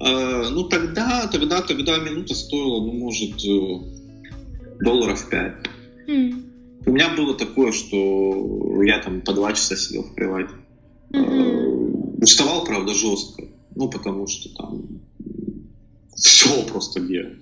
Э, 0.00 0.48
ну, 0.50 0.64
тогда, 0.64 1.26
тогда, 1.26 1.62
тогда 1.62 1.98
минута 1.98 2.34
стоила, 2.34 2.84
ну, 2.84 2.92
может, 2.92 3.44
э, 3.44 4.84
долларов 4.84 5.28
5. 5.28 5.54
Mm. 6.06 6.42
У 6.86 6.92
меня 6.92 7.08
было 7.16 7.34
такое, 7.34 7.72
что 7.72 8.82
я 8.82 9.00
там 9.00 9.22
по 9.22 9.32
два 9.32 9.52
часа 9.52 9.76
сидел 9.76 10.04
в 10.04 10.14
привате. 10.14 10.54
Mm-hmm. 11.12 11.59
Уставал, 12.20 12.64
правда, 12.64 12.94
жестко. 12.94 13.44
Ну, 13.74 13.88
потому 13.88 14.26
что 14.26 14.48
там 14.54 14.82
все 16.14 16.62
просто 16.64 17.00
бегал. 17.00 17.32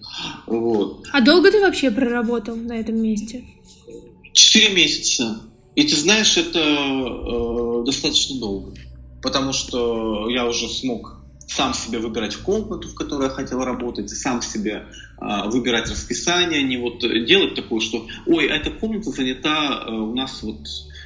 Вот. 0.47 1.07
А 1.12 1.20
долго 1.20 1.51
ты 1.51 1.61
вообще 1.61 1.91
проработал 1.91 2.57
на 2.57 2.72
этом 2.72 2.97
месте? 3.01 3.45
Четыре 4.33 4.74
месяца. 4.74 5.41
И 5.74 5.85
ты 5.85 5.97
знаешь, 5.97 6.37
это 6.37 6.61
э, 6.61 7.85
достаточно 7.85 8.39
долго. 8.39 8.74
Потому 9.22 9.53
что 9.53 10.29
я 10.31 10.47
уже 10.47 10.68
смог 10.68 11.18
сам 11.49 11.74
себе 11.74 11.99
выбирать 11.99 12.37
комнату, 12.37 12.89
в 12.89 12.95
которой 12.95 13.24
я 13.24 13.31
хотел 13.31 13.64
работать, 13.64 14.11
сам 14.11 14.43
себе 14.43 14.87
э, 15.20 15.49
выбирать 15.49 15.91
расписание, 15.91 16.62
не 16.62 16.76
вот 16.76 17.01
делать 17.01 17.55
такое, 17.55 17.81
что, 17.81 18.07
ой, 18.26 18.47
эта 18.47 18.70
комната 18.70 19.11
занята 19.11 19.85
э, 19.87 19.91
у 19.91 20.14
нас 20.14 20.43
вот 20.43 20.61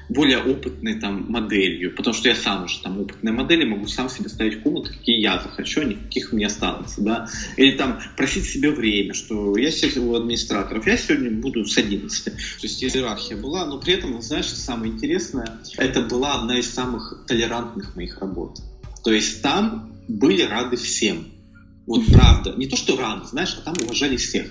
более 0.08 0.38
опытной 0.38 1.00
там 1.00 1.26
моделью, 1.30 1.94
потому 1.94 2.14
что 2.14 2.28
я 2.28 2.34
сам 2.34 2.64
уже 2.64 2.80
там 2.82 3.00
опытная 3.00 3.32
модель, 3.32 3.62
и 3.62 3.66
могу 3.66 3.86
сам 3.86 4.08
себе 4.08 4.28
ставить 4.28 4.62
комнаты, 4.62 4.90
какие 4.90 5.20
я 5.20 5.40
захочу, 5.40 5.80
а 5.80 5.84
не 5.84 5.94
каких 5.94 6.32
мне 6.32 6.46
останутся, 6.46 7.00
да, 7.00 7.28
или 7.56 7.76
там 7.76 8.00
просить 8.16 8.44
себе 8.44 8.70
время, 8.70 9.14
что 9.14 9.56
я 9.56 9.70
сегодня 9.70 10.02
у 10.02 10.14
администраторов, 10.14 10.86
я 10.86 10.96
сегодня 10.96 11.30
буду 11.30 11.64
с 11.64 11.76
11, 11.76 12.24
то 12.24 12.32
есть 12.62 12.82
иерархия 12.82 13.36
была, 13.36 13.66
но 13.66 13.78
при 13.78 13.94
этом, 13.94 14.20
знаешь, 14.22 14.46
самое 14.46 14.92
интересное, 14.92 15.60
это 15.76 16.02
была 16.02 16.40
одна 16.40 16.58
из 16.58 16.70
самых 16.70 17.24
толерантных 17.26 17.96
моих 17.96 18.18
работ, 18.18 18.58
то 19.04 19.12
есть 19.12 19.42
там 19.42 19.92
были 20.08 20.42
рады 20.42 20.76
всем, 20.76 21.26
вот 21.86 22.06
правда, 22.12 22.54
не 22.56 22.66
то, 22.66 22.76
что 22.76 22.96
рады, 22.96 23.26
знаешь, 23.26 23.56
а 23.58 23.62
там 23.62 23.74
уважали 23.82 24.16
всех. 24.16 24.46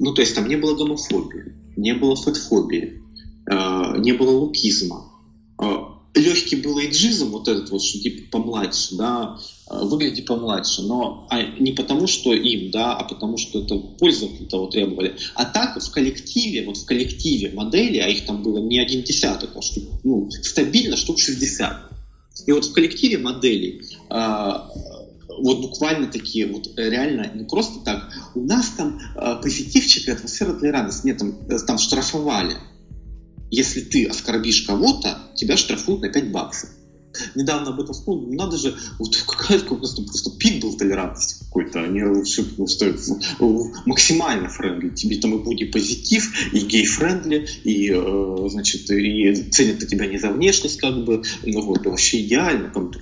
Ну, 0.00 0.14
то 0.14 0.22
есть 0.22 0.34
там 0.34 0.48
не 0.48 0.56
было 0.56 0.74
гомофобии, 0.74 1.54
не 1.76 1.92
было 1.92 2.16
фотофобии, 2.16 3.02
Э, 3.07 3.07
не 3.50 4.12
было 4.12 4.30
лукизма. 4.30 5.12
Э, 5.60 5.84
Легкий 6.14 6.56
был 6.56 6.78
эйджизм, 6.78 7.30
вот 7.30 7.46
этот 7.46 7.70
вот, 7.70 7.82
что 7.82 8.00
типа 8.00 8.30
помладше, 8.38 8.96
да, 8.96 9.38
э, 9.70 9.84
выглядит 9.84 10.26
помладше, 10.26 10.82
но 10.82 11.28
а 11.30 11.42
не 11.42 11.72
потому, 11.72 12.06
что 12.06 12.32
им, 12.32 12.70
да, 12.70 12.94
а 12.94 13.04
потому, 13.04 13.36
что 13.36 13.60
это 13.60 13.76
пользователи 13.76 14.46
того 14.46 14.66
требовали. 14.66 15.16
А 15.34 15.44
так 15.44 15.80
в 15.80 15.90
коллективе, 15.92 16.64
вот 16.64 16.78
в 16.78 16.86
коллективе 16.86 17.52
модели, 17.54 17.98
а 17.98 18.08
их 18.08 18.26
там 18.26 18.42
было 18.42 18.58
не 18.58 18.80
один 18.80 19.02
десяток, 19.02 19.50
а 19.54 19.62
штук, 19.62 19.84
ну, 20.02 20.28
стабильно 20.30 20.96
штук 20.96 21.20
60. 21.20 21.76
И 22.46 22.52
вот 22.52 22.64
в 22.64 22.72
коллективе 22.72 23.18
моделей 23.18 23.82
вот 24.08 25.60
буквально 25.60 26.08
такие, 26.08 26.46
вот 26.46 26.68
реально, 26.76 27.30
не 27.32 27.44
просто 27.44 27.78
так, 27.84 28.12
у 28.34 28.40
нас 28.40 28.70
там 28.76 28.98
позитивчик 29.40 30.08
и 30.08 30.10
атмосфера 30.10 30.54
толерантности, 30.54 31.06
нет, 31.06 31.18
там, 31.18 31.34
там 31.66 31.78
штрафовали 31.78 32.56
если 33.50 33.80
ты 33.80 34.04
оскорбишь 34.06 34.62
кого-то, 34.62 35.22
тебя 35.34 35.56
штрафуют 35.56 36.02
на 36.02 36.10
5 36.10 36.30
баксов. 36.30 36.70
Недавно 37.34 37.70
об 37.70 37.80
этом 37.80 37.94
вспомнил, 37.94 38.28
ну, 38.28 38.34
надо 38.34 38.56
же, 38.56 38.76
вот 38.98 39.16
какая-то 39.16 39.74
просто, 39.74 40.02
просто 40.02 40.30
пик 40.38 40.62
был 40.62 40.76
толерантности 40.76 41.44
какой-то, 41.44 41.82
они 41.82 42.24
все 42.24 42.44
просто 42.44 42.94
максимально 43.86 44.48
friendly. 44.48 44.90
Тебе 44.90 45.16
там 45.16 45.34
и 45.34 45.42
будет 45.42 45.72
позитив, 45.72 46.52
и 46.52 46.60
gay-friendly, 46.60 47.48
и, 47.64 47.90
э, 47.92 48.48
значит, 48.50 48.90
и 48.90 49.34
ценят 49.50 49.86
тебя 49.86 50.06
не 50.06 50.18
за 50.18 50.30
внешность, 50.30 50.78
как 50.78 51.04
бы, 51.04 51.22
ну 51.44 51.62
вот, 51.62 51.86
вообще 51.86 52.20
идеально, 52.24 52.70
там, 52.70 52.92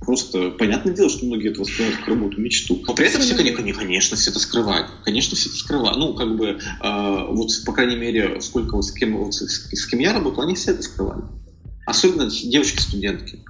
просто 0.00 0.50
понятное 0.50 0.94
дело, 0.94 1.08
что 1.08 1.26
многие 1.26 1.50
это 1.50 1.60
воспринимают 1.60 1.98
как 1.98 2.08
работу 2.08 2.40
мечту. 2.40 2.82
Но 2.86 2.94
при 2.94 3.06
этом 3.06 3.22
все, 3.22 3.34
конечно, 3.34 3.78
конечно, 3.78 4.16
все 4.16 4.30
это 4.30 4.38
скрывают. 4.38 4.88
Конечно, 5.04 5.36
все 5.36 5.48
это 5.48 5.58
скрывают. 5.58 5.98
Ну, 5.98 6.14
как 6.14 6.36
бы, 6.36 6.46
э, 6.48 7.26
вот, 7.30 7.50
по 7.64 7.72
крайней 7.72 7.96
мере, 7.96 8.40
сколько 8.40 8.76
вот 8.76 8.84
с 8.84 8.92
кем, 8.92 9.16
вот, 9.16 9.34
с, 9.34 9.70
с 9.70 9.86
кем 9.86 10.00
я 10.00 10.12
работал, 10.12 10.42
они 10.42 10.54
все 10.54 10.72
это 10.72 10.82
скрывали. 10.82 11.22
Особенно 11.86 12.30
девочки-студентки. 12.30 13.40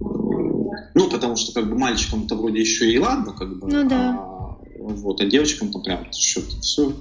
Ну, 0.00 1.10
потому 1.10 1.36
что 1.36 1.52
как 1.52 1.68
бы 1.68 1.78
мальчикам-то 1.78 2.36
вроде 2.36 2.60
еще 2.60 2.90
и 2.90 2.98
ладно, 2.98 3.32
как 3.32 3.58
бы. 3.58 3.66
Ну 3.70 3.88
да. 3.88 4.16
А, 4.18 4.58
вот, 4.78 5.20
а 5.20 5.26
девочкам-то 5.26 5.78
прям 5.80 6.06
что-то 6.12 6.60
все 6.60 6.94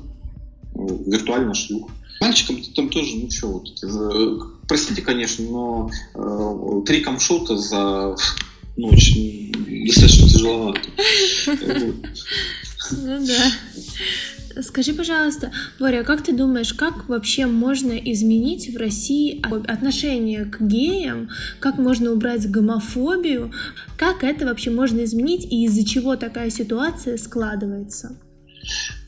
виртуально 0.74 1.54
шлюх. 1.54 1.90
Мальчикам 2.20 2.62
там 2.76 2.90
тоже, 2.90 3.18
ну 3.18 3.30
что, 3.30 3.48
вот, 3.48 3.84
э, 3.84 4.40
простите, 4.68 5.02
конечно, 5.02 5.46
но 5.46 5.92
э, 6.14 6.82
три 6.86 7.02
камшота 7.02 7.58
за 7.58 8.16
ночь 8.78 9.18
достаточно 9.86 10.30
тяжеловато. 10.30 10.82
Ну 12.92 13.26
да. 13.26 13.52
Скажи, 14.62 14.94
пожалуйста, 14.94 15.52
Боря, 15.80 16.04
как 16.04 16.24
ты 16.24 16.34
думаешь, 16.34 16.74
как 16.74 17.10
вообще 17.10 17.46
можно 17.46 17.94
изменить 17.94 18.74
в 18.74 18.78
России 18.78 19.42
отношение 19.68 20.46
к 20.46 20.62
геям? 20.62 21.30
Как 21.60 21.78
можно 21.78 22.12
убрать 22.12 22.50
гомофобию? 22.50 23.52
Как 23.98 24.24
это 24.24 24.46
вообще 24.46 24.72
можно 24.72 25.04
изменить 25.04 25.46
и 25.46 25.66
из-за 25.66 25.86
чего 25.86 26.16
такая 26.16 26.50
ситуация 26.50 27.18
складывается? 27.18 28.18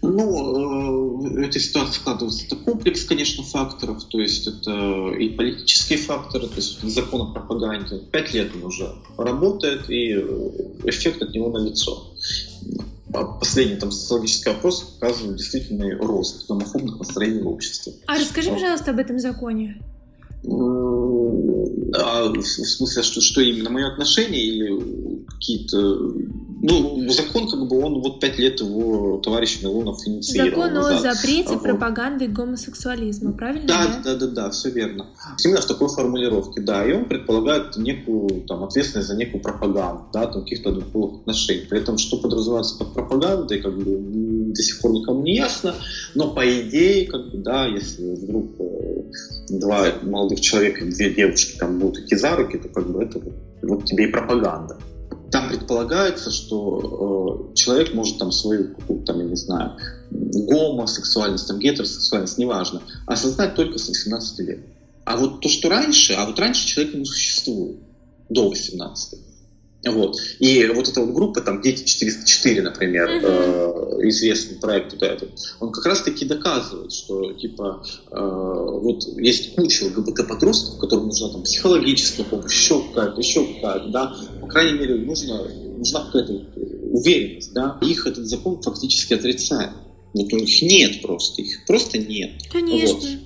Ну, 0.01 1.39
э, 1.39 1.45
эта 1.45 1.59
ситуация 1.59 1.93
складывается. 1.93 2.45
Это 2.45 2.55
комплекс, 2.57 3.03
конечно, 3.03 3.43
факторов. 3.43 4.03
То 4.05 4.19
есть 4.19 4.47
это 4.47 5.11
и 5.17 5.29
политические 5.29 5.99
факторы, 5.99 6.47
то 6.47 6.55
есть 6.55 6.81
закон 6.83 7.21
о 7.21 7.33
пропаганде. 7.33 7.99
Пять 8.11 8.33
лет 8.33 8.51
он 8.55 8.65
уже 8.65 8.93
работает, 9.17 9.89
и 9.89 10.13
эффект 10.85 11.21
от 11.21 11.33
него 11.33 11.49
налицо. 11.49 12.13
Последний 13.11 13.77
там 13.77 13.91
социологический 13.91 14.51
опрос 14.51 14.81
показывает 14.81 15.37
действительно 15.37 15.97
рост 15.97 16.47
гомофобных 16.47 16.99
настроений 16.99 17.41
в 17.41 17.47
обществе. 17.47 17.93
А 18.05 18.15
расскажи, 18.17 18.49
пожалуйста, 18.49 18.91
об 18.91 18.99
этом 18.99 19.19
законе. 19.19 19.81
А, 21.93 22.29
в 22.29 22.43
смысле, 22.43 23.03
что, 23.03 23.21
что 23.21 23.41
именно 23.41 23.69
мое 23.69 23.87
отношение 23.87 24.45
или 24.45 25.25
какие-то... 25.27 26.13
Ну, 26.69 27.09
закон, 27.09 27.49
как 27.49 27.65
бы, 27.65 27.79
он 27.79 28.01
вот 28.01 28.19
пять 28.19 28.37
лет 28.37 28.59
его 28.59 29.21
товарищ 29.23 29.61
Милонов 29.61 30.05
инициировал. 30.05 30.63
Закон 30.63 30.77
о 30.77 30.99
запрете 30.99 31.53
вот. 31.53 31.63
пропаганды 31.63 32.27
гомосексуализма, 32.27 33.31
правильно? 33.31 33.67
Да, 33.67 34.01
да, 34.03 34.15
да, 34.15 34.15
да, 34.15 34.27
да, 34.27 34.49
все 34.49 34.69
верно. 34.69 35.05
Именно 35.45 35.61
в 35.61 35.65
такой 35.65 35.87
формулировке, 35.87 36.59
да, 36.59 36.85
и 36.85 36.91
он 36.91 37.05
предполагает 37.05 37.77
некую 37.77 38.41
там 38.41 38.65
ответственность 38.65 39.07
за 39.07 39.15
некую 39.15 39.41
пропаганду, 39.41 40.07
да, 40.11 40.27
там 40.27 40.41
каких-то 40.43 40.73
двуполых 40.73 41.21
отношений. 41.21 41.65
При 41.69 41.79
этом, 41.79 41.97
что 41.97 42.17
подразумевается 42.17 42.77
под 42.77 42.93
пропагандой, 42.93 43.61
как 43.61 43.77
бы 43.77 44.51
до 44.53 44.61
сих 44.61 44.81
пор 44.81 44.91
никому 44.91 45.21
не 45.21 45.35
ясно, 45.35 45.73
но 46.15 46.33
по 46.33 46.45
идее, 46.45 47.07
как 47.07 47.31
бы, 47.31 47.37
да, 47.37 47.65
если 47.65 48.13
вдруг 48.13 48.51
э, 48.59 49.03
два 49.51 49.85
молодых 50.03 50.41
человека, 50.41 50.83
две 50.83 51.13
девушки 51.13 51.57
там 51.57 51.79
будут 51.79 51.99
идти 51.99 52.17
за 52.17 52.35
руки, 52.35 52.57
то 52.57 52.67
как 52.67 52.91
бы 52.91 53.01
это 53.03 53.21
вот 53.61 53.85
тебе 53.85 54.09
и 54.09 54.11
пропаганда. 54.11 54.77
Там 55.31 55.49
предполагается, 55.49 56.31
что 56.31 57.49
э, 57.51 57.55
человек 57.55 57.93
может 57.93 58.17
там 58.17 58.31
свою 58.31 58.75
какую-то, 58.75 59.05
там, 59.05 59.19
я 59.19 59.25
не 59.25 59.35
знаю, 59.35 59.77
гомосексуальность, 60.11 61.47
там, 61.47 61.59
гетеросексуальность, 61.59 62.37
неважно, 62.37 62.81
осознать 63.05 63.55
только 63.55 63.77
с 63.77 63.87
18 63.87 64.39
лет. 64.39 64.59
А 65.05 65.17
вот 65.17 65.41
то, 65.41 65.49
что 65.49 65.69
раньше, 65.69 66.13
а 66.13 66.25
вот 66.25 66.39
раньше 66.39 66.67
человек 66.67 66.95
не 66.95 67.05
существует 67.05 67.77
до 68.29 68.49
18. 68.49 69.19
Вот. 69.85 70.17
И 70.39 70.65
вот 70.73 70.87
эта 70.89 71.01
вот 71.01 71.13
группа, 71.13 71.41
там, 71.41 71.61
Дети 71.61 71.83
404, 71.83 72.61
например, 72.61 73.09
mm-hmm. 73.09 74.01
э, 74.01 74.09
известный 74.09 74.57
проект 74.57 74.93
вот 74.93 75.03
этот, 75.03 75.29
он 75.59 75.71
как 75.71 75.85
раз-таки 75.85 76.25
доказывает, 76.25 76.91
что, 76.91 77.33
типа, 77.33 77.83
э, 78.11 78.15
вот 78.17 79.03
есть 79.17 79.55
куча 79.55 79.85
ЛГБТ-подростков, 79.85 80.79
которым 80.79 81.07
нужна 81.07 81.29
там 81.29 81.43
психологическая 81.43 82.25
помощь, 82.25 82.53
еще 82.53 82.81
какая-то, 82.89 83.21
еще 83.21 83.45
какая-то, 83.45 83.89
да, 83.89 84.15
по 84.47 84.53
крайней 84.53 84.79
мере, 84.79 84.95
нужно, 84.95 85.43
нужна 85.77 86.05
какая-то 86.05 86.33
уверенность, 86.93 87.53
да, 87.53 87.77
их 87.81 88.07
этот 88.07 88.25
закон 88.27 88.61
фактически 88.61 89.13
отрицает. 89.13 89.71
Вот 90.13 90.31
у 90.31 90.37
них 90.37 90.61
нет 90.61 91.01
просто, 91.01 91.41
их 91.41 91.65
просто 91.65 91.97
нет. 91.97 92.41
Конечно. 92.49 92.95
Вот. 92.95 93.19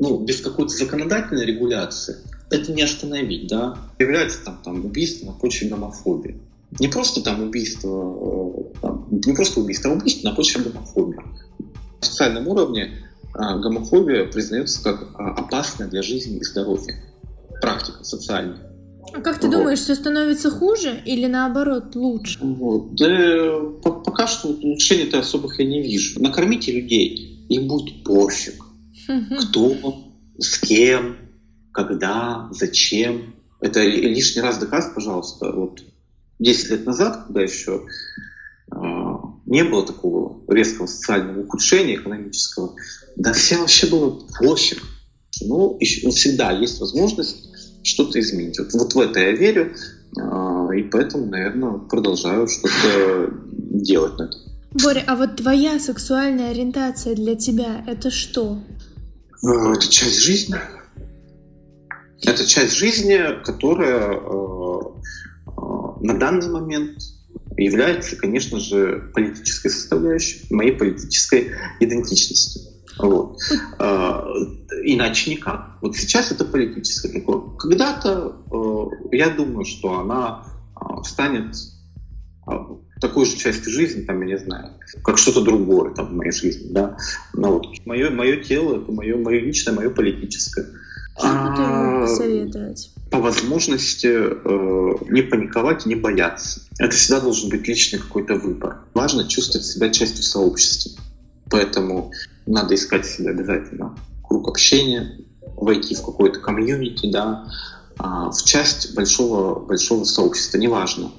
Ну, 0.00 0.18
без 0.24 0.40
какой-то 0.40 0.74
законодательной 0.74 1.46
регуляции 1.46 2.16
это 2.50 2.72
не 2.72 2.82
остановить, 2.82 3.46
да. 3.46 3.78
Является 4.00 4.44
там, 4.44 4.60
там 4.64 4.84
убийство 4.84 5.26
на 5.26 5.32
почве 5.32 5.68
гомофобии. 5.68 6.40
Не 6.80 6.88
просто 6.88 7.22
там 7.22 7.40
убийство, 7.40 8.72
э, 8.74 8.80
там, 8.80 9.06
не 9.10 9.32
просто 9.32 9.60
убийство, 9.60 9.92
а 9.92 9.94
убийство 9.94 10.28
на 10.28 10.34
почве 10.34 10.62
гомофобии. 10.62 11.20
На 11.20 12.04
социальном 12.04 12.48
уровне 12.48 12.98
а, 13.32 13.58
гомофобия 13.58 14.24
признается 14.24 14.82
как 14.82 15.14
а, 15.14 15.34
опасная 15.34 15.86
для 15.86 16.02
жизни 16.02 16.38
и 16.38 16.44
здоровья. 16.44 16.96
Практика 17.60 18.02
социальная. 18.02 18.71
А 19.12 19.20
как 19.20 19.38
ты 19.40 19.48
вот. 19.48 19.56
думаешь, 19.56 19.80
все 19.80 19.94
становится 19.94 20.50
хуже 20.50 21.02
или 21.04 21.26
наоборот 21.26 21.94
лучше? 21.96 22.38
Вот. 22.40 22.94
Да, 22.94 23.60
пока 23.82 24.26
что 24.26 24.48
улучшений-то 24.48 25.18
особых 25.18 25.58
я 25.58 25.66
не 25.66 25.82
вижу. 25.82 26.22
Накормите 26.22 26.72
людей, 26.72 27.46
им 27.48 27.68
будет 27.68 28.04
пофиг. 28.04 28.64
Кто, 29.40 30.12
с 30.38 30.58
кем, 30.58 31.16
когда, 31.72 32.48
зачем. 32.52 33.34
Это 33.60 33.82
лишний 33.84 34.42
раз 34.42 34.58
доказ, 34.58 34.90
пожалуйста. 34.94 35.52
Вот 35.52 35.82
10 36.38 36.70
лет 36.70 36.86
назад, 36.86 37.24
когда 37.26 37.42
еще 37.42 37.82
э, 38.72 38.76
не 39.46 39.64
было 39.64 39.86
такого 39.86 40.42
резкого 40.52 40.86
социального 40.86 41.40
ухудшения 41.40 41.96
экономического, 41.96 42.74
да 43.16 43.32
всем 43.32 43.60
вообще 43.60 43.86
было 43.86 44.26
пофиг. 44.38 44.82
Ну, 45.40 45.76
еще, 45.80 46.06
ну, 46.06 46.12
всегда 46.12 46.52
есть 46.52 46.80
возможность 46.80 47.51
что-то 47.82 48.20
изменить. 48.20 48.58
Вот, 48.58 48.72
вот 48.72 48.94
в 48.94 49.00
это 49.00 49.20
я 49.20 49.32
верю, 49.32 49.74
э, 50.16 50.78
и 50.78 50.82
поэтому, 50.84 51.26
наверное, 51.26 51.78
продолжаю 51.78 52.48
что-то 52.48 53.32
делать 53.52 54.18
на 54.18 54.24
этом. 54.24 54.40
Боря, 54.82 55.04
а 55.06 55.16
вот 55.16 55.36
твоя 55.36 55.78
сексуальная 55.78 56.50
ориентация 56.50 57.14
для 57.14 57.34
тебя 57.34 57.84
это 57.86 58.10
что? 58.10 58.58
Э, 59.44 59.72
это 59.72 59.88
часть 59.88 60.22
жизни. 60.22 60.56
Это 62.24 62.46
часть 62.46 62.74
жизни, 62.74 63.42
которая 63.44 64.12
э, 64.12 64.80
э, 65.46 65.50
на 66.00 66.18
данный 66.18 66.48
момент 66.48 66.98
является, 67.56 68.16
конечно 68.16 68.58
же, 68.60 69.10
политической 69.14 69.68
составляющей 69.68 70.46
моей 70.50 70.72
политической 70.72 71.50
идентичности. 71.80 72.60
Вот. 72.98 73.38
Э, 74.82 74.84
иначе 74.84 75.30
никак. 75.30 75.78
Вот 75.80 75.96
сейчас 75.96 76.32
это 76.32 76.44
политическое 76.44 77.20
такое. 77.20 77.56
Когда-то 77.58 78.36
я 79.12 79.30
думаю, 79.30 79.64
что 79.64 80.00
она 80.00 80.44
станет 81.04 81.56
такой 83.00 83.26
же 83.26 83.36
частью 83.36 83.72
жизни, 83.72 84.02
там, 84.02 84.20
я 84.22 84.26
не 84.26 84.38
знаю, 84.38 84.70
как 85.02 85.18
что-то 85.18 85.42
другое 85.42 85.92
там, 85.92 86.06
в 86.06 86.12
моей 86.12 86.32
жизни. 86.32 86.68
Да? 86.70 86.96
Но 87.34 87.54
вот 87.54 87.66
мое, 87.84 88.10
мое 88.10 88.36
тело, 88.36 88.80
это 88.80 88.92
мое, 88.92 89.16
мое 89.16 89.40
личное, 89.40 89.74
мое 89.74 89.90
политическое. 89.90 90.66
А? 91.20 92.06
По 93.10 93.18
возможности 93.18 94.06
э, 94.06 94.94
не 95.10 95.22
паниковать 95.22 95.84
и 95.84 95.88
не 95.88 95.96
бояться. 95.96 96.62
Это 96.78 96.94
всегда 96.94 97.20
должен 97.20 97.50
быть 97.50 97.66
личный 97.68 97.98
какой-то 97.98 98.36
выбор. 98.36 98.78
Важно 98.94 99.28
чувствовать 99.28 99.66
себя 99.66 99.90
частью 99.90 100.22
сообщества. 100.22 100.92
Поэтому 101.50 102.12
надо 102.46 102.74
искать 102.74 103.04
себе 103.04 103.30
обязательно 103.30 103.94
круг 104.32 104.48
общения, 104.48 105.18
войти 105.56 105.94
в 105.94 106.02
какой-то 106.02 106.40
комьюнити, 106.40 107.10
да, 107.10 107.46
а, 107.98 108.30
в 108.30 108.42
часть 108.44 108.94
большого, 108.94 109.60
большого 109.60 110.04
сообщества, 110.04 110.56
неважно. 110.56 111.12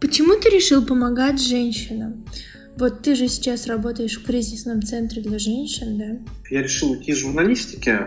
Почему 0.00 0.36
ты 0.36 0.48
решил 0.48 0.84
помогать 0.84 1.40
женщинам? 1.40 2.24
Вот 2.76 3.02
ты 3.02 3.16
же 3.16 3.26
сейчас 3.26 3.66
работаешь 3.66 4.16
в 4.16 4.24
кризисном 4.24 4.80
центре 4.82 5.22
для 5.22 5.40
женщин, 5.40 5.98
да? 5.98 6.32
Я 6.50 6.62
решил 6.62 6.92
уйти 6.92 7.10
из 7.10 7.18
журналистики, 7.18 7.98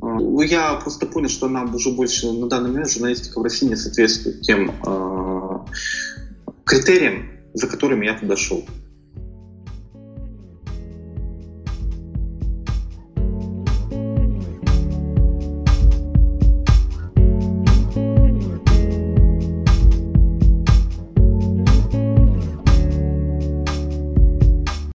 ну, 0.00 0.40
я 0.40 0.74
просто 0.74 1.06
понял, 1.06 1.28
что 1.28 1.48
нам 1.48 1.72
уже 1.72 1.90
больше 1.90 2.32
на 2.32 2.48
данный 2.48 2.70
момент 2.70 2.90
журналистика 2.90 3.38
в 3.38 3.44
России 3.44 3.66
не 3.66 3.76
соответствует 3.76 4.40
тем 4.40 4.72
э, 4.84 5.58
критериям, 6.64 7.30
за 7.54 7.68
которыми 7.68 8.06
я 8.06 8.18
туда 8.18 8.36
шел. 8.36 8.64